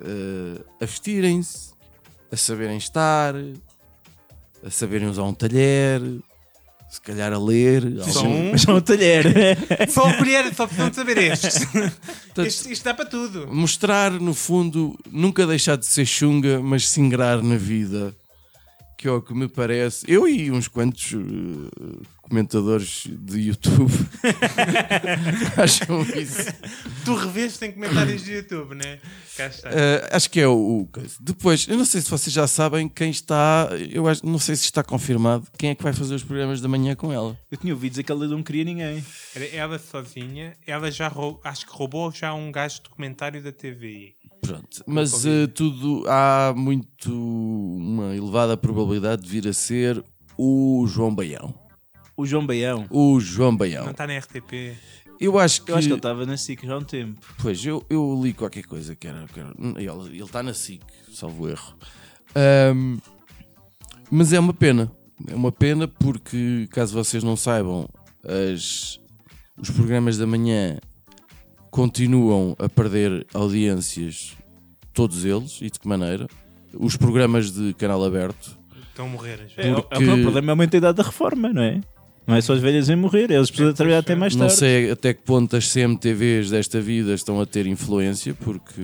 eh, 0.00 0.60
a 0.80 0.84
vestirem-se, 0.86 1.70
a 2.32 2.36
saberem 2.36 2.76
estar, 2.76 3.34
a 4.64 4.70
saberem 4.70 5.08
usar 5.08 5.22
um 5.24 5.34
talher, 5.34 6.00
se 6.88 7.00
calhar 7.00 7.32
a 7.32 7.38
ler. 7.38 7.82
Só 8.12 8.22
um. 8.24 8.50
Mas 8.52 8.66
não 8.66 8.76
um 8.76 8.80
talher. 8.80 9.24
Só 9.88 10.08
a 10.08 10.14
colher, 10.14 10.52
só 10.54 10.66
precisam 10.66 10.90
de 10.90 10.96
saber 10.96 11.18
estes. 11.18 11.64
Portanto, 11.64 12.46
Isto, 12.46 12.70
isto 12.70 12.84
dá 12.84 12.92
para 12.94 13.04
tudo. 13.06 13.46
mostrar 13.52 14.10
no 14.12 14.34
fundo 14.34 14.98
nunca 15.10 15.46
deixar 15.46 15.76
de 15.76 15.86
ser 15.86 16.04
chunga, 16.04 16.60
mas 16.60 16.88
se 16.88 17.00
ingrar 17.00 17.42
na 17.42 17.56
vida, 17.56 18.14
que 19.00 19.08
é 19.08 19.10
o 19.10 19.22
que 19.22 19.32
me 19.32 19.48
parece. 19.48 20.04
Eu 20.06 20.28
e 20.28 20.50
uns 20.50 20.68
quantos 20.68 21.14
eh, 21.14 22.04
comentadores 22.20 23.04
de 23.08 23.40
YouTube 23.40 23.90
acham 25.56 26.02
isso. 26.02 26.52
Tu 27.02 27.14
revês 27.14 27.62
em 27.62 27.72
comentários 27.72 28.22
do 28.22 28.30
YouTube, 28.30 28.74
né? 28.74 28.98
Cá 29.38 29.46
está. 29.46 29.70
Eh, 29.72 30.08
acho 30.12 30.28
que 30.28 30.38
é 30.38 30.46
o, 30.46 30.52
o. 30.52 30.88
Depois, 31.18 31.66
eu 31.66 31.78
não 31.78 31.86
sei 31.86 32.02
se 32.02 32.10
vocês 32.10 32.30
já 32.30 32.46
sabem 32.46 32.90
quem 32.90 33.10
está. 33.10 33.70
Eu 33.90 34.06
acho, 34.06 34.26
não 34.26 34.38
sei 34.38 34.54
se 34.54 34.64
está 34.64 34.84
confirmado 34.84 35.46
quem 35.56 35.70
é 35.70 35.74
que 35.74 35.82
vai 35.82 35.94
fazer 35.94 36.14
os 36.14 36.22
programas 36.22 36.60
da 36.60 36.68
manhã 36.68 36.94
com 36.94 37.10
ela. 37.10 37.34
Eu 37.50 37.56
tinha 37.56 37.72
ouvido 37.72 37.92
dizer 37.92 38.02
que 38.02 38.12
ela 38.12 38.28
não 38.28 38.42
queria 38.42 38.64
ninguém. 38.64 39.02
Era 39.34 39.46
ela 39.46 39.78
sozinha, 39.78 40.54
ela 40.66 40.90
já 40.90 41.08
roubou, 41.08 41.40
acho 41.42 41.64
que 41.64 41.72
roubou 41.72 42.12
já 42.12 42.34
um 42.34 42.52
gajo 42.52 42.76
de 42.76 42.82
documentário 42.82 43.42
da 43.42 43.50
TV. 43.50 44.14
Pronto, 44.50 44.84
mas 44.86 45.24
eh, 45.24 45.46
tudo 45.46 46.04
há 46.08 46.52
muito 46.56 47.12
uma 47.12 48.14
elevada 48.14 48.56
probabilidade 48.56 49.22
de 49.22 49.28
vir 49.28 49.48
a 49.48 49.52
ser 49.52 50.02
o 50.36 50.86
João 50.88 51.14
Baião. 51.14 51.54
O 52.16 52.26
João 52.26 52.46
Baião. 52.46 52.86
O 52.90 53.20
João 53.20 53.56
Baião. 53.56 53.84
Não 53.84 53.92
está 53.92 54.06
na 54.06 54.18
RTP. 54.18 54.76
Eu 55.20 55.38
acho 55.38 55.62
que. 55.62 55.70
Eu 55.70 55.76
acho 55.76 55.86
que 55.86 55.92
ele 55.92 55.98
estava 55.98 56.24
na 56.24 56.36
SIC 56.36 56.64
já 56.64 56.74
há 56.74 56.78
um 56.78 56.84
tempo. 56.84 57.20
Pois, 57.40 57.64
eu, 57.64 57.84
eu 57.90 58.18
li 58.22 58.32
qualquer 58.32 58.64
coisa 58.64 58.96
que 58.96 59.06
era. 59.06 59.26
Que 59.26 59.40
era 59.40 59.54
ele 59.76 60.22
está 60.22 60.42
na 60.42 60.54
SIC, 60.54 60.82
salvo 61.12 61.48
erro. 61.48 61.74
Ahm, 62.34 62.98
mas 64.10 64.32
é 64.32 64.40
uma 64.40 64.54
pena. 64.54 64.90
É 65.28 65.34
uma 65.34 65.52
pena 65.52 65.86
porque, 65.86 66.66
caso 66.70 66.94
vocês 66.94 67.22
não 67.22 67.36
saibam, 67.36 67.86
as, 68.24 68.98
os 69.58 69.70
programas 69.70 70.16
da 70.16 70.26
manhã 70.26 70.78
continuam 71.70 72.56
a 72.58 72.68
perder 72.68 73.26
audiências, 73.34 74.36
todos 74.92 75.24
eles, 75.24 75.58
e 75.60 75.70
de 75.70 75.78
que 75.78 75.86
maneira? 75.88 76.26
Os 76.74 76.96
programas 76.96 77.50
de 77.50 77.74
canal 77.74 78.04
aberto. 78.04 78.56
Estão 78.90 79.06
a 79.06 79.08
morrer. 79.08 79.40
às 79.46 79.52
É, 79.56 79.62
vezes. 79.62 79.78
o- 79.78 79.82
Porque- 79.82 80.04
o 80.10 80.22
problema 80.22 80.52
é 80.52 80.54
uma 80.54 80.64
entidade 80.64 80.96
da 80.96 81.02
reforma, 81.02 81.52
não 81.52 81.62
é? 81.62 81.80
Não 82.26 82.36
é 82.36 82.40
só 82.40 82.52
as 82.52 82.60
velhas 82.60 82.88
em 82.88 82.94
morrer, 82.96 83.30
eles 83.30 83.50
precisam 83.50 83.72
trabalhar 83.72 83.98
até 84.00 84.14
mais 84.14 84.36
Não 84.36 84.46
tarde. 84.46 84.54
sei 84.60 84.90
até 84.90 85.12
que 85.14 85.22
ponto 85.22 85.56
as 85.56 85.66
CMTVs 85.68 86.50
desta 86.50 86.80
vida 86.80 87.12
estão 87.14 87.40
a 87.40 87.46
ter 87.46 87.66
influência, 87.66 88.34
porque 88.34 88.82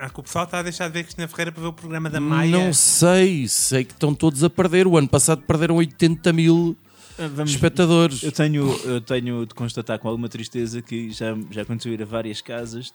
Ah, 0.00 0.08
que 0.08 0.18
o 0.18 0.22
pessoal 0.22 0.44
está 0.44 0.58
a 0.60 0.62
deixar 0.62 0.86
de 0.88 0.94
ver 0.94 1.02
Cristina 1.04 1.28
Ferreira 1.28 1.52
para 1.52 1.62
ver 1.62 1.68
o 1.68 1.72
programa 1.72 2.08
da 2.10 2.20
Maia. 2.20 2.50
não 2.50 2.72
sei, 2.72 3.46
sei 3.46 3.84
que 3.84 3.92
estão 3.92 4.12
todos 4.14 4.42
a 4.42 4.50
perder. 4.50 4.86
O 4.88 4.96
ano 4.96 5.08
passado 5.08 5.42
perderam 5.42 5.76
80 5.76 6.32
mil 6.32 6.76
Ah, 7.18 7.28
Vamos, 7.28 7.50
espectadores. 7.50 8.22
eu, 8.22 8.32
tenho, 8.32 8.72
eu 8.84 9.00
tenho 9.00 9.44
de 9.46 9.54
constatar 9.54 9.98
com 9.98 10.08
alguma 10.08 10.28
tristeza 10.28 10.80
que 10.80 11.10
já, 11.10 11.36
já 11.50 11.62
aconteceu 11.62 11.92
ir 11.92 12.00
a 12.02 12.06
várias 12.06 12.40
casas 12.40 12.92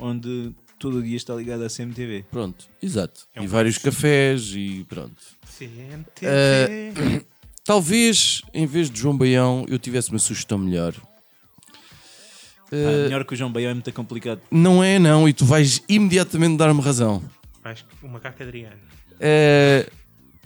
onde 0.00 0.52
todo 0.82 0.98
o 0.98 1.02
dia 1.02 1.16
está 1.16 1.32
ligado 1.34 1.62
à 1.64 1.68
CMTV. 1.68 2.24
Pronto, 2.30 2.66
exato. 2.82 3.26
É 3.34 3.40
um 3.40 3.44
e 3.44 3.46
vários 3.46 3.78
cafés 3.78 4.52
e 4.54 4.84
pronto. 4.88 5.14
CMTV. 5.58 6.26
Eh, 6.26 7.22
Talvez, 7.64 8.42
em 8.52 8.66
vez 8.66 8.90
de 8.90 8.98
João 9.00 9.16
Baião, 9.16 9.64
eu 9.68 9.78
tivesse 9.78 10.10
uma 10.10 10.18
sugestão 10.18 10.58
melhor. 10.58 10.94
Ah, 10.98 12.74
Eh, 12.74 13.02
melhor 13.04 13.24
que 13.24 13.34
o 13.34 13.36
João 13.36 13.52
Baião 13.52 13.70
é 13.70 13.74
muito 13.74 13.92
complicado. 13.92 14.40
não 14.50 14.82
é, 14.82 14.98
não, 14.98 15.28
e 15.28 15.32
tu 15.32 15.44
vais 15.44 15.82
imediatamente 15.88 16.56
dar-me 16.56 16.80
razão. 16.80 17.22
Acho 17.62 17.84
que 17.84 18.04
o 18.04 18.08
macaco 18.08 18.42
Adriano. 18.42 18.80
Eh, 19.20 19.88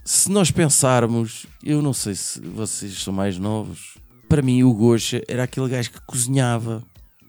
se 0.04 0.30
nós 0.30 0.50
pensarmos, 0.50 1.46
eu 1.64 1.80
não 1.80 1.94
sei 1.94 2.14
se 2.14 2.40
vocês 2.40 3.02
são 3.02 3.12
mais 3.14 3.38
novos, 3.38 3.96
para 4.28 4.42
mim 4.42 4.62
o 4.64 4.74
Gocha 4.74 5.22
era 5.28 5.44
aquele 5.44 5.68
gajo 5.68 5.90
que 5.92 6.00
cozinhava. 6.06 6.82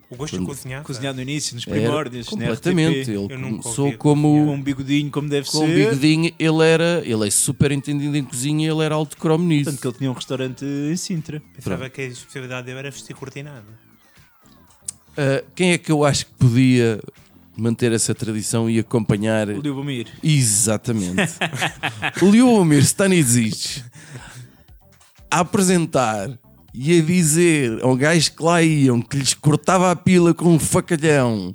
O 0.10 0.16
gosto 0.16 0.34
de 0.34 0.40
Quando- 0.40 0.48
cozinhar. 0.48 0.84
Cozinhar 0.84 1.14
no 1.14 1.22
início, 1.22 1.54
nos 1.56 1.66
primórdios, 1.66 2.30
completamente. 2.30 3.12
Ele 3.12 3.28
começou 3.28 3.86
ouvi 3.86 3.98
com 3.98 4.10
como 4.10 4.52
um 4.52 4.62
bigodinho 4.62 5.12
como 5.12 5.28
deve 5.28 5.50
com 5.50 5.58
um 5.66 5.68
ser. 5.68 5.76
bigodinho, 5.90 6.34
ele 6.40 6.64
era, 6.64 7.02
ele 7.06 7.28
é 7.28 7.32
super 7.32 7.72
entendido 7.74 8.16
em 8.16 8.24
cozinha, 8.24 8.72
ele 8.72 8.82
era 8.84 8.96
alto 8.96 9.18
cromo 9.18 9.44
nisso. 9.46 9.70
Tanto 9.70 9.82
que 9.82 9.88
ele 9.88 9.98
tinha 9.98 10.10
um 10.10 10.14
restaurante 10.14 10.64
em 10.64 10.96
Sintra. 10.96 11.42
Pensava 11.54 11.90
que 11.90 12.02
a 12.02 12.06
especialidade 12.06 12.66
dele 12.68 12.80
era 12.80 12.90
vestir 12.92 13.16
cortinado. 13.16 13.66
Uh, 15.12 15.44
quem 15.54 15.72
é 15.72 15.78
que 15.78 15.92
eu 15.92 16.06
acho 16.06 16.28
que 16.28 16.32
podia 16.34 17.02
manter 17.58 17.92
essa 17.92 18.16
tradição 18.16 18.70
e 18.70 18.80
acompanhar? 18.80 19.50
O 19.50 19.60
Liubomir. 19.60 20.08
Exatamente. 20.24 21.34
o 22.22 22.30
Liomir 22.30 22.80
Stanisic 22.84 23.84
a 25.30 25.42
apresentar 25.42 26.30
e 26.80 27.00
a 27.00 27.02
dizer 27.02 27.80
ao 27.84 27.96
gajo 27.96 28.32
que 28.34 28.44
lá 28.44 28.62
iam 28.62 29.02
que 29.02 29.18
lhes 29.18 29.34
cortava 29.34 29.90
a 29.90 29.96
pila 29.96 30.34
com 30.34 30.50
um 30.54 30.60
facalhão 30.60 31.52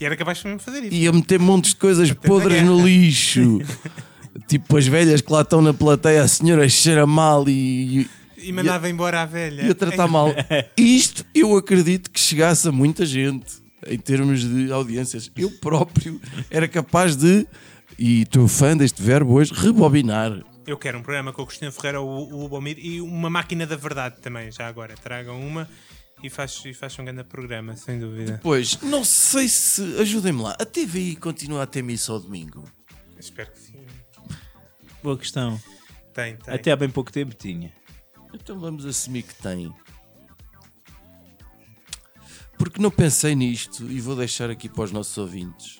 E 0.00 0.04
era 0.04 0.16
capaz 0.16 0.38
de 0.38 0.58
fazer 0.58 0.84
isso. 0.84 0.92
e 0.94 1.06
a 1.06 1.12
meter 1.12 1.38
montes 1.38 1.70
de 1.70 1.76
coisas 1.76 2.10
podres 2.12 2.62
no 2.62 2.84
lixo. 2.84 3.60
tipo 4.48 4.76
as 4.76 4.86
velhas 4.86 5.20
que 5.20 5.32
lá 5.32 5.42
estão 5.42 5.62
na 5.62 5.72
plateia, 5.72 6.22
a 6.22 6.28
senhora 6.28 6.68
cheira 6.68 7.06
mal 7.06 7.44
e, 7.48 8.08
E 8.36 8.52
mandava 8.52 8.88
embora 8.90 9.22
a 9.22 9.26
velha. 9.26 9.62
e 9.62 9.70
a 9.70 9.74
tratar 9.74 10.08
mal. 10.08 10.28
Isto 10.76 11.24
eu 11.34 11.56
acredito 11.56 12.10
que 12.10 12.18
chegasse 12.18 12.66
a 12.66 12.72
muita 12.72 13.06
gente 13.06 13.46
em 13.86 13.98
termos 13.98 14.42
de 14.42 14.72
audiências. 14.72 15.30
Eu 15.36 15.50
próprio 15.50 16.20
era 16.50 16.66
capaz 16.66 17.14
de, 17.16 17.46
e 17.98 18.22
estou 18.22 18.48
fã 18.48 18.76
deste 18.76 19.00
verbo 19.02 19.34
hoje, 19.34 19.52
rebobinar. 19.54 20.32
Eu 20.70 20.78
quero 20.78 20.98
um 20.98 21.02
programa 21.02 21.32
com 21.32 21.42
o 21.42 21.46
Cristina 21.46 21.72
Ferreira, 21.72 22.00
o, 22.00 22.44
o 22.44 22.48
Bomir 22.48 22.78
e 22.78 23.00
uma 23.00 23.28
máquina 23.28 23.66
da 23.66 23.74
verdade 23.74 24.20
também, 24.20 24.52
já 24.52 24.68
agora. 24.68 24.94
Tragam 24.94 25.40
uma 25.40 25.68
e 26.22 26.30
façam 26.30 26.70
e 26.70 26.74
façam 26.74 27.02
um 27.02 27.06
grande 27.06 27.24
programa, 27.24 27.76
sem 27.76 27.98
dúvida. 27.98 28.38
Pois, 28.40 28.80
não 28.80 29.04
sei 29.04 29.48
se. 29.48 29.82
Ajudem-me 29.98 30.42
lá. 30.42 30.56
A 30.60 30.64
TVI 30.64 31.16
continua 31.16 31.64
a 31.64 31.66
ter 31.66 31.82
missa 31.82 32.12
ao 32.12 32.20
domingo. 32.20 32.62
Espero 33.18 33.50
que 33.50 33.58
sim. 33.58 33.84
Boa 35.02 35.18
questão. 35.18 35.60
Tem, 36.14 36.36
tem. 36.36 36.54
Até 36.54 36.70
há 36.70 36.76
bem 36.76 36.88
pouco 36.88 37.10
tempo 37.10 37.34
tinha. 37.34 37.72
Então 38.32 38.60
vamos 38.60 38.86
assumir 38.86 39.24
que 39.24 39.34
tem. 39.34 39.74
Porque 42.56 42.80
não 42.80 42.92
pensei 42.92 43.34
nisto 43.34 43.90
e 43.90 44.00
vou 44.00 44.14
deixar 44.14 44.50
aqui 44.50 44.68
para 44.68 44.84
os 44.84 44.92
nossos 44.92 45.18
ouvintes. 45.18 45.79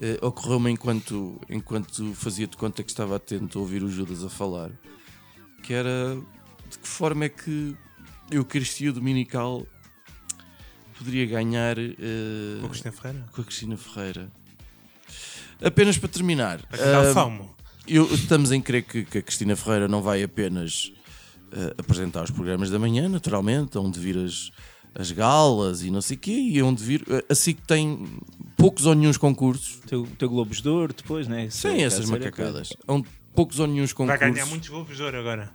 Eh, 0.00 0.18
Ocorreu-me 0.22 0.70
enquanto, 0.70 1.40
enquanto 1.48 2.14
fazia 2.14 2.46
de 2.46 2.56
conta 2.56 2.82
que 2.84 2.90
estava 2.90 3.16
atento 3.16 3.58
a 3.58 3.62
ouvir 3.62 3.82
o 3.82 3.90
Judas 3.90 4.22
a 4.24 4.28
falar, 4.28 4.70
que 5.62 5.72
era 5.74 6.16
de 6.70 6.78
que 6.78 6.86
forma 6.88 7.24
é 7.24 7.28
que 7.28 7.76
a 8.30 8.34
Eucaristia 8.36 8.92
Dominical 8.92 9.66
poderia 10.96 11.26
ganhar 11.26 11.76
eh, 11.78 11.94
Com 12.60 12.66
a 12.66 12.68
Cristina 12.70 12.92
Ferreira? 12.92 13.26
com 13.32 13.40
a 13.40 13.44
Cristina 13.44 13.76
Ferreira. 13.76 14.32
Apenas 15.62 15.98
para 15.98 16.08
terminar, 16.08 16.62
Para 16.68 17.12
salmo. 17.12 17.54
eu- 17.86 18.12
estamos 18.14 18.52
em 18.52 18.60
crer 18.60 18.82
que, 18.84 19.04
que 19.04 19.18
a 19.18 19.22
Cristina 19.22 19.56
Ferreira 19.56 19.88
não 19.88 20.00
vai 20.02 20.22
apenas 20.22 20.92
eh, 21.50 21.74
apresentar 21.78 22.22
os 22.22 22.30
programas 22.30 22.70
da 22.70 22.78
manhã, 22.78 23.08
naturalmente, 23.08 23.76
onde 23.78 23.98
vir 23.98 24.16
as, 24.18 24.52
as 24.98 25.10
galas 25.12 25.82
e 25.82 25.90
não 25.90 26.02
sei 26.02 26.16
o 26.16 26.20
quê, 26.20 26.32
e 26.32 26.60
onde 26.62 26.82
vir. 26.82 27.04
eh, 27.08 27.24
Assim 27.30 27.54
que 27.54 27.62
tem 27.62 28.04
poucos 28.56 28.84
ou 28.84 28.94
nenhum 28.94 29.12
concursos. 29.14 29.76
O 29.76 29.86
teu, 29.86 30.02
o 30.02 30.06
teu 30.06 30.28
Globos 30.28 30.60
de 30.60 30.68
Ouro 30.68 30.92
depois, 30.92 31.26
né? 31.28 31.48
Sem 31.48 31.48
Isso 31.48 31.68
é- 31.68 31.82
essas 31.82 32.04
isso 32.04 32.14
é 32.14 32.18
macacadas. 32.18 32.70
Onde 32.88 33.06
poucos 33.34 33.60
ou 33.60 33.66
nenhum 33.68 33.86
Vai 33.86 33.94
concursos. 33.94 34.20
ganhar 34.34 34.46
muitos 34.46 34.68
globos 34.68 34.96
de 34.96 35.02
ouro 35.02 35.16
agora. 35.18 35.52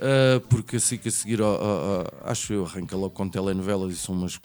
ah, 0.00 0.40
porque 0.48 0.76
assim 0.76 0.96
que 0.98 1.08
a 1.08 1.10
seguir, 1.12 1.40
ao- 1.40 2.06
acho 2.24 2.52
eu, 2.52 2.64
arranca 2.64 2.96
logo 2.96 3.10
com 3.10 3.28
telenovelas 3.28 3.92
e 3.92 3.96
são 3.96 4.14
umas. 4.14 4.38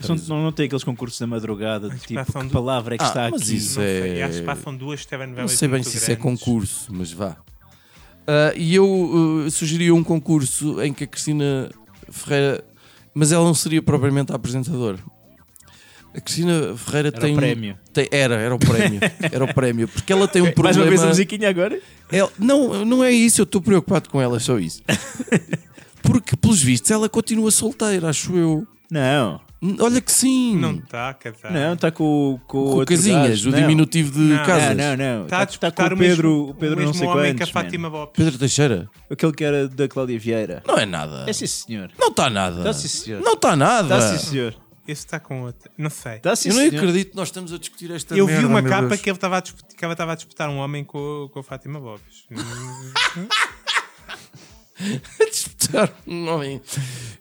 São- 0.00 0.14
não, 0.28 0.44
não 0.44 0.52
tem 0.52 0.66
aqueles 0.66 0.84
concursos 0.84 1.18
da 1.18 1.26
madrugada 1.26 1.88
de 1.88 1.94
Acho 1.96 2.02
que 2.02 2.08
tipo 2.14 2.24
passam 2.24 2.42
que 2.42 2.48
do- 2.48 2.52
palavra 2.52 2.94
é 2.94 2.98
que 2.98 3.04
Ah, 3.04 3.08
está 3.08 3.30
mas 3.30 3.42
aqui. 3.42 3.56
isso 3.56 3.78
Não 3.80 3.84
é- 3.86 4.00
sei, 4.00 4.22
acho 4.22 4.38
que 4.40 4.44
passam 4.46 4.76
duas 4.76 5.04
telenovelas 5.04 5.50
Não 5.50 5.58
sei 5.58 5.68
bem 5.68 5.82
se 5.82 5.96
isso 5.96 6.10
é 6.10 6.14
grandes. 6.14 6.40
concurso, 6.44 6.86
mas 6.94 7.12
vá. 7.12 7.36
Ah, 8.26 8.52
e 8.56 8.74
eu 8.74 8.86
uh, 9.46 9.50
sugeria 9.50 9.94
um 9.94 10.04
concurso 10.04 10.80
em 10.82 10.92
que 10.94 11.04
a 11.04 11.06
Cristina 11.06 11.68
Ferreira. 12.10 12.64
Mas 13.18 13.32
ela 13.32 13.44
não 13.44 13.52
seria 13.54 13.82
propriamente 13.82 14.30
a 14.30 14.36
apresentadora. 14.36 14.98
A 16.14 16.20
Cristina 16.20 16.76
Ferreira 16.76 17.08
Era 17.08 17.20
tem. 17.20 17.34
o 17.34 17.36
prémio. 17.36 17.76
tem- 17.92 18.08
era, 18.12 18.36
era 18.36 18.54
o 18.54 18.58
prémio. 18.60 19.00
era 19.32 19.44
o 19.44 19.52
prémio. 19.52 19.88
Porque 19.88 20.12
ela 20.12 20.28
tem 20.28 20.40
um 20.40 20.44
Mais 20.44 20.54
problema. 20.54 20.82
uma 20.84 20.88
vez 20.88 21.02
a 21.02 21.08
musiquinha 21.08 21.48
agora? 21.50 21.80
Ela- 22.12 22.30
não, 22.38 22.84
não 22.84 23.02
é 23.02 23.10
isso, 23.10 23.40
eu 23.40 23.44
estou 23.44 23.60
preocupado 23.60 24.08
com 24.08 24.22
ela, 24.22 24.36
é 24.36 24.40
só 24.40 24.56
isso. 24.56 24.82
Porque, 26.00 26.36
pelos 26.36 26.62
vistos, 26.62 26.92
ela 26.92 27.08
continua 27.08 27.50
solteira, 27.50 28.08
acho 28.08 28.36
eu. 28.36 28.64
Não, 28.90 29.40
Olha 29.80 30.00
que 30.00 30.12
sim. 30.12 30.56
Não 30.56 30.76
está, 30.76 31.12
casar. 31.14 31.50
não, 31.50 31.74
está 31.74 31.90
com, 31.90 32.38
com, 32.46 32.70
com 32.76 32.84
casinhas, 32.84 33.44
o 33.44 33.50
não. 33.50 33.58
diminutivo 33.58 34.12
de 34.12 34.18
Não. 34.20 34.44
casas. 34.46 34.76
Não, 34.76 34.96
não, 34.96 35.18
não. 35.18 35.24
Está 35.24 35.40
a 35.40 35.42
Está, 35.42 35.44
disputar 35.44 35.88
com 35.90 35.94
o 35.94 35.98
mesmo- 35.98 36.14
Pedro, 36.16 36.48
o 36.50 36.54
Pedro 36.54 36.66
o 36.66 36.76
não 36.76 36.86
mesmo 36.86 36.94
sei 36.94 37.06
homem 37.08 37.32
quantos. 37.34 37.36
que 37.36 37.58
a. 37.58 37.62
Fátima 37.62 37.88
Lopes. 37.88 38.24
Pedro 38.24 38.38
Teixeira? 38.38 38.88
Aquele 39.10 39.32
que 39.32 39.42
era 39.44 39.66
da 39.68 39.88
Cláudia 39.88 40.18
Vieira. 40.18 40.62
Não 40.66 40.76
é 40.78 40.86
nada. 40.86 41.24
É 41.28 41.32
sim, 41.32 41.46
senhor. 41.46 41.90
Não 41.98 42.08
está 42.08 42.30
nada. 42.30 42.58
Está 42.58 42.72
sim, 42.72 42.88
senhor. 42.88 43.20
Não 43.20 43.32
está 43.32 43.56
nada. 43.56 43.98
Está 43.98 44.16
sim, 44.16 44.26
senhor. 44.30 44.54
Esse 44.86 45.04
está 45.04 45.20
com 45.20 45.42
outra. 45.42 45.70
Não 45.76 45.90
sei. 45.90 46.14
Está 46.14 46.34
sim, 46.34 46.48
eu 46.48 46.54
não 46.54 46.62
senhor. 46.62 46.76
acredito 46.78 47.10
que 47.10 47.16
nós 47.16 47.28
estamos 47.28 47.52
a 47.52 47.58
discutir 47.58 47.90
esta 47.90 48.16
Eu 48.16 48.24
merda, 48.26 48.40
vi 48.40 48.46
uma 48.46 48.62
capa 48.62 48.86
Deus. 48.88 49.00
que 49.02 49.10
ele 49.10 49.16
estava 49.16 49.36
a, 49.36 49.40
disputar, 49.40 49.76
que 49.76 49.84
ela 49.84 49.92
estava 49.92 50.12
a 50.12 50.14
disputar 50.14 50.48
um 50.48 50.56
homem 50.58 50.82
com, 50.82 51.28
com 51.30 51.40
a 51.40 51.42
Fátima 51.42 51.78
Lopes. 51.78 52.24
a 55.20 55.24
disputar 55.24 55.92
um. 56.06 56.60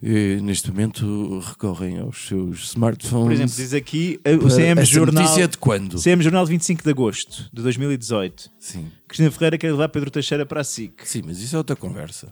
E, 0.01 0.39
neste 0.41 0.69
momento 0.69 1.39
recorrem 1.39 1.99
aos 1.99 2.27
seus 2.27 2.69
smartphones. 2.69 3.25
Por 3.25 3.31
exemplo, 3.33 3.55
diz 3.55 3.73
aqui 3.73 4.19
o 4.25 4.47
CM 4.47 4.85
Jornal. 4.85 5.23
notícia 5.23 5.43
é 5.43 5.47
de 5.47 5.57
quando? 5.57 6.01
CM 6.01 6.21
Jornal 6.21 6.45
de 6.45 6.51
25 6.51 6.83
de 6.83 6.89
Agosto 6.89 7.49
de 7.51 7.61
2018. 7.63 8.51
Sim. 8.59 8.91
Cristina 9.07 9.31
Ferreira 9.31 9.57
quer 9.57 9.71
levar 9.71 9.89
Pedro 9.89 10.11
Teixeira 10.11 10.45
para 10.45 10.61
a 10.61 10.63
SIC. 10.63 11.01
Sim, 11.05 11.23
mas 11.25 11.39
isso 11.39 11.55
é 11.55 11.57
outra 11.57 11.75
conversa. 11.75 12.31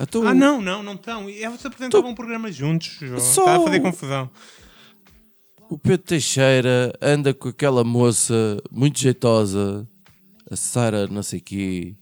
Então, 0.00 0.26
ah, 0.26 0.34
não, 0.34 0.60
não, 0.60 0.82
não 0.82 0.94
estão. 0.94 1.28
Eles 1.28 1.64
apresentavam 1.66 2.10
um 2.10 2.14
programa 2.14 2.52
juntos. 2.52 2.98
João. 3.00 3.18
Só- 3.18 3.40
Está 3.42 3.56
a 3.56 3.60
fazer 3.60 3.80
confusão. 3.80 4.30
O 5.68 5.76
Pedro 5.76 6.06
Teixeira 6.06 6.92
anda 7.02 7.34
com 7.34 7.48
aquela 7.48 7.84
moça 7.84 8.62
muito 8.70 8.98
jeitosa, 9.00 9.86
a 10.50 10.56
Sara 10.56 11.06
não 11.08 11.22
sei 11.22 11.40
quê. 11.40 11.94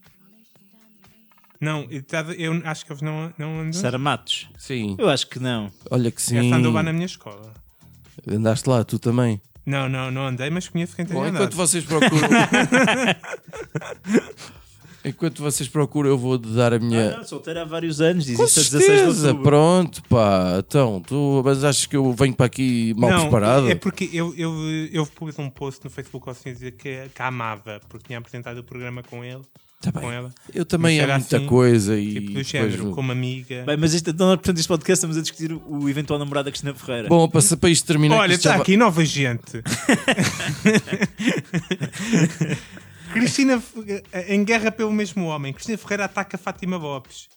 Não, 1.61 1.87
tá- 2.07 2.23
eu 2.37 2.61
acho 2.65 2.85
que 2.85 2.93
eles 2.93 3.03
não, 3.03 3.33
não 3.39 3.61
andam. 3.61 3.73
Sara 3.73 3.99
Matos. 3.99 4.49
Sim, 4.59 4.95
Eu 4.99 5.09
acho 5.09 5.29
que 5.29 5.39
não. 5.39 5.71
olha 5.91 6.11
que 6.11 6.21
sim. 6.21 6.37
Essa 6.39 6.57
andou 6.57 6.73
lá 6.73 6.83
na 6.83 6.93
minha 6.93 7.07
escola. 7.07 7.53
Andaste 8.29 8.69
lá, 8.69 8.85
tu 8.85 8.99
também. 8.99 9.41
Não, 9.65 9.89
não, 9.89 10.11
não 10.11 10.27
andei, 10.29 10.49
mas 10.51 10.69
conheço 10.69 10.95
quem 10.95 11.05
tem 11.05 11.15
Bom, 11.17 11.23
andado. 11.25 11.37
enquanto 11.37 11.55
vocês 11.57 11.85
procuram. 11.85 12.29
Enquanto 15.05 15.41
vocês 15.41 15.69
procuram, 15.69 16.11
eu 16.11 16.19
vou 16.19 16.37
dar 16.37 16.73
a 16.73 16.81
minha. 16.81 17.15
Ah, 17.15 17.17
não, 17.19 17.25
solteiro 17.25 17.61
há 17.61 17.65
vários 17.65 18.01
anos, 18.01 18.25
diz 18.25 18.37
Com 18.37 18.43
isso 18.45 18.59
a 18.59 18.63
16 18.65 19.01
de 19.21 19.27
outubro. 19.29 19.43
pronto, 19.45 20.03
pá. 20.09 20.57
Então, 20.59 21.01
tu, 21.07 21.43
mas 21.45 21.63
achas 21.63 21.87
que 21.87 21.97
eu 21.97 22.13
venho 22.13 22.35
para 22.35 22.47
aqui 22.47 22.93
mal 22.99 23.11
não, 23.11 23.21
preparado? 23.21 23.71
é 23.71 23.77
porque 23.77 24.11
eu, 24.13 24.35
eu, 24.37 24.53
eu 24.93 25.07
pus 25.07 25.39
um 25.39 25.49
post 25.49 25.85
no 25.85 25.91
Facebook 25.91 26.29
assim 26.29 26.51
a 26.51 26.53
dizer 26.53 26.73
que, 26.73 27.09
que 27.15 27.23
a 27.23 27.29
amava, 27.29 27.81
porque 27.89 28.05
tinha 28.09 28.19
apresentado 28.19 28.59
o 28.59 28.65
programa 28.65 29.01
com 29.05 29.25
ele, 29.25 29.43
Tá 29.93 30.01
com 30.01 30.11
ela. 30.13 30.33
Eu 30.55 30.65
também 30.65 30.99
é 30.99 31.03
era 31.03 31.19
muita 31.19 31.37
assim, 31.37 31.47
coisa 31.47 31.99
e. 31.99 32.15
Tipo, 32.15 32.21
do 32.21 32.27
depois 32.29 32.47
género, 32.49 32.85
no- 32.87 32.95
como 32.95 33.13
amiga. 33.13 33.65
Bem, 33.65 33.77
mas 33.77 33.95
isto, 33.95 34.11
então, 34.11 34.29
portanto, 34.29 34.59
este 34.59 34.69
podcast 34.69 34.99
estamos 34.99 35.17
a 35.17 35.21
discutir 35.23 35.53
o 35.53 35.89
eventual 35.89 36.19
namorado 36.19 36.47
da 36.47 36.51
Cristina 36.51 36.75
Ferreira. 36.75 37.09
Bom, 37.09 37.29
para, 37.29 37.57
para 37.57 37.71
isto 37.71 37.87
terminar. 37.87 38.17
Olha, 38.17 38.35
está 38.35 38.53
vai- 38.53 38.61
aqui 38.61 38.77
nova 38.77 39.05
gente. 39.05 39.63
Cristina 43.13 43.63
em 44.29 44.45
guerra 44.45 44.71
pelo 44.71 44.93
mesmo 44.93 45.25
homem. 45.27 45.53
Cristina 45.53 45.79
Ferreira 45.79 46.05
ataca 46.05 46.37
Fátima 46.37 46.77
Lopes. 46.77 47.29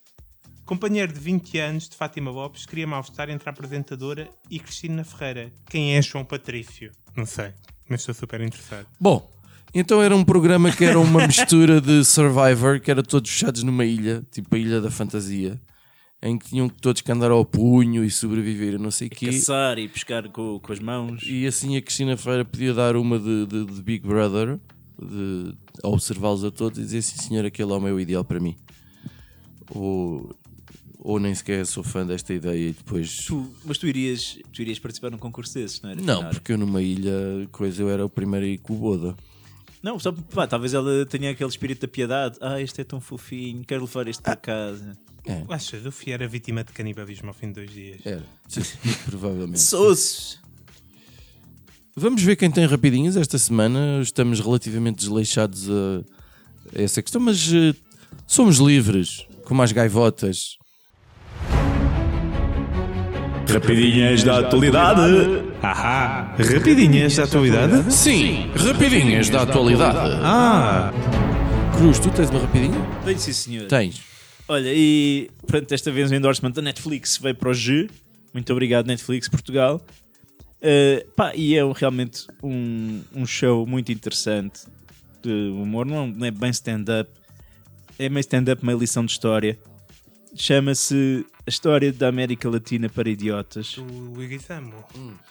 Companheiro 0.66 1.12
de 1.12 1.20
20 1.20 1.58
anos 1.58 1.89
de 1.89 1.95
Fátima 1.95 2.30
Lopes 2.30 2.66
cria 2.66 2.86
mal-estar 2.86 3.30
entre 3.30 3.50
a 3.50 3.52
apresentadora 3.52 4.30
e 4.50 4.60
Cristina 4.60 5.04
Ferreira. 5.04 5.52
Quem 5.70 5.95
é 5.95 6.02
João 6.02 6.24
Patrício? 6.24 6.91
Não 7.16 7.26
sei, 7.26 7.52
mas 7.89 8.02
estou 8.02 8.14
super 8.14 8.39
interessado. 8.41 8.86
Bom, 9.00 9.28
então 9.74 10.02
era 10.02 10.16
um 10.16 10.24
programa 10.24 10.72
que 10.72 10.84
era 10.86 11.00
uma 11.00 11.26
mistura 11.28 11.80
de 11.82 12.04
Survivor, 12.06 12.80
que 12.80 12.90
era 12.92 13.04
todos 13.04 13.30
fechados 13.30 13.64
numa 13.64 13.86
ilha, 13.86 14.26
tipo 14.32 14.56
a 14.56 14.60
Ilha 14.60 14.82
da 14.82 14.90
Fantasia, 14.92 15.60
em 16.22 16.38
que 16.38 16.50
tinham 16.50 16.68
todos 16.68 17.02
que 17.02 17.12
andar 17.12 17.32
ao 17.32 17.46
punho 17.46 18.04
e 18.04 18.10
sobreviver, 18.12 18.78
não 18.80 18.92
sei 18.92 19.08
o 19.08 19.12
quê. 19.12 19.28
Caçar 19.28 19.78
e 19.80 19.88
pescar 19.88 20.28
com, 20.30 20.60
com 20.60 20.74
as 20.74 20.80
mãos. 20.80 21.22
E 21.26 21.46
assim 21.48 21.78
a 21.78 21.82
Cristina 21.82 22.18
Ferreira 22.18 22.44
podia 22.46 22.74
dar 22.74 22.96
uma 22.98 23.18
de, 23.20 23.46
de- 23.46 23.66
de 23.66 23.82
Big 23.82 24.06
Brother, 24.06 24.60
de 25.02 25.54
observá-los 25.84 26.44
a 26.44 26.52
todos 26.52 26.78
e 26.78 26.82
dizer 26.82 27.02
sim 27.02 27.18
senhor, 27.18 27.46
aquele 27.46 27.72
homem 27.72 27.90
é 27.90 27.94
o 27.94 28.00
ideal 28.00 28.26
para 28.26 28.40
mim. 28.40 28.56
Ou, 29.72 30.36
ou 30.98 31.20
nem 31.20 31.34
sequer 31.34 31.66
sou 31.66 31.84
fã 31.84 32.06
desta 32.06 32.34
ideia 32.34 32.70
e 32.70 32.74
depois. 32.74 33.26
Tu- 33.26 33.54
mas 33.64 33.78
tu 33.78 33.88
irias, 33.88 34.38
tu 34.52 34.62
irias 34.62 34.80
participar 34.80 35.12
num 35.12 35.18
concurso 35.18 35.54
desses, 35.54 35.82
não 35.82 35.92
era? 35.92 36.02
Não, 36.02 36.30
porque 36.30 36.52
eu 36.54 36.58
numa 36.58 36.82
ilha, 36.82 37.48
coisa, 37.52 37.82
eu 37.82 37.90
era 37.90 38.06
o 38.06 38.10
primeiro 38.10 38.46
a 38.46 38.50
ir 38.50 38.58
com 38.58 38.74
o 38.74 38.78
Boda. 38.78 39.16
Não, 39.82 39.98
só 39.98 40.12
pá, 40.12 40.46
talvez 40.46 40.74
ela 40.74 41.06
tenha 41.06 41.32
aquele 41.32 41.50
espírito 41.50 41.82
da 41.82 41.88
piedade. 41.88 42.38
Ah, 42.42 42.62
este 42.62 42.82
é 42.82 42.84
tão 42.84 43.00
fofinho, 43.00 43.64
quero 43.66 43.82
levar 43.82 44.08
este 44.08 44.22
para 44.22 44.36
casa. 44.36 44.98
É, 45.26 45.44
Achas, 45.50 45.86
o 45.86 45.92
Fia 45.92 46.16
era 46.16 46.28
vítima 46.28 46.64
de 46.64 46.72
canibalismo 46.74 47.28
ao 47.28 47.34
fim 47.34 47.48
de 47.48 47.54
dois 47.54 47.72
dias. 47.72 48.02
era, 48.06 48.24
provavelmente. 49.06 49.60
Soços! 49.60 50.40
Vamos 51.96 52.22
ver 52.24 52.36
quem 52.36 52.50
tem 52.50 52.66
rapidinhas 52.66 53.18
esta 53.18 53.38
semana. 53.38 54.00
Estamos 54.02 54.40
relativamente 54.40 54.98
desleixados 55.00 55.70
a, 55.70 56.04
a 56.78 56.82
essa 56.82 57.02
questão, 57.02 57.20
mas 57.22 57.52
eh, 57.54 57.74
somos 58.26 58.58
livres, 58.58 59.28
como 59.44 59.62
as 59.62 59.72
gaivotas. 59.72 60.58
Rapidinhas 63.52 64.24
da 64.24 64.40
atualidade. 64.40 65.49
Ahá! 65.62 66.36
Rapidinhas 66.38 67.18
da 67.18 67.26
atualidade? 67.26 67.93
Sim, 67.93 68.49
rapidinhas 68.55 69.30
da 69.30 69.41
atualidade. 69.41 70.20
Ah! 70.24 70.91
Cruz, 71.76 71.99
tu 71.99 72.10
tens 72.12 72.30
uma 72.30 72.39
rapidinha? 72.39 72.80
Tenho 73.03 73.20
sim, 73.20 73.34
senhor. 73.34 73.68
Tens. 73.68 74.01
Olha, 74.47 74.72
e 74.74 75.30
pronto, 75.45 75.68
desta 75.68 75.91
vez 75.91 76.10
o 76.12 76.16
endorsement 76.16 76.51
da 76.51 76.62
Netflix 76.62 77.18
veio 77.18 77.36
para 77.36 77.49
o 77.49 77.53
G. 77.53 77.89
Muito 78.34 78.51
obrigado, 78.53 78.88
Netflix 78.88 79.28
Portugal. 79.28 79.82
Uh, 80.62 81.05
pá, 81.12 81.34
e 81.36 81.57
é 81.57 81.62
realmente 81.74 82.26
um, 82.41 83.01
um 83.14 83.26
show 83.26 83.68
muito 83.68 83.91
interessante 83.91 84.62
de 85.22 85.30
humor. 85.30 85.86
Não, 85.86 86.07
não 86.07 86.26
é 86.26 86.32
bem 86.32 86.51
stand-up, 86.51 87.10
é 87.97 88.07
meio 88.07 88.22
stand-up, 88.22 88.66
meio 88.66 88.78
lição 88.78 89.05
de 89.05 89.12
história. 89.12 89.60
Chama-se 90.36 91.26
A 91.46 91.50
História 91.50 91.92
da 91.92 92.08
América 92.08 92.50
Latina 92.50 92.88
para 92.90 93.10
Idiotas. 93.10 93.78
O 93.78 94.22
Iguizamo. 94.22 94.74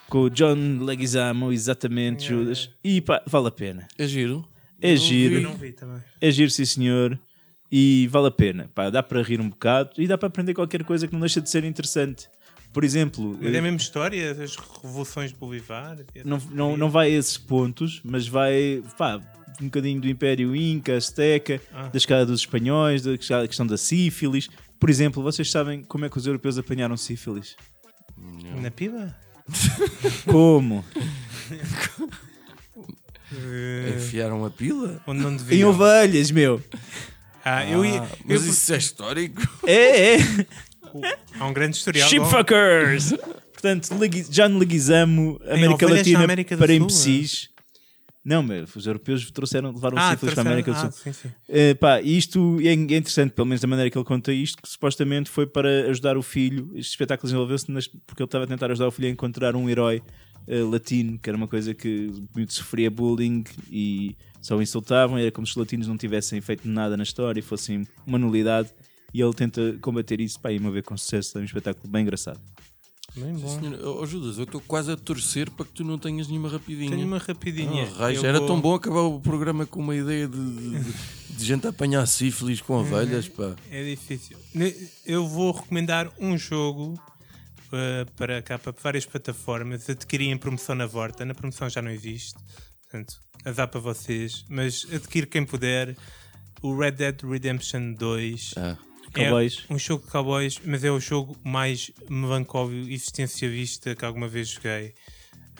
Com 0.08 0.22
o 0.22 0.30
John 0.30 0.78
Leguizamo, 0.80 1.52
exatamente, 1.52 2.24
Yeah, 2.24 2.44
Judas. 2.44 2.70
E 2.82 3.00
pá, 3.00 3.22
vale 3.26 3.48
a 3.48 3.50
pena. 3.50 3.88
É 3.96 4.06
giro. 4.06 4.46
É 4.80 4.94
giro. 4.96 5.36
Eu 5.36 5.42
não 5.42 5.54
vi 5.54 5.72
também. 5.72 6.02
É 6.20 6.30
giro, 6.30 6.50
sim 6.50 6.64
senhor. 6.64 7.18
E 7.70 8.08
vale 8.10 8.28
a 8.28 8.30
pena. 8.30 8.70
Pá, 8.74 8.90
dá 8.90 9.02
para 9.02 9.22
rir 9.22 9.40
um 9.40 9.48
bocado 9.48 9.90
e 9.98 10.06
dá 10.06 10.16
para 10.16 10.28
aprender 10.28 10.54
qualquer 10.54 10.84
coisa 10.84 11.06
que 11.06 11.12
não 11.12 11.20
deixa 11.20 11.40
de 11.40 11.50
ser 11.50 11.64
interessante. 11.64 12.28
Por 12.72 12.84
exemplo, 12.84 13.36
Mas 13.40 13.52
é 13.52 13.56
eh, 13.56 13.58
a 13.58 13.62
mesma 13.62 13.78
história 13.78 14.34
das 14.34 14.56
revoluções 14.56 15.32
de 15.32 15.38
Bolivar? 15.38 15.96
não, 16.24 16.38
não, 16.50 16.76
não 16.76 16.90
vai 16.90 17.08
a 17.08 17.18
esses 17.18 17.38
pontos, 17.38 18.00
mas 18.04 18.28
vai 18.28 18.82
pá, 18.96 19.20
um 19.60 19.64
bocadinho 19.66 20.00
do 20.00 20.08
Império 20.08 20.54
Inca, 20.54 20.96
Azteca, 20.96 21.60
Ah. 21.72 21.88
da 21.88 21.96
escada 21.96 22.24
dos 22.26 22.40
espanhóis, 22.40 23.02
da 23.02 23.16
questão 23.18 23.66
da 23.66 23.76
sífilis. 23.76 24.48
Por 24.78 24.88
exemplo, 24.90 25.22
vocês 25.22 25.50
sabem 25.50 25.82
como 25.82 26.04
é 26.04 26.08
que 26.08 26.16
os 26.18 26.26
europeus 26.26 26.56
apanharam 26.58 26.96
sífilis? 26.96 27.56
Na 28.60 28.70
pila? 28.70 29.14
Como? 30.26 30.84
Eh, 33.32 33.94
Enfiaram 33.96 34.44
a 34.44 34.50
pila? 34.50 35.00
onde 35.06 35.20
não 35.22 35.32
em 35.32 35.36
deviam. 35.36 35.70
ovelhas, 35.70 36.30
meu! 36.30 36.62
Ah, 37.44 37.64
eu 37.66 37.84
ia. 37.84 38.02
Ah, 38.02 38.04
eu- 38.10 38.18
mas 38.26 38.44
isso 38.44 38.72
é 38.74 38.78
histórico? 38.78 39.42
É, 39.66 40.14
é! 40.16 40.18
há 41.38 41.46
um 41.46 41.52
grande 41.52 41.76
historial. 41.76 42.08
Shipfuckers! 42.08 43.12
Portanto, 43.52 43.94
Legui- 43.98 44.24
John 44.30 44.56
Leguizamo, 44.58 45.40
América 45.48 45.86
Latina 45.88 46.18
na 46.20 46.24
América 46.24 46.56
para 46.56 46.72
Sul. 46.90 47.48
Não, 48.28 48.42
meu, 48.42 48.64
os 48.64 48.86
europeus 48.86 49.30
trouxeram, 49.30 49.70
levaram 49.72 49.96
Ah, 49.96 50.10
sífilis 50.10 50.34
para 50.34 50.42
a 50.42 50.46
América 50.46 50.72
do 50.72 50.78
Sul. 50.78 50.88
ah, 50.88 50.92
sim, 50.92 51.12
sim. 51.14 51.28
Eh, 51.48 51.72
pá, 51.74 52.00
isto 52.02 52.58
é, 52.60 52.66
é 52.66 52.72
interessante, 52.72 53.32
pelo 53.32 53.46
menos 53.46 53.62
da 53.62 53.66
maneira 53.66 53.90
que 53.90 53.96
ele 53.96 54.04
conta 54.04 54.30
isto, 54.32 54.60
que 54.60 54.68
supostamente 54.68 55.30
foi 55.30 55.46
para 55.46 55.88
ajudar 55.90 56.18
o 56.18 56.22
filho. 56.22 56.70
Este 56.74 56.90
espetáculo 56.90 57.26
desenvolveu-se 57.26 57.66
porque 58.06 58.22
ele 58.22 58.26
estava 58.26 58.44
a 58.44 58.46
tentar 58.46 58.70
ajudar 58.70 58.86
o 58.86 58.90
filho 58.90 59.08
a 59.08 59.10
encontrar 59.10 59.56
um 59.56 59.66
herói 59.70 60.02
eh, 60.46 60.60
latino, 60.62 61.18
que 61.18 61.30
era 61.30 61.36
uma 61.38 61.48
coisa 61.48 61.72
que 61.72 62.12
muito 62.34 62.52
sofria 62.52 62.90
bullying 62.90 63.44
e 63.70 64.14
só 64.42 64.56
o 64.58 64.62
insultavam. 64.62 65.16
Era 65.16 65.30
como 65.32 65.46
se 65.46 65.52
os 65.52 65.56
latinos 65.56 65.86
não 65.88 65.96
tivessem 65.96 66.38
feito 66.42 66.68
nada 66.68 66.98
na 66.98 67.04
história 67.04 67.40
e 67.40 67.42
fossem 67.42 67.88
uma 68.06 68.18
nulidade. 68.18 68.68
E 69.14 69.22
ele 69.22 69.32
tenta 69.32 69.78
combater 69.80 70.20
isso, 70.20 70.38
pá, 70.38 70.52
e 70.52 70.58
uma 70.58 70.70
vez 70.70 70.84
com 70.84 70.94
sucesso. 70.98 71.38
É 71.38 71.40
um 71.40 71.44
espetáculo 71.44 71.90
bem 71.90 72.02
engraçado. 72.02 72.38
Bem 73.20 73.34
bom. 73.34 73.48
Senhor, 73.60 73.98
oh, 74.00 74.06
Judas, 74.06 74.38
eu 74.38 74.44
estou 74.44 74.60
quase 74.60 74.90
a 74.92 74.96
torcer 74.96 75.50
para 75.50 75.64
que 75.66 75.72
tu 75.72 75.84
não 75.84 75.98
tenhas 75.98 76.28
nenhuma 76.28 76.48
rapidinha. 76.48 76.90
Tenho 76.90 77.06
uma 77.06 77.18
rapidinha. 77.18 77.88
Oh, 77.92 77.98
raios, 77.98 78.22
Eu 78.22 78.28
era 78.28 78.38
vou- 78.38 78.46
tão 78.46 78.60
bom 78.60 78.74
acabar 78.74 79.00
o 79.02 79.20
programa 79.20 79.66
com 79.66 79.80
uma 79.80 79.94
ideia 79.96 80.26
de, 80.28 80.38
de, 80.38 80.80
de- 81.36 81.44
gente 81.44 81.66
a 81.66 81.70
apanhar 81.70 82.04
sífilis 82.06 82.60
com 82.60 82.74
ovelhas, 82.74 83.28
pá. 83.28 83.54
É 83.70 83.84
difícil. 83.84 84.36
Eu 85.06 85.26
vou 85.26 85.52
recomendar 85.52 86.10
um 86.18 86.36
jogo 86.36 86.94
uh, 87.72 88.10
para 88.16 88.40
cá, 88.42 88.58
para 88.58 88.72
várias 88.82 89.06
plataformas. 89.06 89.88
Adquiri 89.88 90.28
em 90.28 90.36
promoção 90.38 90.74
na 90.74 90.86
Vorta. 90.86 91.24
Na 91.24 91.34
promoção 91.34 91.68
já 91.70 91.80
não 91.82 91.90
existe. 91.90 92.34
Portanto, 92.82 93.20
azar 93.44 93.68
para 93.68 93.80
vocês. 93.80 94.44
Mas 94.48 94.86
adquire 94.92 95.26
quem 95.26 95.44
puder. 95.44 95.96
O 96.60 96.76
Red 96.76 96.92
Dead 96.92 97.22
Redemption 97.22 97.92
2. 97.94 98.54
Ah, 98.56 98.76
Cowboys. 99.24 99.64
É 99.68 99.74
um 99.74 99.78
jogo 99.78 100.04
de 100.04 100.10
cowboys, 100.10 100.60
mas 100.64 100.84
é 100.84 100.90
o 100.90 101.00
jogo 101.00 101.36
mais 101.44 101.90
melancólico 102.08 102.88
e 102.88 102.94
existencialista 102.94 103.94
que 103.94 104.04
alguma 104.04 104.28
vez 104.28 104.48
joguei. 104.48 104.94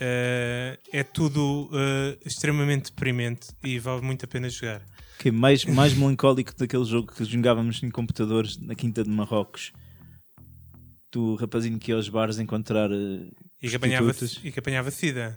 Uh, 0.00 0.78
é 0.92 1.02
tudo 1.02 1.68
uh, 1.72 2.16
extremamente 2.24 2.90
deprimente 2.90 3.48
e 3.64 3.78
vale 3.78 4.00
muito 4.02 4.24
a 4.24 4.28
pena 4.28 4.48
jogar. 4.48 4.82
Que 5.18 5.30
é 5.30 5.32
mais, 5.32 5.64
mais 5.64 5.92
melancólico 5.94 6.54
daquele 6.56 6.84
jogo 6.84 7.12
que 7.12 7.24
jogávamos 7.24 7.82
em 7.82 7.90
computadores 7.90 8.56
na 8.58 8.76
Quinta 8.76 9.02
de 9.02 9.10
Marrocos. 9.10 9.72
Do 11.10 11.34
rapazinho 11.34 11.78
que 11.78 11.90
ia 11.90 11.96
aos 11.96 12.08
bares 12.08 12.38
encontrar. 12.38 12.90
eh, 12.92 13.26
E 13.60 13.68
que 13.68 13.74
apanhava, 13.76 14.12
e 14.44 14.52
que 14.52 14.58
apanhava 14.60 14.90
sida. 14.92 15.36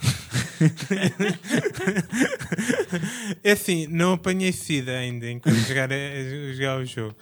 é 3.44 3.52
assim, 3.52 3.86
não 3.86 4.14
apanhei 4.14 4.52
sida 4.52 4.92
ainda 4.92 5.30
enquanto 5.30 5.56
jogar, 5.58 5.88
jogar 6.54 6.80
o 6.80 6.84
jogo. 6.84 7.14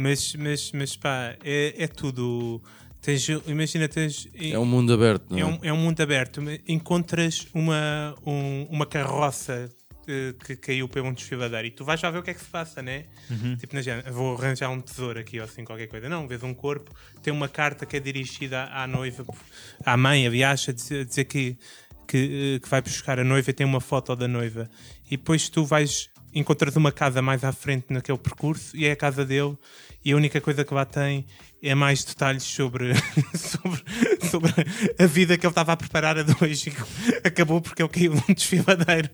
Mas, 0.00 0.34
mas, 0.34 0.72
mas 0.72 0.96
pá, 0.96 1.36
é, 1.44 1.74
é 1.84 1.86
tudo. 1.86 2.62
Tens, 3.02 3.26
imagina, 3.46 3.88
tens. 3.88 4.28
é 4.34 4.58
um 4.58 4.64
mundo 4.66 4.92
aberto, 4.92 5.26
não 5.30 5.38
é? 5.38 5.40
É 5.40 5.44
um, 5.46 5.58
é 5.64 5.72
um 5.72 5.76
mundo 5.76 6.00
aberto. 6.00 6.40
Encontras 6.68 7.46
uma, 7.54 8.14
um- 8.26 8.66
uma 8.70 8.84
carroça 8.86 9.70
eh, 10.06 10.34
que 10.44 10.54
caiu 10.56 10.86
para 10.88 11.02
um 11.02 11.12
desfiladeiro 11.12 11.66
e 11.68 11.70
tu 11.70 11.82
vais 11.84 12.00
lá 12.02 12.10
ver 12.10 12.18
o 12.18 12.22
que 12.22 12.30
é 12.30 12.34
que 12.34 12.40
se 12.40 12.50
passa, 12.50 12.82
né? 12.82 13.04
Tipo, 13.58 13.74
na 13.74 13.80
género, 13.82 14.12
vou 14.12 14.36
arranjar 14.36 14.68
um 14.70 14.80
tesouro 14.80 15.18
aqui 15.18 15.38
ou 15.38 15.44
assim, 15.44 15.64
qualquer 15.64 15.86
coisa. 15.86 16.08
Não, 16.10 16.26
vês 16.28 16.42
um 16.42 16.52
corpo, 16.52 16.94
tem 17.22 17.32
uma 17.32 17.48
carta 17.48 17.86
que 17.86 17.96
é 17.96 18.00
dirigida 18.00 18.64
à 18.72 18.86
noiva, 18.86 19.24
à 19.84 19.96
mãe, 19.96 20.26
aliás, 20.26 20.66
a 20.68 20.72
dizer, 20.72 21.00
a 21.00 21.04
dizer 21.04 21.24
que, 21.24 21.56
que, 22.06 22.56
eh, 22.56 22.58
que 22.60 22.68
vai 22.68 22.82
buscar 22.82 23.18
a 23.18 23.24
noiva 23.24 23.48
e 23.50 23.52
tem 23.54 23.66
uma 23.66 23.80
foto 23.80 24.14
da 24.14 24.28
noiva. 24.28 24.68
E 25.06 25.16
depois 25.16 25.48
tu 25.48 25.64
vais 25.64 26.09
encontras 26.34 26.76
uma 26.76 26.92
casa 26.92 27.20
mais 27.20 27.42
à 27.44 27.52
frente 27.52 27.86
naquele 27.90 28.18
percurso 28.18 28.76
e 28.76 28.86
é 28.86 28.92
a 28.92 28.96
casa 28.96 29.24
dele 29.24 29.56
e 30.04 30.12
a 30.12 30.16
única 30.16 30.40
coisa 30.40 30.64
que 30.64 30.72
lá 30.72 30.84
tem 30.84 31.26
é 31.62 31.74
mais 31.74 32.02
detalhes 32.04 32.42
sobre, 32.44 32.92
sobre, 33.36 33.82
sobre 34.30 34.52
a 34.98 35.06
vida 35.06 35.36
que 35.36 35.44
ele 35.44 35.50
estava 35.50 35.72
a 35.72 35.76
preparar 35.76 36.16
a 36.18 36.22
dois 36.22 36.66
e 36.66 36.72
acabou 37.22 37.60
porque 37.60 37.82
ele 37.82 37.88
caiu 37.90 38.14
num 38.14 38.34
desfiladeiro. 38.34 39.10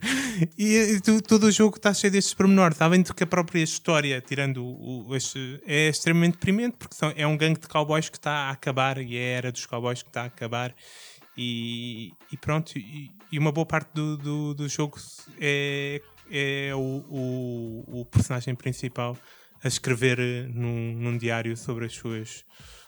E, 0.57 0.77
e 0.77 1.01
tu- 1.01 1.21
todo 1.23 1.45
o 1.45 1.51
jogo 1.51 1.77
está 1.77 1.93
cheio 1.93 2.12
destes 2.12 2.35
pormenores, 2.35 2.81
além 2.81 3.03
do 3.03 3.12
que 3.14 3.25
a 3.25 3.27
própria 3.27 3.61
história, 3.62 4.21
tirando 4.21 4.64
o, 4.64 5.09
o- 5.09 5.17
este, 5.17 5.61
é 5.67 5.89
extremamente 5.89 6.35
deprimente, 6.35 6.77
porque 6.79 6.95
são- 6.95 7.12
é 7.17 7.27
um 7.27 7.37
gangue 7.37 7.59
de 7.61 7.67
cowboys 7.67 8.09
que 8.09 8.17
está 8.19 8.31
a 8.33 8.51
acabar 8.51 8.99
e 8.99 9.17
é 9.17 9.35
a 9.35 9.39
era 9.39 9.53
dos 9.53 9.67
cowboys 9.67 10.03
que 10.03 10.11
está 10.11 10.23
a 10.23 10.27
acabar. 10.27 10.73
E, 11.37 12.12
e 12.33 12.37
pronto, 12.37 12.79
e, 12.79 13.11
e 13.31 13.39
uma 13.39 13.51
boa 13.53 13.67
parte 13.67 13.91
do, 13.93 14.17
do, 14.17 14.55
do 14.55 14.69
jogo 14.69 14.99
é, 15.41 16.01
é 16.31 16.72
o, 16.74 16.79
o, 16.79 18.01
o 18.01 18.05
personagem 18.05 18.55
principal 18.55 19.16
a 19.62 19.68
escrever 19.68 20.18
eh, 20.18 20.47
num, 20.53 20.93
num 20.95 21.18
diário 21.18 21.57
sobre 21.57 21.87
as 21.87 21.95
suas, 21.95 22.45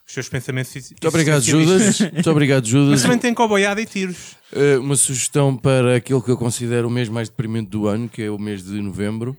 os 0.06 0.12
seus 0.12 0.28
pensamentos. 0.28 0.74
Muito 0.74 1.08
obrigado, 1.08 1.42
Judas. 1.42 2.00
Muito 2.12 2.30
obrigado, 2.30 2.62
Mas 2.62 2.70
Judas. 2.70 3.02
também 3.02 3.18
tem 3.18 3.34
coboiada 3.34 3.80
e 3.80 3.86
tiros. 3.86 4.36
Eh, 4.52 4.78
uma 4.78 4.96
sugestão 4.96 5.56
para 5.56 5.96
aquele 5.96 6.20
que 6.20 6.30
eu 6.30 6.36
considero 6.36 6.88
o 6.88 6.90
mês 6.90 7.08
mais 7.08 7.28
deprimente 7.28 7.70
do 7.70 7.86
ano, 7.88 8.08
que 8.08 8.22
é 8.22 8.30
o 8.30 8.38
mês 8.38 8.62
de 8.62 8.80
novembro. 8.80 9.36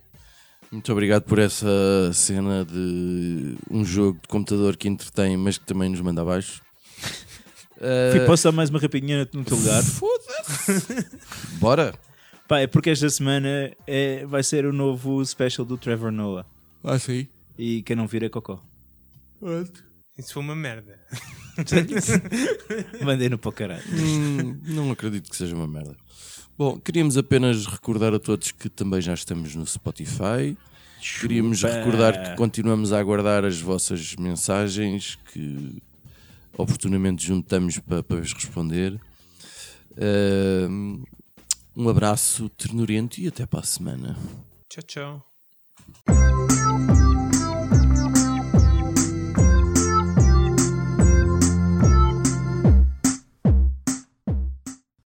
Muito 0.71 0.91
obrigado 0.91 1.23
por 1.23 1.39
essa 1.39 1.67
cena 2.13 2.63
de 2.63 3.55
um 3.71 3.83
jogo 3.83 4.19
de 4.21 4.27
computador 4.27 4.77
que 4.77 4.87
entretém, 4.87 5.35
mas 5.35 5.57
que 5.57 5.65
também 5.65 5.89
nos 5.89 6.01
manda 6.01 6.21
abaixo. 6.21 6.61
Eh, 7.81 8.11
Fui 8.11 8.25
passar 8.27 8.51
mais 8.51 8.69
uma 8.69 8.77
rapidinha 8.79 9.27
no 9.33 9.43
teu 9.43 9.57
lugar. 9.57 9.81
Bora! 11.59 11.93
Pá, 12.49 12.61
é 12.61 12.65
porque 12.65 12.89
esta 12.89 13.07
semana 13.11 13.71
é, 13.85 14.25
vai 14.25 14.41
ser 14.41 14.65
o 14.65 14.73
novo 14.73 15.23
special 15.23 15.63
do 15.63 15.77
Trevor 15.77 16.11
Noah. 16.11 16.47
Ah, 16.83 16.97
sim. 16.97 17.27
E 17.55 17.83
quem 17.83 17.95
não 17.95 18.07
vira 18.07 18.25
é 18.25 18.29
Cocó. 18.29 18.59
Isso 20.17 20.33
foi 20.33 20.41
uma 20.41 20.55
merda. 20.55 20.99
Mandei-no 23.05 23.37
para 23.37 23.49
o 23.49 23.51
caralho. 23.53 23.83
Hum, 23.93 24.59
não 24.63 24.89
acredito 24.89 25.29
que 25.29 25.35
seja 25.35 25.55
uma 25.55 25.67
merda. 25.67 25.95
Bom, 26.57 26.79
queríamos 26.79 27.17
apenas 27.17 27.67
recordar 27.67 28.15
a 28.15 28.19
todos 28.19 28.51
que 28.51 28.67
também 28.67 28.99
já 28.99 29.13
estamos 29.13 29.53
no 29.53 29.67
Spotify. 29.67 30.57
Queríamos 31.21 31.59
Chupa. 31.59 31.71
recordar 31.75 32.31
que 32.31 32.35
continuamos 32.35 32.91
a 32.91 32.99
aguardar 32.99 33.45
as 33.45 33.61
vossas 33.61 34.15
mensagens 34.15 35.19
que 35.31 35.83
oportunamente 36.57 37.27
juntamos 37.27 37.77
para, 37.77 38.01
para 38.01 38.17
vos 38.17 38.33
responder. 38.33 38.99
Ahm, 39.95 41.03
Um 41.75 41.87
abraço 41.89 42.49
ternurento 42.49 43.19
e 43.19 43.27
até 43.27 43.45
para 43.45 43.59
a 43.59 43.63
semana. 43.63 44.17
Tchau, 44.69 44.83
tchau. 44.83 46.68